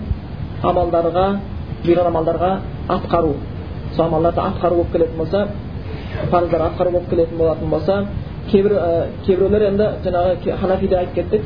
амалдарға 0.62 1.26
бұйырған 1.84 2.12
амалдарға 2.12 2.52
атқару 2.88 3.34
амалдарды 4.04 4.40
атқару 4.40 4.74
болып 4.76 4.92
келетін 4.92 5.16
болса 5.18 5.46
парыздар 6.30 6.62
атқару 6.70 6.90
болып 6.90 7.10
келетін 7.10 7.38
болатын 7.38 7.70
болса 7.70 8.06
кейбір 8.50 8.72
ә, 8.72 9.06
кейбіреулер 9.26 9.62
енді 9.70 9.88
жаңағы 10.04 10.58
ханафиде 10.60 10.96
айтып 10.96 11.14
кеттік 11.14 11.42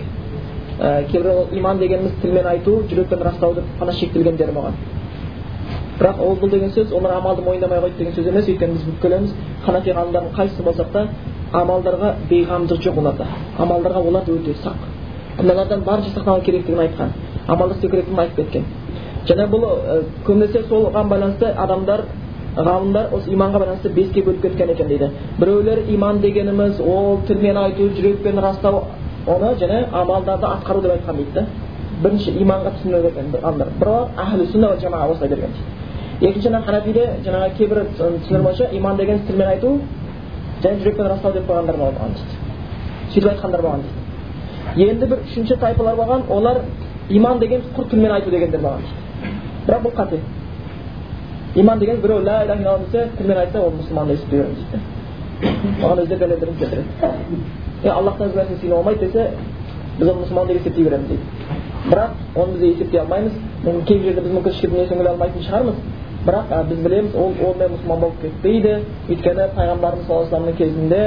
ә, 0.80 1.04
кейбір 1.10 1.56
иман 1.58 1.78
дегеніміз 1.78 2.12
тілмен 2.22 2.46
айту 2.46 2.82
жүрекпен 2.90 3.22
растау 3.22 3.54
деп 3.54 3.64
қана 3.80 3.92
шектелгендер 3.92 4.52
болған 4.52 4.74
бірақ 5.98 6.20
ол 6.20 6.36
бұл 6.40 6.50
деген 6.50 6.70
сөз 6.70 6.92
олар 6.92 7.18
амалды 7.18 7.42
мойындамай 7.42 7.80
қойды 7.80 7.98
деген 7.98 8.14
сөз 8.14 8.28
емес 8.28 8.48
өйткені 8.48 8.72
біз 8.72 8.84
біліп 9.02 9.28
ханафи 9.66 9.90
ғалымдардың 9.90 10.32
қайсысы 10.36 10.62
болсақ 10.62 10.92
та 10.92 11.06
амалдарға 11.52 12.14
бейғамдық 12.30 12.80
жоқ 12.86 12.98
оларда 12.98 13.26
амалдарға 13.58 14.00
олар 14.08 14.30
өте 14.34 14.54
сақ 14.62 14.86
күнәлардан 15.38 15.84
барынша 15.84 16.10
сақтану 16.16 16.44
керектігін 16.44 16.80
айтқан 16.86 17.12
амалды 17.46 17.74
істеу 17.74 17.90
керектігін 17.90 18.20
айтып 18.20 18.36
кеткен 18.36 18.64
және 19.28 19.46
бұл 19.52 19.66
көбінесе 20.26 20.64
соған 20.68 21.08
байланысты 21.08 21.52
адамдар 21.64 22.04
ғалымдар 22.56 23.14
осы 23.16 23.30
иманға 23.32 23.62
байланысты 23.62 23.88
беске 23.96 24.22
бөліп 24.22 24.42
кеткен 24.42 24.70
екен 24.70 24.88
дейді 24.88 25.08
біреулер 25.38 25.78
иман 25.88 26.20
дегеніміз 26.20 26.80
ол 26.80 27.20
тілмен 27.26 27.56
айту 27.56 27.88
жүрекпен 27.96 28.40
растау 28.44 28.84
оны 29.26 29.54
және 29.60 29.86
амалдарды 29.92 30.46
атқару 30.46 30.82
деп 30.82 30.92
айтқан 30.92 31.16
дейді 31.16 31.32
да 31.34 31.46
бірінші 32.02 32.34
иманға 32.42 32.74
түсініп 32.76 33.06
екен 33.08 33.32
ғалымдар 33.32 33.72
бірақ 33.80 34.20
әхлі 34.24 34.46
сүнна 34.52 34.74
жамаа 34.82 35.08
осылай 35.12 35.28
берген 35.30 35.54
екінші 36.20 36.48
жаңағы 36.48 36.66
ханафиде 36.66 37.06
жаңағы 37.24 37.56
кейбір 37.56 37.82
түсінер 37.96 38.42
бойынша 38.42 38.68
иман 38.76 38.96
деген 38.96 39.24
тілмен 39.26 39.48
айту 39.48 39.78
және 40.62 40.82
жүрекпен 40.82 41.08
растау 41.08 41.32
деп 41.32 41.48
қойғандар 41.48 41.76
болған 41.80 42.14
дейді 42.18 42.36
сөйтіп 43.14 43.30
айтқандар 43.32 43.62
болған 43.62 43.82
дейді 44.76 44.90
енді 44.90 45.06
бір 45.06 45.24
үшінші 45.24 45.56
тайпалар 45.64 45.96
болған 45.96 46.28
олар 46.28 46.60
иман 47.08 47.38
деген 47.38 47.64
құр 47.76 47.88
тілмен 47.90 48.12
айту 48.12 48.30
дегендер 48.30 48.60
болған 48.60 48.84
дейді 48.84 49.34
бірақ 49.66 49.82
бұл 49.86 49.96
қате 49.96 50.20
иман 51.54 51.78
деген 51.78 52.00
біреу 52.00 52.22
ля 52.22 52.44
иляха 52.44 52.62
илlallah 52.62 52.84
десе 52.90 53.08
тілмен 53.18 53.38
айтса 53.38 53.60
ол 53.60 53.72
мұсылман 53.72 54.12
есептей 54.12 54.38
береміз 54.38 54.58
дейді 54.72 55.82
оған 55.82 55.98
өздері 56.02 56.18
дәлелдерін 56.18 56.56
келтіреді 56.58 56.88
е 57.84 57.88
аллахтан 57.88 58.28
өзге 58.28 58.40
нәрсені 58.40 58.60
сыйына 58.60 58.76
болмайды 58.76 59.06
десе 59.06 59.30
біз 59.98 60.08
оны 60.08 60.20
мұсылман 60.22 60.46
деп 60.46 60.56
есептей 60.56 60.84
береміз 60.84 61.08
дейді 61.08 61.22
бірақ 61.90 62.10
оны 62.36 62.52
біз 62.52 62.62
есептей 62.62 63.00
алмаймыз 63.00 63.32
мүмкін 63.64 63.84
кейбір 63.86 64.04
жерде 64.04 64.20
біз 64.20 64.32
мүмкін 64.32 64.52
несін 64.78 64.98
көре 64.98 65.10
алмайтын 65.12 65.42
шығармыз 65.48 65.76
бірақ 66.26 66.66
біз 66.68 66.78
білеміз 66.86 67.14
ол 67.14 67.32
онымен 67.48 67.72
мұсылман 67.74 68.00
болып 68.00 68.20
кетпейді 68.22 68.74
өйткені 69.10 69.48
пайғамбарымыз 69.56 70.06
саллаллаху 70.06 70.36
алейhi 70.36 70.58
кезінде 70.58 71.00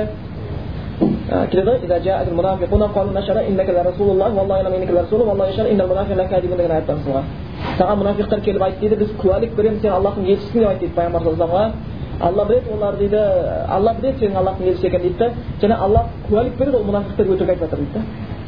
келеді 1.26 1.72
ғой 7.06 7.24
саған 7.80 7.98
мұнафиқтар 8.02 8.42
келіп 8.46 8.62
айтты 8.62 8.80
дейді 8.82 8.96
біз 9.02 9.10
куәлік 9.22 9.56
береміз 9.58 9.82
сен 9.82 9.92
аллахтың 9.96 10.28
елшісің 10.30 10.60
деп 10.60 10.70
айтты 10.70 10.86
дейді 10.86 10.96
пайғамбар 10.96 11.24
саллаллаху 11.24 11.72
алла 12.22 12.46
біледі 12.46 12.70
олар 12.76 12.96
дейді 13.00 13.18
алла 13.70 13.94
біледі 14.00 14.18
сенің 14.22 14.38
аллахтың 14.42 14.68
елшісі 14.70 14.88
екенін 14.88 15.02
дейді 15.02 15.18
да 15.18 15.32
және 15.62 15.80
алла 15.82 16.04
куәлік 16.30 16.58
береді 16.60 16.78
ол 16.78 16.86
мұнафиқтар 16.92 17.26
өтірік 17.34 17.50
айтып 17.50 17.64
жатыр 17.66 17.80
дейді 17.80 18.00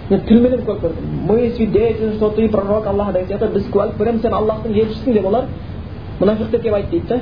да 0.09 0.19
тілменен 0.27 0.61
куәлік 0.65 0.81
берді 0.81 1.01
мы 1.27 1.55
свидетель 1.55 2.15
что 2.17 2.29
ты 2.29 2.49
пророк 2.49 2.87
аллаха 2.87 3.13
деген 3.13 3.27
сияқты 3.27 3.53
біз 3.53 3.65
куәлік 3.73 3.97
береміз 3.97 4.21
сен 4.21 4.33
аллахтың 4.33 4.71
елшісің 4.71 5.13
деп 5.13 5.25
олар 5.25 5.45
мұнафиқтар 6.19 6.61
келіп 6.61 6.75
айтты 6.75 6.91
дейді 6.91 7.07
да 7.07 7.19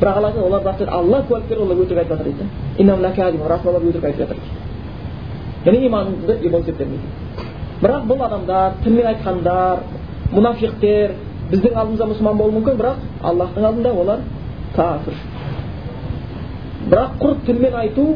бірақ 0.00 0.16
алла 0.16 0.32
олар 0.46 0.62
рас 0.64 0.88
алла 0.88 1.22
куәлік 1.28 1.48
берді 1.48 1.62
олар 1.62 1.76
өтірік 1.76 1.98
айтып 1.98 2.18
жатыр 2.18 2.24
дейді 2.24 3.38
да 3.38 3.48
рас 3.48 3.60
олар 3.64 3.82
өтірік 3.82 4.04
айтып 4.04 4.20
жатыр 4.20 4.36
дейді 4.36 4.67
яғни 5.68 5.86
иманды 5.86 6.38
иман 6.42 6.62
есептелмейді 6.62 7.46
бірақ 7.82 8.06
бұл 8.10 8.24
адамдар 8.26 8.78
тілмен 8.84 9.06
айтқандар 9.12 9.84
мұнафиқтер 10.32 11.14
біздің 11.52 11.76
алдымызда 11.82 12.08
мұсылман 12.12 12.40
болуы 12.40 12.56
мүмкін 12.58 12.80
бірақ 12.80 13.04
аллахтың 13.30 13.68
алдында 13.68 13.92
олар 14.02 14.24
кәпір 14.76 15.20
бірақ 16.88 17.16
құр 17.22 17.38
тілмен 17.46 17.74
айту 17.82 18.06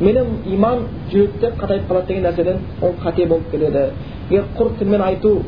менен 0.00 0.26
иман 0.46 0.84
жүректе 1.12 1.52
қатайып 1.60 1.88
қалады 1.88 2.06
деген 2.08 2.24
нәрседен 2.24 2.56
ол 2.82 2.94
қате 3.04 3.26
болып 3.28 3.50
келеді. 3.50 3.90
Егер 4.30 4.44
құр 4.58 4.70
тілмен 4.78 5.02
айту 5.04 5.42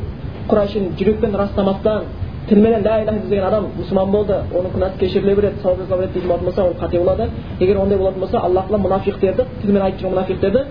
құр 0.49 0.61
әшейін 0.63 0.91
жүрекпен 0.99 1.35
растамастан 1.37 2.03
тілменен 2.49 2.83
ля 2.83 2.99
иляха 3.01 3.27
деген 3.29 3.45
адам 3.47 3.67
мұсылман 3.79 4.11
болды 4.11 4.37
оның 4.53 4.75
күнәсі 4.75 4.99
кешіріле 4.99 5.35
береді 5.35 5.61
сауап 5.63 5.79
жасала 5.79 6.01
береді 6.01 6.13
дейтін 6.13 6.29
болатын 6.29 6.45
болса 6.45 6.63
ол 6.63 6.75
қате 6.81 6.99
болады. 6.99 7.29
Егер 7.59 7.77
ондай 7.77 7.97
болатын 7.97 8.19
болса 8.19 8.39
аллах 8.39 8.65
тағала 8.69 8.83
мұнафиқтерді 8.87 9.45
тілмен 9.61 9.81
айтып 9.81 10.01
жүрген 10.01 10.15
мұнафиқтерді 10.15 10.65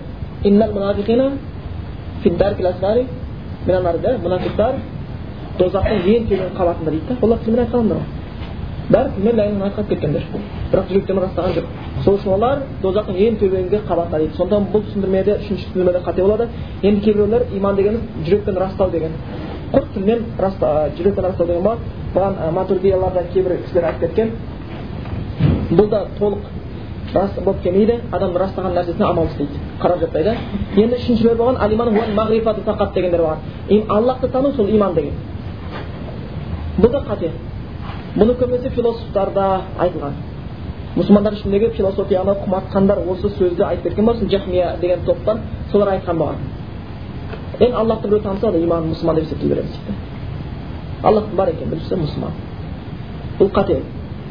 тозақтың 5.59 6.07
ең 6.09 6.27
төмен 6.29 6.51
қабатында 6.57 6.91
дейді 6.91 7.07
да 7.09 7.17
олар 7.25 7.39
тілмен 7.45 7.59
айтқандар 7.63 7.97
бәрі 8.93 9.09
тілмен 9.15 9.35
лә 9.37 9.43
айтып 9.67 9.89
кеткендер 9.89 10.23
бірақ 10.71 10.89
жүректен 10.91 11.19
растаған 11.23 11.51
жоқ 11.57 11.65
сол 12.05 12.17
үшін 12.17 12.33
олар 12.37 12.63
тозақтың 12.81 13.19
ең 13.27 13.37
төменгі 13.41 13.81
қабатында 13.89 14.17
дейді 14.23 14.37
сондықтан 14.39 14.65
бұл 14.73 14.85
түсіндірмеде 14.87 15.37
үшінші 15.43 15.67
түсіндірмеде 15.67 16.01
қате 16.07 16.21
болады 16.21 16.47
енді 16.81 17.01
кейбіреулер 17.05 17.45
иман 17.53 17.75
дегеніміз 17.75 18.01
жүректен 18.27 18.57
растау 18.63 18.89
деген 18.89 19.11
құр 19.73 19.87
тілмен 19.93 20.25
раста, 20.39 20.89
жүректен 20.97 21.23
растау 21.23 21.47
деген 21.47 21.63
болады 21.63 21.81
бұған 22.15 22.51
матурдиялардан 22.57 23.31
кейбір 23.33 23.57
кісілер 23.67 23.83
айтып 23.91 24.09
кеткен 24.09 24.31
бұл 25.77 25.89
да 25.89 26.05
толық 26.19 26.39
рас 27.13 27.31
болып 27.45 27.61
келмейді 27.63 27.99
адам 28.11 28.35
растаған 28.37 28.73
нәрсесіне 28.77 29.05
амал 29.05 29.25
істейді 29.31 29.72
қарап 29.83 29.99
жатпайды 29.99 30.35
енді 30.75 30.95
үшіншілер 30.95 31.35
болған 31.37 31.57
алиман 31.59 31.93
дегендер 32.95 33.21
болған 33.21 33.89
аллахты 33.89 34.27
тану 34.27 34.51
сол 34.53 34.67
иман 34.67 34.93
деген 34.93 35.13
бұл 36.77 36.91
да 36.91 37.03
қате 37.07 37.31
бұны 38.15 38.37
көбінесе 38.39 38.69
философтарда 38.69 39.61
айтылған 39.79 40.13
мұсылмандар 40.95 41.33
ішіндегі 41.33 41.71
философияны 41.77 42.35
құмартқандар 42.45 43.03
осы 43.09 43.29
сөзді 43.37 43.63
айтып 43.67 43.89
кеткен 43.89 44.05
болсын 44.05 44.29
жахмия 44.29 44.75
деген 44.81 45.05
топтан 45.05 45.41
солар 45.71 45.95
айтқан 45.95 46.17
болған 46.17 46.35
енді 47.59 47.75
аллахты 47.75 48.07
біреу 48.07 48.21
таныса 48.21 48.51
да 48.51 48.59
иман 48.59 48.91
мұсылман 48.91 49.15
деп 49.15 49.25
есептей 49.25 49.49
береміз 49.49 49.71
дейді 49.71 49.97
аллахтың 51.03 51.35
бар 51.35 51.49
екенін 51.49 51.69
біліп 51.69 52.03
мұсылман 52.03 52.31
бұл 53.39 53.51
қате 53.51 53.81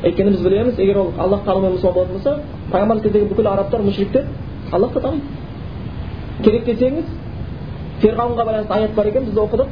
өйткені 0.03 0.31
біз 0.31 0.41
білеміз 0.43 0.79
егер 0.79 0.99
ол 0.99 1.13
аллах 1.19 1.45
танумен 1.45 1.77
мұсылман 1.77 1.95
болатын 1.95 2.15
болса 2.15 2.39
пайғамбарлық 2.73 3.03
кездегі 3.03 3.29
бүкіл 3.31 3.49
арабтар 3.53 3.83
мүшриктер 3.83 4.25
аллахты 4.73 5.01
таниды 5.01 5.42
керек 6.43 6.65
десеңіз 6.67 7.07
ферғауынға 8.03 8.45
байланысты 8.47 8.75
аят 8.75 8.95
бар 8.97 9.07
екен 9.07 9.25
біз 9.29 9.37
оқыдық. 9.45 9.69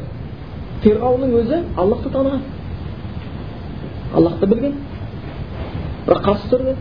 Ферғауынның 0.84 1.30
өзі 1.40 1.56
аллахты 1.76 2.08
таныған. 2.14 2.42
Аллахты 4.16 4.46
білген. 4.46 4.74
Бірақ 6.06 6.22
қарсы 6.24 6.46
тұрды 6.52 6.72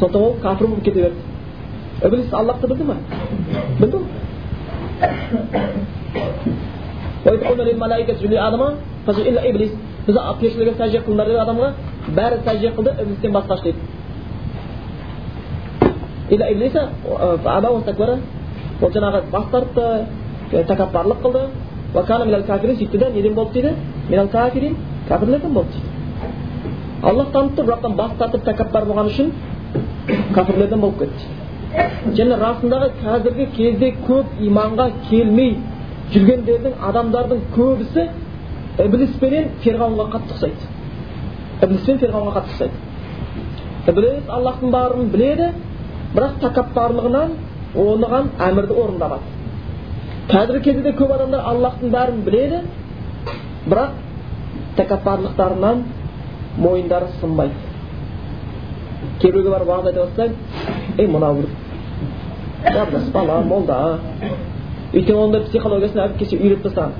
сондықтан 0.00 0.22
ол 0.22 0.34
кәпір 0.42 0.66
болып 0.66 0.84
кете 0.84 1.00
берді. 1.02 1.20
Іблис 2.04 2.32
аллахты 2.32 2.66
білді 2.68 2.84
ма 2.84 2.96
білді 3.78 3.96
ғой. 3.96 4.04
Біз 10.06 10.16
періштелерге 10.40 10.74
сәжде 10.78 10.98
қылыңдар 11.04 11.26
деді 11.28 11.40
адамға 11.44 11.68
бәрі 12.16 12.36
сәжде 12.44 12.68
қылды 12.74 12.90
іблистен 13.02 13.32
басқашы 13.32 13.62
дейді. 13.62 13.78
Ол 18.80 18.92
жаңағы 18.94 19.22
бас 19.32 19.46
тартты 19.52 19.86
тәкаппарлық 20.68 21.22
қылды 21.24 21.42
сөйтті 21.94 22.98
да 22.98 23.10
неден 23.10 23.34
болды 23.34 23.62
дейді 23.62 24.74
кәпірлерден 25.08 25.52
болды 25.52 25.70
дейді 25.72 26.00
аллах 27.02 27.30
танып 27.32 27.58
тұр 27.58 27.66
бірақтан 27.66 27.96
бас 27.96 28.12
тартып 28.18 28.44
тәкаппар 28.44 28.84
болған 28.84 29.06
үшін 29.10 29.32
кәпірлерден 30.34 30.80
болып 30.80 30.98
кетті 30.98 32.14
және 32.18 32.38
расындағы 32.40 32.90
қазіргі 33.02 33.46
кезде 33.56 33.92
көп 34.06 34.40
иманға 34.46 34.90
келмей 35.08 35.56
жүргендердің 36.14 36.72
адамдардың 36.88 37.42
көбісі 37.54 38.06
ібліс 38.84 39.16
пенен 39.20 39.50
ферғауынға 39.64 40.06
қатты 40.14 40.36
ұқсайды 40.36 40.68
ібліс 41.64 41.84
пен 41.86 42.00
ферғауынға 42.02 42.32
қатты 42.38 42.54
ұқсайды 42.54 43.92
ібліс 43.92 44.32
аллахтың 44.38 44.74
барын 44.74 45.10
біледі 45.14 45.52
бірақ 46.16 46.40
тәкаппарлығынан 46.44 47.36
оныған 47.74 48.30
әмірді 48.48 48.76
орындамады 48.82 49.22
қазіргі 50.30 50.62
кезде 50.64 50.82
де 50.82 50.92
көп 50.98 51.14
адамдар 51.14 51.40
аллахтың 51.52 51.92
бәрін 51.94 52.22
біледі 52.26 52.60
бірақ 53.66 53.90
тәкаппарлықтарынан 54.76 55.84
мойындары 56.58 57.06
сынбайды 57.20 57.54
кейбіреуге 59.20 59.50
барып 59.50 59.68
уағыз 59.68 59.86
айта 59.90 60.00
бастасаң 60.00 60.32
ей 60.98 61.06
мынау 61.06 61.34
бір 61.40 61.48
жап 62.74 63.12
бала 63.12 63.40
молда 63.42 63.78
өйткені 64.92 65.18
оның 65.18 65.46
психологиясын 65.48 66.02
әліп 66.04 66.18
келсе 66.18 66.36
үйретіп 66.40 66.66
тастаған 66.66 66.92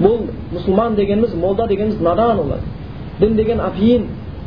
бұл 0.00 0.26
мұсылман 0.54 0.96
дегеніміз 0.98 1.34
молда 1.34 1.66
дегеніміз 1.70 2.00
надан 2.00 2.40
олар 2.40 2.60
дін 3.20 3.36
деген 3.36 3.60
апиын 3.60 4.06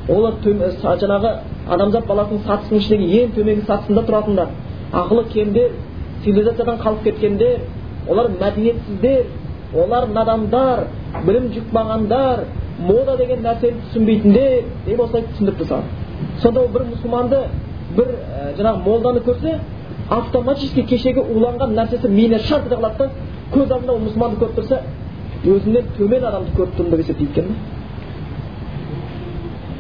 олар 0.09 0.33
жаңағы 0.43 1.33
адамзат 1.69 2.07
баласының 2.07 2.45
сатысының 2.47 2.81
ішіндегі 2.81 3.23
ең 3.23 3.33
төменгі 3.37 3.65
сатысында 3.67 4.03
тұратындар 4.09 4.47
ақылы 4.93 5.25
кемдер 5.33 5.71
цивилизациядан 6.23 6.77
қалып 6.83 7.03
кеткендер 7.03 7.59
олар 8.09 8.29
мәдениетсіздер 8.39 9.25
олар 9.73 10.07
надандар 10.07 10.85
білім 11.25 11.49
жұқпағандар 11.55 12.45
мода 12.79 13.17
деген 13.17 13.43
нәрсені 13.43 13.81
түсінбейтіндер 13.87 14.63
деп 14.85 14.99
осылай 15.01 15.23
түсіндіріп 15.31 15.57
тастаған 15.63 15.85
сонда 16.41 16.61
ол 16.61 16.67
бір 16.73 16.85
мұсылманды 16.91 17.39
бір 17.97 18.07
ә, 18.07 18.55
жаңағы 18.57 18.83
молданы 18.85 19.19
көрсе 19.25 19.59
автоматически 20.09 20.83
кешегі 20.83 21.21
уланған 21.21 21.75
нәрсесі 21.77 22.07
миына 22.09 22.39
шарт 22.39 22.65
ете 22.67 22.75
қалады 22.75 22.97
да 22.97 23.09
көз 23.53 23.71
алдында 23.73 23.93
ол 23.93 23.99
мұсылманды 24.07 24.41
көріп 24.41 24.55
тұрса 24.59 24.81
өзінен 25.43 25.85
төмен 25.97 26.23
адамды 26.29 26.57
көріп 26.57 26.77
тұрмын 26.77 26.91
деп 26.91 26.99
есептейді 27.05 27.31
екен 27.31 27.47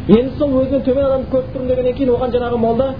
енді 0.07 0.37
сол 0.37 0.49
өзінен 0.61 0.85
төмен 0.87 1.05
адамды 1.05 1.31
көріп 1.33 1.53
тұрмын 1.55 1.67
дегеннен 1.73 1.97
кейін 1.97 2.13
оған 2.17 2.33
жаңағы 2.37 2.57
молда 2.59 2.93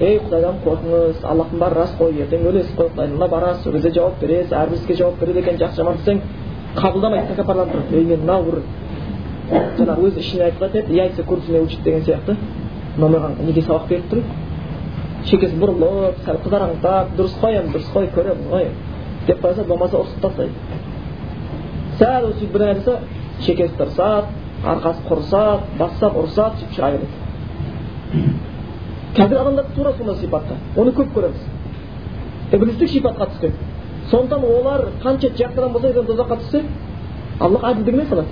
ей 0.00 0.18
құдайдан 0.18 0.56
қорқыңыз 0.64 1.20
аллахтың 1.22 1.60
бары 1.60 1.74
рас 1.78 1.92
қой 1.98 2.16
ертең 2.24 2.48
өлесіз 2.50 2.72
қой 2.78 2.88
құдайдың 2.94 3.28
барасыз 3.30 3.62
сол 3.62 3.72
кезде 3.72 3.90
жауап 3.94 4.20
бересіз 4.20 4.52
әрбір 4.52 4.80
іске 4.80 4.96
жауап 4.98 5.20
береді 5.20 5.38
екен 5.38 5.60
жақсы 5.60 5.76
жаман 5.76 6.00
десең 6.00 6.20
қабылдамайды 6.74 7.28
тәкаппарланып 7.30 7.74
тұрады 7.74 8.00
ей 8.00 8.04
мен 8.08 8.20
мынау 8.24 8.42
бір 8.48 8.56
жаңағы 9.78 10.08
өз 10.08 10.18
ішіне 10.18 10.44
айтып 10.48 10.64
жатады 10.64 10.94
яйца 10.98 11.22
курицыны 11.22 11.60
учит 11.62 11.82
деген 11.82 12.02
сияқты. 12.02 12.36
Мынау 12.96 13.10
маған 13.10 13.46
неге 13.46 13.62
сабақ 13.62 13.88
беріп 13.88 14.10
тұр 14.10 14.22
шекесі 15.28 15.56
бұрылып 15.60 16.20
сәл 16.26 16.38
қызараңдап 16.44 17.14
дұрыс 17.18 17.34
қой 17.40 17.58
енді 17.58 17.76
дұрыс 17.76 17.90
қой 17.94 18.08
көремін 18.14 18.50
ғой 18.50 18.68
деп 19.26 19.40
қоя 19.42 19.64
болмаса 19.68 20.00
ұрысып 20.02 20.20
тастайды 20.20 20.52
сәл 21.98 22.32
сөйтіп 22.32 22.52
бірдеңе 22.52 22.74
айтса 22.74 22.98
шекесі 23.46 23.74
тырысады 23.78 24.26
арқасы 24.64 25.06
құрысады 25.08 25.78
бастап 25.78 26.18
ұрысады 26.22 26.60
сөйтіп 26.60 26.76
шыға 26.76 26.90
береді 26.96 27.23
қазір 29.16 29.40
адамдар 29.40 29.64
тура 29.76 29.92
сондай 29.98 30.16
сипатта 30.16 30.54
оны 30.76 30.92
көп 30.92 31.12
көреміз 31.14 31.40
ібілістік 32.52 32.88
сипатқа 32.90 33.26
түскен 33.32 33.52
сондықтан 34.10 34.44
олар 34.44 34.88
қанша 35.02 35.28
жақсы 35.38 35.58
адам 35.58 35.72
болса 35.72 35.88
егер 35.88 36.04
тозаққа 36.04 36.36
түссе 36.42 36.62
аллах 37.40 37.64
әділдігіне 37.70 38.08
салады 38.08 38.28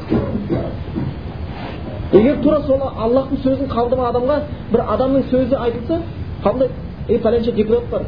егер 2.13 2.43
тура 2.43 2.61
сол 2.67 2.81
аллахтың 2.83 3.39
сөзін 3.45 3.71
қабылдамаған 3.73 4.11
адамға 4.11 4.37
бір 4.73 4.81
адамның 4.95 5.23
сөзі 5.31 5.57
айтылса 5.57 6.01
қабылдайды 6.45 6.75
ей 7.09 7.19
пәленше 7.19 7.53
депутат 7.53 7.91
бар 7.91 8.03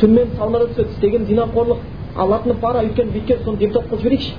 түнімен 0.00 0.36
салмада 0.38 0.66
түседі 0.70 0.90
істеген 0.94 1.26
зинақорлық 1.26 1.78
алатыны 2.16 2.54
пара 2.60 2.82
өйткен 2.84 3.12
бүйткен 3.12 3.44
соны 3.44 3.58
депутат 3.58 3.90
қылып 3.90 4.02
жіберейікші 4.02 4.32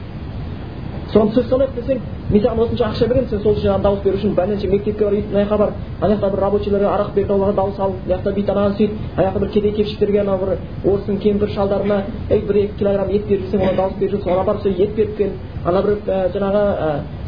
соны 1.13 1.31
сөз 1.31 1.45
салайық 1.47 1.75
десең 1.77 1.99
мен 2.31 2.41
саған 2.43 2.59
осынша 2.63 2.85
ақша 2.89 3.07
беремін 3.07 3.29
сен 3.29 3.39
сол 3.43 3.53
үшін 3.55 3.81
дауыс 3.83 4.01
беру 4.03 4.17
үшін 4.17 4.33
бәленше 4.35 4.67
мектепке 4.67 5.05
бар 5.05 5.13
мына 5.13 5.43
жаққа 5.43 5.57
бар 5.57 5.71
ана 6.01 6.13
жақта 6.15 6.31
бір 6.33 6.39
рабочийлерге 6.43 6.87
арақ 6.87 7.13
берді 7.15 7.33
оларға 7.33 7.55
дауыс 7.55 7.79
ал 7.79 7.93
мына 7.93 8.15
жақта 8.15 8.33
бүйт 8.35 8.49
анаған 8.53 8.73
сөйт 8.77 8.91
ана 9.15 9.27
жақта 9.27 9.39
бір 9.39 9.49
кедей 9.53 9.71
кепшіктерге 9.77 10.19
анау 10.21 10.37
бір 10.41 10.49
орыстың 10.83 11.19
кемпір 11.23 11.49
шалдарына 11.55 11.97
ей 12.29 12.41
бір 12.49 12.55
екі 12.63 12.73
килограмм 12.79 13.09
ет 13.09 13.27
беріп 13.27 13.45
жүрсең 13.45 13.63
оған 13.63 13.75
дауыс 13.77 13.95
беріп 13.99 14.11
жүр 14.11 14.21
соған 14.25 14.41
апарып 14.41 14.61
сол 14.61 14.71
ет 14.71 14.95
беріп 14.95 15.17
кел. 15.17 15.31
Ана 15.65 15.81
бір 15.81 15.91
жаңағы 16.35 16.61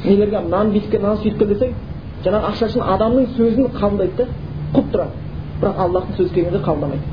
нелерге 0.05 0.39
мынаны 0.43 0.71
бүйтіп 0.75 0.91
кел 0.91 1.01
мынаны 1.01 1.23
сөйтіп 1.23 1.39
кел 1.39 1.47
десең 1.53 1.71
жаңағы 2.25 2.51
ақша 2.51 2.69
үшін 2.69 2.82
адамның 2.95 3.25
сөзін 3.38 3.71
қабылдайды 3.80 4.15
да 4.17 4.25
құп 4.75 4.91
тұрады. 4.93 5.13
Бірақ 5.61 5.82
аллахтың 5.86 6.15
сөзі 6.19 6.34
келгенде 6.36 6.63
қабылдамайды. 6.67 7.03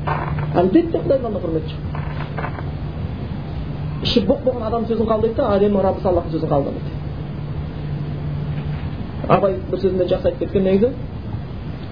Әлбетте 0.61 0.97
құдайдың 1.03 1.25
алдында 1.27 1.41
құрмет 1.47 1.65
жоқ 1.71 2.66
іші 4.07 4.23
боқ 4.29 4.39
болған 4.47 4.63
адамның 4.69 4.87
сөзін 4.93 5.11
қабылдайды 5.11 5.35
да 5.35 5.51
әлемнің 5.57 5.85
раббысы 5.87 6.07
аллахтың 6.11 6.31
сөзін 6.37 6.49
қабылдамайды 6.53 6.91
абай 9.27 9.55
бір 9.71 9.79
сөзінде 9.83 10.07
жақсы 10.13 10.25
айтып 10.31 10.39
кеткен 10.45 10.63
негізі 10.63 10.89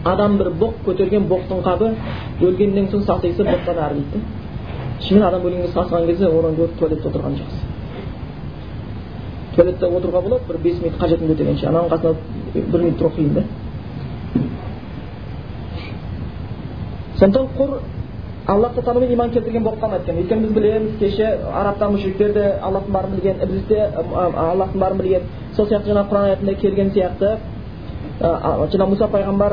адам 0.06 0.38
бір 0.38 0.52
боқ 0.62 0.74
көтерген 0.86 1.26
боқтың 1.30 1.64
қабы 1.66 1.88
өлгеннен 2.46 2.88
соң 2.92 3.02
сасиысы 3.08 3.44
боқтан 3.44 3.80
ары 3.82 3.96
дейді. 3.96 4.22
Шынымен 5.02 5.28
адам 5.28 5.42
өлгенге 5.48 5.72
сасыған 5.74 6.06
кезде 6.06 6.28
одан 6.30 6.56
гөрі 6.56 6.78
туалетте 6.80 7.10
отырған 7.10 7.38
жақсы. 7.40 7.60
Туалетте 9.56 9.86
отыруға 9.86 10.22
болады 10.22 10.48
бір 10.48 10.58
бес 10.64 10.80
минут 10.84 11.00
қажетін 11.02 11.32
көтергенше 11.32 11.68
ананың 11.72 11.90
қасында 11.90 12.14
бір 12.72 12.80
минут 12.84 13.00
тұру 13.02 13.12
қиын 13.18 13.34
да 13.34 13.44
сондықтан 17.20 17.48
құр 17.58 17.70
аллахты 18.48 18.82
танумен 18.82 19.12
иман 19.14 19.32
келтірген 19.32 19.64
болып 19.64 19.80
қалмайды 19.82 20.04
екен 20.04 20.18
өйткені 20.22 20.42
біз 20.42 20.52
білеміз 20.54 21.00
кеше 21.00 21.26
арабтар 21.54 21.90
мүшриктер 21.90 22.34
де 22.34 22.44
аллахтың 22.62 22.92
барын 22.94 23.12
білген 23.16 23.38
ібіліс 23.42 23.66
те 23.68 23.90
аллахтың 24.14 24.80
барын 24.80 24.98
білген. 24.98 25.22
Сол 25.56 25.66
сияқты 25.66 25.90
жаңағы 25.90 26.10
құран 26.12 26.24
аятында 26.30 26.54
келген 26.54 26.92
сияқты 26.94 27.38
жаңағы 28.22 28.90
мұса 28.92 29.08
пайғамбар 29.16 29.52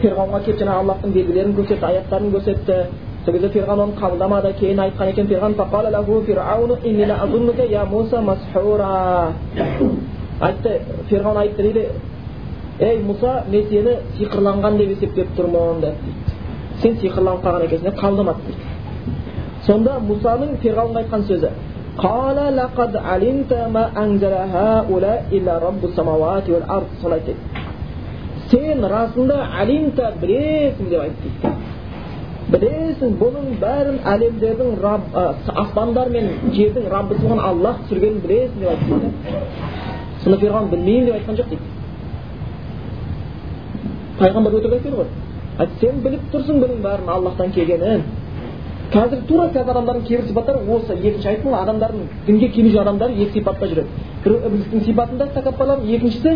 ферғауынға 0.00 0.40
келіп 0.46 0.58
жаңағы 0.62 0.78
аллахтың 0.84 1.10
белгілерін 1.12 1.56
көрсетті 1.58 1.84
аяттарын 1.90 2.32
көрсетті. 2.32 2.76
Сол 3.24 3.32
кезде 3.34 3.48
ферғауын 3.48 3.82
оны 3.84 3.94
қабылдамады 4.00 4.54
кейін 4.58 4.78
айтқан 4.80 5.08
екен 5.08 5.26
ферғауын 5.26 5.54
айтты 10.40 10.80
айтты 11.40 11.62
дейді 11.62 11.88
ей 12.80 12.98
мұса 13.00 13.42
мен 13.48 13.62
сені 13.70 13.92
сиқырланған 14.18 14.76
деп 14.76 14.90
есептеп 14.90 15.28
тұрмын 15.38 15.80
деп. 15.80 15.94
Сен 16.82 16.92
сиқырланып 17.02 17.42
қалған 17.46 17.62
екенсің 17.66 17.86
деп 17.88 17.96
қабылдамады 18.02 18.40
дейді 18.46 18.62
сонда 19.66 19.92
мұсаның 20.10 20.50
ферғауынға 20.62 20.98
айтқан 21.02 21.22
сөзі 21.30 21.50
солай 27.00 27.20
дейді 27.26 27.40
сен 28.50 28.84
расында 28.84 29.36
алимта 29.60 30.12
білесің 30.22 30.90
деп 30.90 31.00
айтты 31.00 31.30
дейді 31.42 31.54
білесің 32.52 33.16
бұның 33.22 33.46
бәрін 33.62 33.96
әлемдердің 34.12 34.76
раб 34.82 35.02
аспандар 35.64 36.12
мен 36.14 36.28
жердің 36.52 36.84
раббысы 36.92 37.22
болған 37.24 37.40
аллах 37.50 37.76
түсіргенін 37.86 38.20
білесің 38.26 38.58
деп 38.60 38.70
айтты 38.74 38.86
дейді 39.02 39.10
сонда 40.22 40.36
ферғауын 40.44 40.70
білмеймін 40.74 41.06
деп 41.06 41.16
айтқан 41.20 41.40
жоқ 41.40 41.48
дейді 41.54 41.64
пайғамбар 44.20 44.52
өтірік 44.60 44.76
айтпайды 44.78 44.96
ғой 45.00 45.25
сен 45.80 46.00
біліп 46.04 46.24
тұрсың 46.32 46.60
бұның 46.62 46.82
бәрін 46.84 47.08
аллахтан 47.08 47.52
келгенін 47.56 48.02
қазір 48.92 49.22
тура 49.28 49.46
қазір 49.54 49.72
адамдардың 49.72 50.04
кейбір 50.08 50.26
сипаттары 50.28 50.58
осы 50.76 50.92
екінші 50.94 51.28
айттым 51.28 51.50
ғой 51.50 51.60
адамдардың 51.62 52.02
дінге 52.26 52.48
келмей 52.54 52.78
адамдар 52.80 53.10
екі 53.10 53.32
сипатта 53.38 53.66
жүреді 53.70 53.88
біреу 54.24 54.38
іблістің 54.50 54.84
сипатында 54.86 55.24
тәкаппарланып 55.34 55.88
екіншісі 55.96 56.32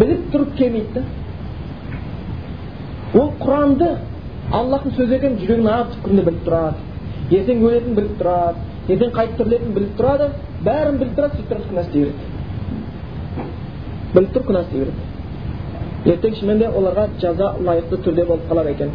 біліп 0.00 0.22
тұрып 0.32 0.50
келмейді 0.60 1.04
ол 3.20 3.28
құранды 3.42 3.88
аллахтың 4.60 4.96
сөзі 4.96 5.18
екенін 5.18 5.38
жүрегінің 5.42 5.72
ар 5.74 5.86
түпкірінде 5.92 6.22
біліп 6.30 6.42
тұрады 6.48 6.76
ертең 7.38 7.64
өлетінін 7.68 7.96
біліп 7.98 8.14
тұрады 8.22 8.56
ертең 8.88 9.10
қайтып 9.18 9.36
тірілетінін 9.42 9.74
біліп 9.76 9.92
тұрады 10.00 10.26
бәрін 10.64 11.00
біліп 11.02 11.14
тұрады 11.18 11.32
сөйтіп 11.36 11.50
тұрып 11.52 11.66
күнә 11.68 11.82
істей 11.86 12.02
береді 12.02 12.22
біліп 14.14 14.30
тұрып 14.36 14.46
күнә 14.48 14.64
істей 14.66 14.78
береді 14.80 15.11
ертең 16.04 16.34
шынымен 16.38 16.58
де 16.58 16.68
оларға 16.68 17.06
жаза 17.22 17.52
лайықты 17.66 17.98
түрде 18.04 18.24
болып 18.26 18.48
қалар 18.50 18.70
екен 18.72 18.90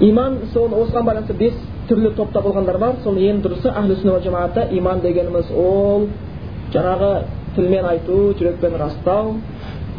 иман 0.00 0.38
сол 0.52 0.74
осыған 0.82 1.04
байланысты 1.06 1.34
бес 1.38 1.54
түрлі 1.88 2.14
топта 2.16 2.40
болғандар 2.42 2.78
бар 2.78 2.96
сол 3.04 3.16
ең 3.18 3.42
дұрысы 3.44 3.70
әхлі 3.70 3.96
сүнна 4.00 4.18
жамаатта 4.24 4.66
иман 4.78 5.00
дегеніміз 5.00 5.52
ол 5.56 6.08
жаңағы 6.74 7.12
тілмен 7.56 7.84
айту 7.92 8.18
жүрекпен 8.38 8.76
растау 8.82 9.36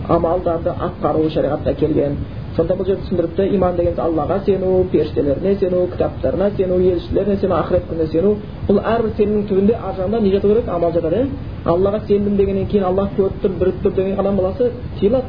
амалдарды 0.07 0.69
атқару 0.69 1.29
шариғатта 1.33 1.73
келген 1.79 2.17
сонда 2.55 2.75
бұл 2.75 2.85
жерде 2.87 3.03
түсіндіріпті 3.03 3.45
иман 3.55 3.75
деген 3.77 3.99
аллаға 3.99 4.39
сену 4.45 4.83
періштелеріне 4.91 5.55
сену 5.59 5.85
кітаптарына 5.93 6.49
сену 6.57 6.79
елшілеріне 6.79 7.37
сену 7.37 7.55
ақырет 7.55 7.87
күніне 7.89 8.07
сену. 8.11 8.35
Бұл 8.67 8.81
әрбір 8.83 9.15
сенімнің 9.17 9.47
түбінде 9.49 9.75
ар 9.77 9.95
жағында 9.99 10.21
не 10.21 10.31
жату 10.33 10.47
керек? 10.53 10.67
Амал 10.67 10.93
жатады 10.93 11.15
иә 11.15 11.27
аллаға 11.65 12.01
сендім 12.07 12.37
дегеннен 12.37 12.67
кейін 12.67 12.83
аллах 12.89 13.09
көріп 13.17 13.41
тұр 13.43 13.51
біліп 13.59 13.83
тұр 13.83 13.95
деген 13.95 14.19
адам 14.19 14.37
баласы 14.37 14.71
тыйылады 14.99 15.25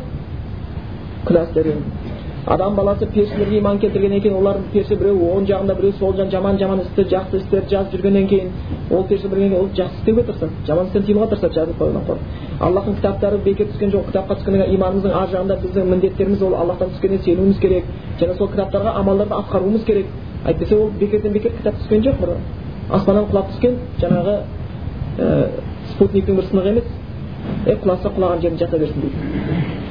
күнә 1.27 1.45
істерден 1.49 1.83
адам 2.51 2.75
баласы 2.75 3.07
періштелерге 3.07 3.59
иман 3.59 3.79
келтіргеннен 3.79 4.21
кейін 4.21 4.37
олардың 4.41 4.65
періште 4.73 4.97
біреу 4.99 5.27
оң 5.37 5.45
жағында 5.47 5.75
біреу 5.79 5.93
сол 6.01 6.15
жағында 6.19 6.31
жаман 6.35 6.57
жаман 6.59 6.81
істі 6.83 7.05
жақсы 7.13 7.37
істерді 7.39 7.71
жазып 7.71 7.93
жүргеннен 7.95 8.27
кейін 8.27 8.49
ол 8.91 9.05
періште 9.07 9.29
білгеннен 9.29 9.53
кейін 9.53 9.61
ол 9.61 9.69
жақсы 9.79 10.01
істеуге 10.01 10.25
тырысады 10.27 10.67
жаман 10.67 10.87
істен 10.87 11.05
тыйылуға 11.07 11.29
тырысады 11.31 11.55
жазып 11.55 11.79
қоюдан 11.79 12.03
қорқып 12.09 12.65
аллахтың 12.67 12.97
кітаптары 12.99 13.39
бекер 13.45 13.67
түскен 13.71 13.93
жоқ 13.95 14.11
кітапқа 14.11 14.35
түскеннен 14.41 14.65
кейін 14.65 14.75
иманымыздың 14.81 15.15
ар 15.21 15.29
жағында 15.31 15.59
біздің 15.63 15.91
міндеттеріміз 15.95 16.43
ол 16.43 16.55
аллахтан 16.59 16.91
түскеніне 16.91 17.23
сенуіміз 17.23 17.59
керек 17.63 17.85
және 18.19 18.37
сол 18.39 18.49
кітаптарға 18.51 18.97
амалдарды 18.99 19.35
атқаруымыз 19.39 19.85
керек 19.87 20.07
әйтпесе 20.45 20.75
ол 20.75 20.91
бекерден 20.99 21.33
бекер 21.33 21.53
кітап 21.53 21.79
түскен 21.85 22.03
жоқ 22.03 22.19
бір 22.21 22.35
аспаннан 22.91 23.31
құлап 23.31 23.55
түскен 23.55 23.79
жаңағы 24.03 24.35
спутниктің 25.95 26.41
бір 26.41 26.51
сынығы 26.51 26.75
емес 26.75 26.91
е 27.67 27.77
құласа 27.85 28.11
құлаған 28.17 28.43
жерінде 28.43 28.65
жата 28.65 28.79
берсін 28.79 29.01
дейді 29.07 29.90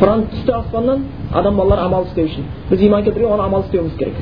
құран 0.00 0.26
түсті 0.32 0.52
аспаннан 0.60 1.06
адам 1.32 1.56
балалар 1.56 1.86
амал 1.86 2.08
істеу 2.08 2.26
үшін 2.28 2.50
біз 2.70 2.82
иман 2.88 3.04
келтірген 3.04 3.32
оны 3.32 3.42
амал 3.48 3.64
істеуіміз 3.64 3.96
керек 3.98 4.14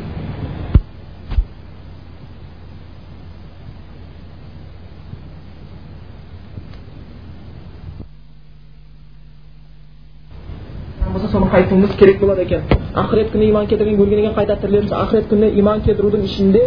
соны 11.35 11.51
қайтуымыз 11.51 11.97
керек 11.99 12.21
болады 12.21 12.43
екен 12.43 12.63
ақырет 12.95 13.33
күніне 13.33 13.51
иман 13.51 13.67
келтірген 13.67 14.01
өлгеннен 14.01 14.23
кейін 14.23 14.35
қайта 14.39 14.57
тірілеміз 14.61 14.93
ақырет 14.93 15.27
күніне 15.31 15.59
иман 15.59 15.81
келтірудің 15.83 16.25
ішінде 16.29 16.63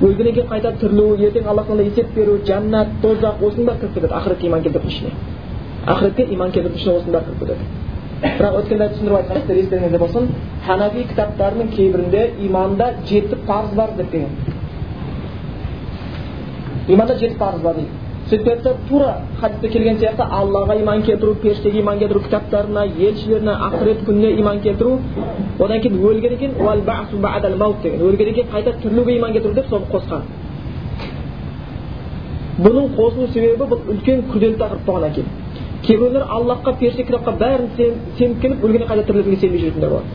өлгеннен 0.00 0.34
кейін 0.34 0.48
қайта 0.48 0.72
тірілу 0.80 1.06
ертең 1.28 1.48
алла 1.52 1.64
тағала 1.68 1.84
есеп 1.84 2.14
беру 2.16 2.38
жәннат 2.48 2.96
тозақ 3.02 3.44
осының 3.44 3.66
бәрі 3.68 3.80
кіріп 3.80 3.94
кетеді 3.94 4.14
ақыретке 4.20 4.46
иман 4.48 4.62
келтірудің 4.64 4.94
ішіне 4.94 5.12
ақыретке 5.92 6.22
иман 6.34 6.50
келтірудің 6.54 6.78
ішіне 6.80 6.94
осының 6.98 7.12
бәрі 7.14 7.24
кетеді 7.40 7.54
бірақ 8.38 8.54
өткенде 8.60 8.86
түсіндіріп 8.92 9.16
айтқан 9.18 9.38
естеріңізде 9.62 9.98
болсын 10.04 10.24
ханафи 10.66 11.02
кітаптарының 11.10 11.68
кейбірінде 11.76 12.22
иманда 12.46 12.86
жеті 13.10 13.36
парыз 13.48 13.72
бар 13.76 13.90
деп 13.98 14.10
келген 14.10 14.32
иманда 16.88 17.18
жеті 17.20 17.36
парыз 17.42 17.60
бар 17.62 17.74
дейді 17.74 18.04
сөйтіп 18.30 18.88
тура 18.88 19.10
хадисте 19.40 19.68
келген 19.68 19.98
сияқты 20.00 20.24
аллаға 20.38 20.78
иман 20.80 21.02
келтіру 21.02 21.34
періштеге 21.42 21.80
иман 21.80 21.98
келтіру 21.98 22.20
кітаптарына 22.20 22.84
елшілеріне 22.86 23.52
ақырет 23.68 24.04
күніне 24.06 24.40
иман 24.40 24.60
келтіру 24.60 24.98
одан 25.58 25.80
кейін 25.82 26.00
өлгеннен 26.00 26.38
кейін 26.38 26.54
деген 27.82 28.00
өлгеннен 28.08 28.34
кейін 28.34 28.48
қайта 28.54 28.72
тірілуге 28.82 29.16
иман 29.18 29.32
келтіру 29.32 29.54
деп 29.54 29.66
соны 29.68 29.84
қосқан 29.92 30.22
бұның 32.64 32.94
қосылу 32.96 33.28
себебі 33.34 33.68
бұл 33.68 33.80
үлкен 33.92 34.24
күрделі 34.32 34.56
тақырып 34.58 34.84
болғаннан 34.86 35.14
кейін 35.14 35.28
кейбіреулер 35.86 36.24
аллахқа 36.28 36.76
періште 36.78 37.02
кітапқа 37.04 37.32
бәрін 37.40 37.68
сеніп 38.18 38.40
келіп 38.42 38.64
өлгеннен 38.64 38.88
қайта 38.88 39.04
тірілетінге 39.06 39.40
сенбей 39.40 39.60
жүретіндер 39.60 39.90
болады 39.90 40.06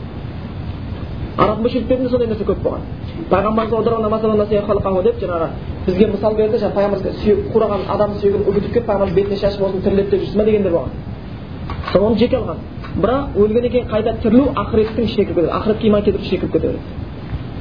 араб 1.38 1.60
мүшриктерінде 1.64 2.08
сондай 2.10 2.28
нәрсе 2.28 2.44
көп 2.48 2.60
болған 2.64 2.82
пайғамбарымыз 3.30 5.02
деп 5.04 5.16
жаңағы 5.22 5.48
бізге 5.86 6.06
мысал 6.12 6.34
берді 6.34 6.58
жаңағы 6.58 6.74
пайғамбар 6.74 7.00
қураған 7.54 7.80
адам 7.94 8.10
сүйегін 8.20 8.42
үгітіп 8.50 8.72
келіп 8.74 8.86
пайғамбар 8.86 9.14
бетіне 9.14 9.36
шашып 9.36 9.62
осыны 9.62 9.82
тірілет 9.84 10.10
деп 10.10 10.20
жүрсің 10.24 10.38
ба 10.38 10.44
дегендер 10.44 10.72
болған 10.72 10.92
сол 11.92 12.02
оны 12.08 12.18
жеке 12.18 12.36
алған 12.36 12.56
бірақ 13.02 13.22
өлгеннен 13.36 13.70
кейін 13.70 13.88
қайта 13.90 14.14
тірілу 14.22 14.44
ақыреттің 14.62 15.04
ішіне 15.04 15.24
кіріп 15.24 15.36
кетеді 15.36 15.52
ақыретке 15.58 15.86
иман 15.88 16.02
келтіру 16.02 16.24
ішіне 16.24 16.40
кіріп 16.40 16.52
кетеді 16.52 16.78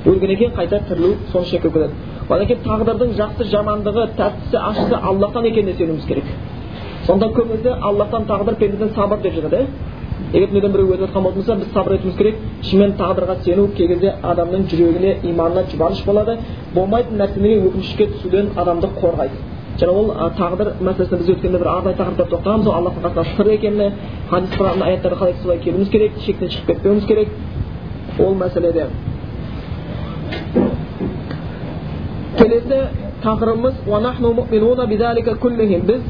өлгеннен 0.06 0.38
кейін 0.38 0.54
қайта 0.58 0.80
тірілу 0.90 1.12
соның 1.32 1.46
ішіне 1.46 1.62
кіріп 1.62 1.74
кетеді 1.74 1.94
одан 2.30 2.48
кейін 2.48 2.62
тағдырдың 2.68 3.10
жақсы 3.20 3.50
жамандығы 3.54 4.08
тәттісі 4.20 4.58
ащысы 4.70 4.96
аллахтан 4.96 5.46
екеніне 5.46 5.74
сенуіміз 5.78 6.06
керек 6.06 6.24
сонда 7.10 7.32
көбінесе 7.34 7.72
аллахтан 7.82 8.28
тағдыр 8.30 8.56
пендеден 8.62 8.94
сабыр 8.96 9.18
деп 9.24 9.34
жатады 9.34 9.64
иә 9.64 9.68
егер 10.34 10.50
дүниеден 10.52 10.72
біреу 10.74 10.94
өтіп 10.94 11.02
жатқан 11.08 11.24
болатын 11.24 11.42
болса 11.42 11.56
біз 11.56 11.70
сабыр 11.74 11.94
етуіміз 11.96 12.18
керек. 12.18 12.36
Шынымен 12.68 12.92
тағдырға 13.00 13.36
сену 13.44 13.68
кей 13.78 13.88
кезде 13.88 14.10
адамның 14.22 14.68
жүрегіне 14.70 15.12
иманына 15.32 15.64
жұбаныш 15.72 16.04
болады. 16.06 16.38
Болмайтын 16.76 17.18
нәрселерге 17.18 17.68
өкінішке 17.70 18.08
түсуден 18.14 18.52
адамды 18.56 18.88
қорғайды. 19.00 19.36
Және 19.80 19.90
ол 19.90 20.14
тағдыр 20.38 20.68
мәселесіне 20.86 21.18
біз 21.24 21.30
өткенде 21.34 21.58
бір 21.58 21.68
арнайы 21.74 21.98
тақырыпта 21.98 22.26
тоқтағанбыз. 22.30 22.68
Ол 22.68 22.76
аллахтың 22.78 23.04
қасында 23.08 23.24
сыр 23.38 23.48
екеніне 23.56 23.88
хадис 24.30 24.52
құран 24.60 24.84
аяттарды 24.86 25.18
қалай 25.18 25.34
солай 25.42 25.58
келуіміз 25.66 25.90
керек 25.90 26.12
шектен 26.26 26.50
шығып 26.54 26.68
кетпеуіміз 26.68 27.06
керек. 27.06 27.30
Ол 28.20 28.34
мәселеде. 28.36 28.86
Келесі 32.38 32.80
тақырыбымыз 33.24 33.76
біз 35.88 36.02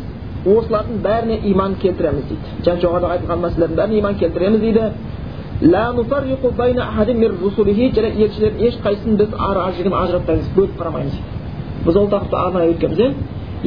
осылардың 0.46 1.02
бәріне 1.04 1.38
иман 1.52 1.76
келтіреміз 1.82 2.24
дейді 2.30 2.48
жаңа 2.66 2.80
жоғарыда 2.84 3.10
айтылған 3.16 3.40
мәселелердің 3.46 3.78
бәріне 3.80 4.00
иман 4.00 4.16
келтіреміз 4.22 4.60
дейді 4.60 4.86
және 7.98 8.10
елшілердің 8.24 8.62
ешқайсысын 8.70 9.14
біз 9.20 9.30
ара 9.50 9.66
жігін 9.78 9.94
ажыратпаймыз 10.04 10.48
бөліп 10.56 10.74
қарамаймыз 10.80 11.14
дейді 11.18 11.86
біз 11.86 11.96
ол 12.00 12.08
тақырыпты 12.14 12.38
арнайы 12.40 12.72
өткенбіз 12.74 13.00
иә 13.00 13.10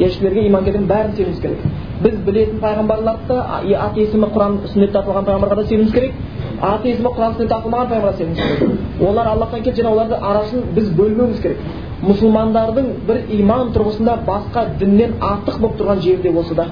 елшілерге 0.07 0.47
иман 0.47 0.63
келтірудің 0.65 0.89
бәрін 0.89 1.11
сенуіміз 1.17 1.39
керек 1.43 1.59
біз 2.03 2.15
білетін 2.25 2.59
пайғамбарларды 2.63 3.27
да 3.29 3.37
аты 3.85 3.99
есімі 4.07 4.27
құран 4.33 4.57
сүннетте 4.73 4.97
аталған 4.97 5.27
пайғамбарға 5.27 5.55
да 5.55 5.65
сенуіміз 5.69 5.93
керек 5.93 6.13
аты 6.61 6.89
есімі 6.89 7.09
құран 7.13 7.35
сүннетте 7.37 7.55
аталмаған 7.59 7.87
пайғамбарға 7.91 8.17
сенуіміз 8.17 8.39
керек 8.41 9.07
олар 9.09 9.29
аллахтан 9.33 9.61
келді 9.67 9.81
және 9.81 9.91
олардың 9.93 10.25
арасын 10.31 10.59
біз 10.75 10.89
бөлмеуіміз 10.97 11.39
керек 11.45 11.57
мұсылмандардың 12.03 12.87
бір 13.07 13.19
иман 13.37 13.73
тұрғысында 13.75 14.15
басқа 14.27 14.65
діннен 14.79 15.17
артық 15.21 15.59
болып 15.61 15.77
тұрған 15.81 16.01
жері 16.03 16.21
де 16.23 16.33
осы 16.39 16.55
да. 16.55 16.67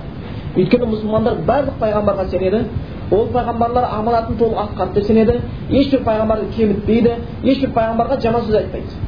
Өйткені 0.56 0.90
мұсылмандар 0.92 1.44
барлық 1.48 1.78
пайғамбарға 1.80 2.28
сенеді. 2.32 2.64
Ол 3.12 3.28
пайғамбарлар 3.32 3.88
аманатын 4.00 4.38
толық 4.40 4.60
атқарды 4.66 5.00
деп 5.00 5.08
сенеді. 5.08 5.38
Ешбір 5.70 6.04
пайғамбарды 6.08 6.50
кемітпейді. 6.56 7.16
Ешбір 7.44 7.72
пайғамбарға 7.78 8.20
жаман 8.22 8.44
сөз 8.48 8.58
айтпайды. 8.60 9.00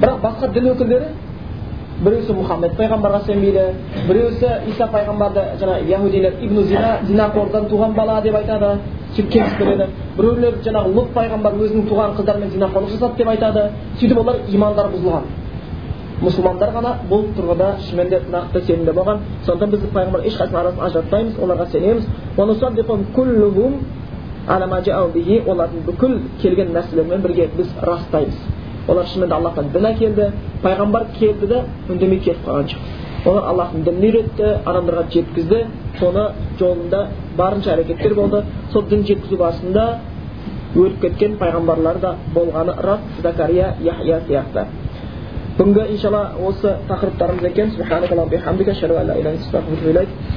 Бірақ 0.00 0.20
басқа 0.26 0.52
дін 0.52 0.68
өкілдері 0.74 1.08
біреусі 2.04 2.34
мұхаммед 2.36 2.74
пайғамбарға 2.76 3.22
сенбейді 3.24 3.62
біреусі 4.08 4.50
иса 4.68 4.88
пайғамбарды 4.92 5.44
жаңа 5.60 5.78
яхудилер 5.88 6.34
ибн 6.44 6.66
зина 6.68 6.98
зинақордан 7.08 7.70
туған 7.70 7.94
бала 7.96 8.20
деп 8.20 8.36
айтады. 8.36 8.78
Сөйтіп 9.14 9.58
береді 9.60 9.86
біреулер 10.16 10.54
жаңағы 10.64 10.88
лұт 10.96 11.08
пайғамбар 11.14 11.52
өзінің 11.60 11.84
туған 11.90 12.14
қыздарымен 12.18 12.50
зинақорлық 12.54 12.90
жасады 12.94 13.16
деп 13.16 13.28
айтады. 13.28 13.62
Сөйтіп 14.00 14.18
олар 14.22 14.36
имандары 14.48 14.88
бұзылған. 14.94 15.24
Мұсылмандар 16.24 16.70
ғана 16.72 16.92
бұл 17.10 17.22
тұрғыда 17.36 17.68
шынымен 17.86 18.08
де 18.08 18.20
нақты 18.32 18.62
сенімде 18.66 18.92
болған. 18.96 19.18
Сондықтан 19.46 19.70
біз 19.70 19.80
пайғамбар 19.94 20.22
ешқайсының 20.30 20.60
арасын 20.60 20.82
ажыратпаймыз 20.86 21.34
оларға 21.44 21.66
сенеміз. 21.70 22.04
Олардың 25.46 25.80
бүкіл 25.86 26.12
келген 26.40 26.68
нәрселермен 26.72 27.20
бірге 27.22 27.48
біз 27.56 27.68
растаймыз. 27.82 28.36
Олар 28.88 29.06
шынымен 29.06 29.28
де 29.28 29.34
аллахтан 29.34 29.72
дін 29.74 29.84
әкелді 29.90 30.30
пайғамбар 30.62 31.06
келді 31.18 31.46
де 31.50 31.64
үндемей 31.90 32.20
кетіп 32.20 32.46
қалған 32.46 32.68
жоқ. 32.70 32.80
Олар 33.26 33.48
аллахтың 33.50 33.84
дінін 33.86 34.04
үйретті 34.08 34.50
адамдарға 34.70 35.04
жеткізді 35.14 35.62
соны 36.00 36.26
жолында 36.60 37.00
барынша 37.38 37.74
әрекеттер 37.76 38.14
болды 38.14 38.42
сол 38.72 38.86
дін 38.90 39.06
жеткізу 39.08 39.40
барысында 39.40 39.86
өліп 40.76 41.00
кеткен 41.02 41.38
пайғамбарлар 41.40 42.00
да 42.00 42.14
болғаны 42.34 42.76
рас 42.88 43.00
закария 43.22 43.74
яхия 43.80 44.20
сияқты 44.28 44.66
бүгінгі 45.58 45.88
иншалла 45.94 46.22
осы 46.48 46.76
тақырыптарымыз 46.88 47.44
екен 47.50 47.72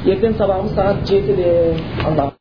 ертең 0.06 0.38
сабағымыз 0.40 0.76
сағат 0.80 1.08
жетіде 1.10 1.50
алла 2.08 2.32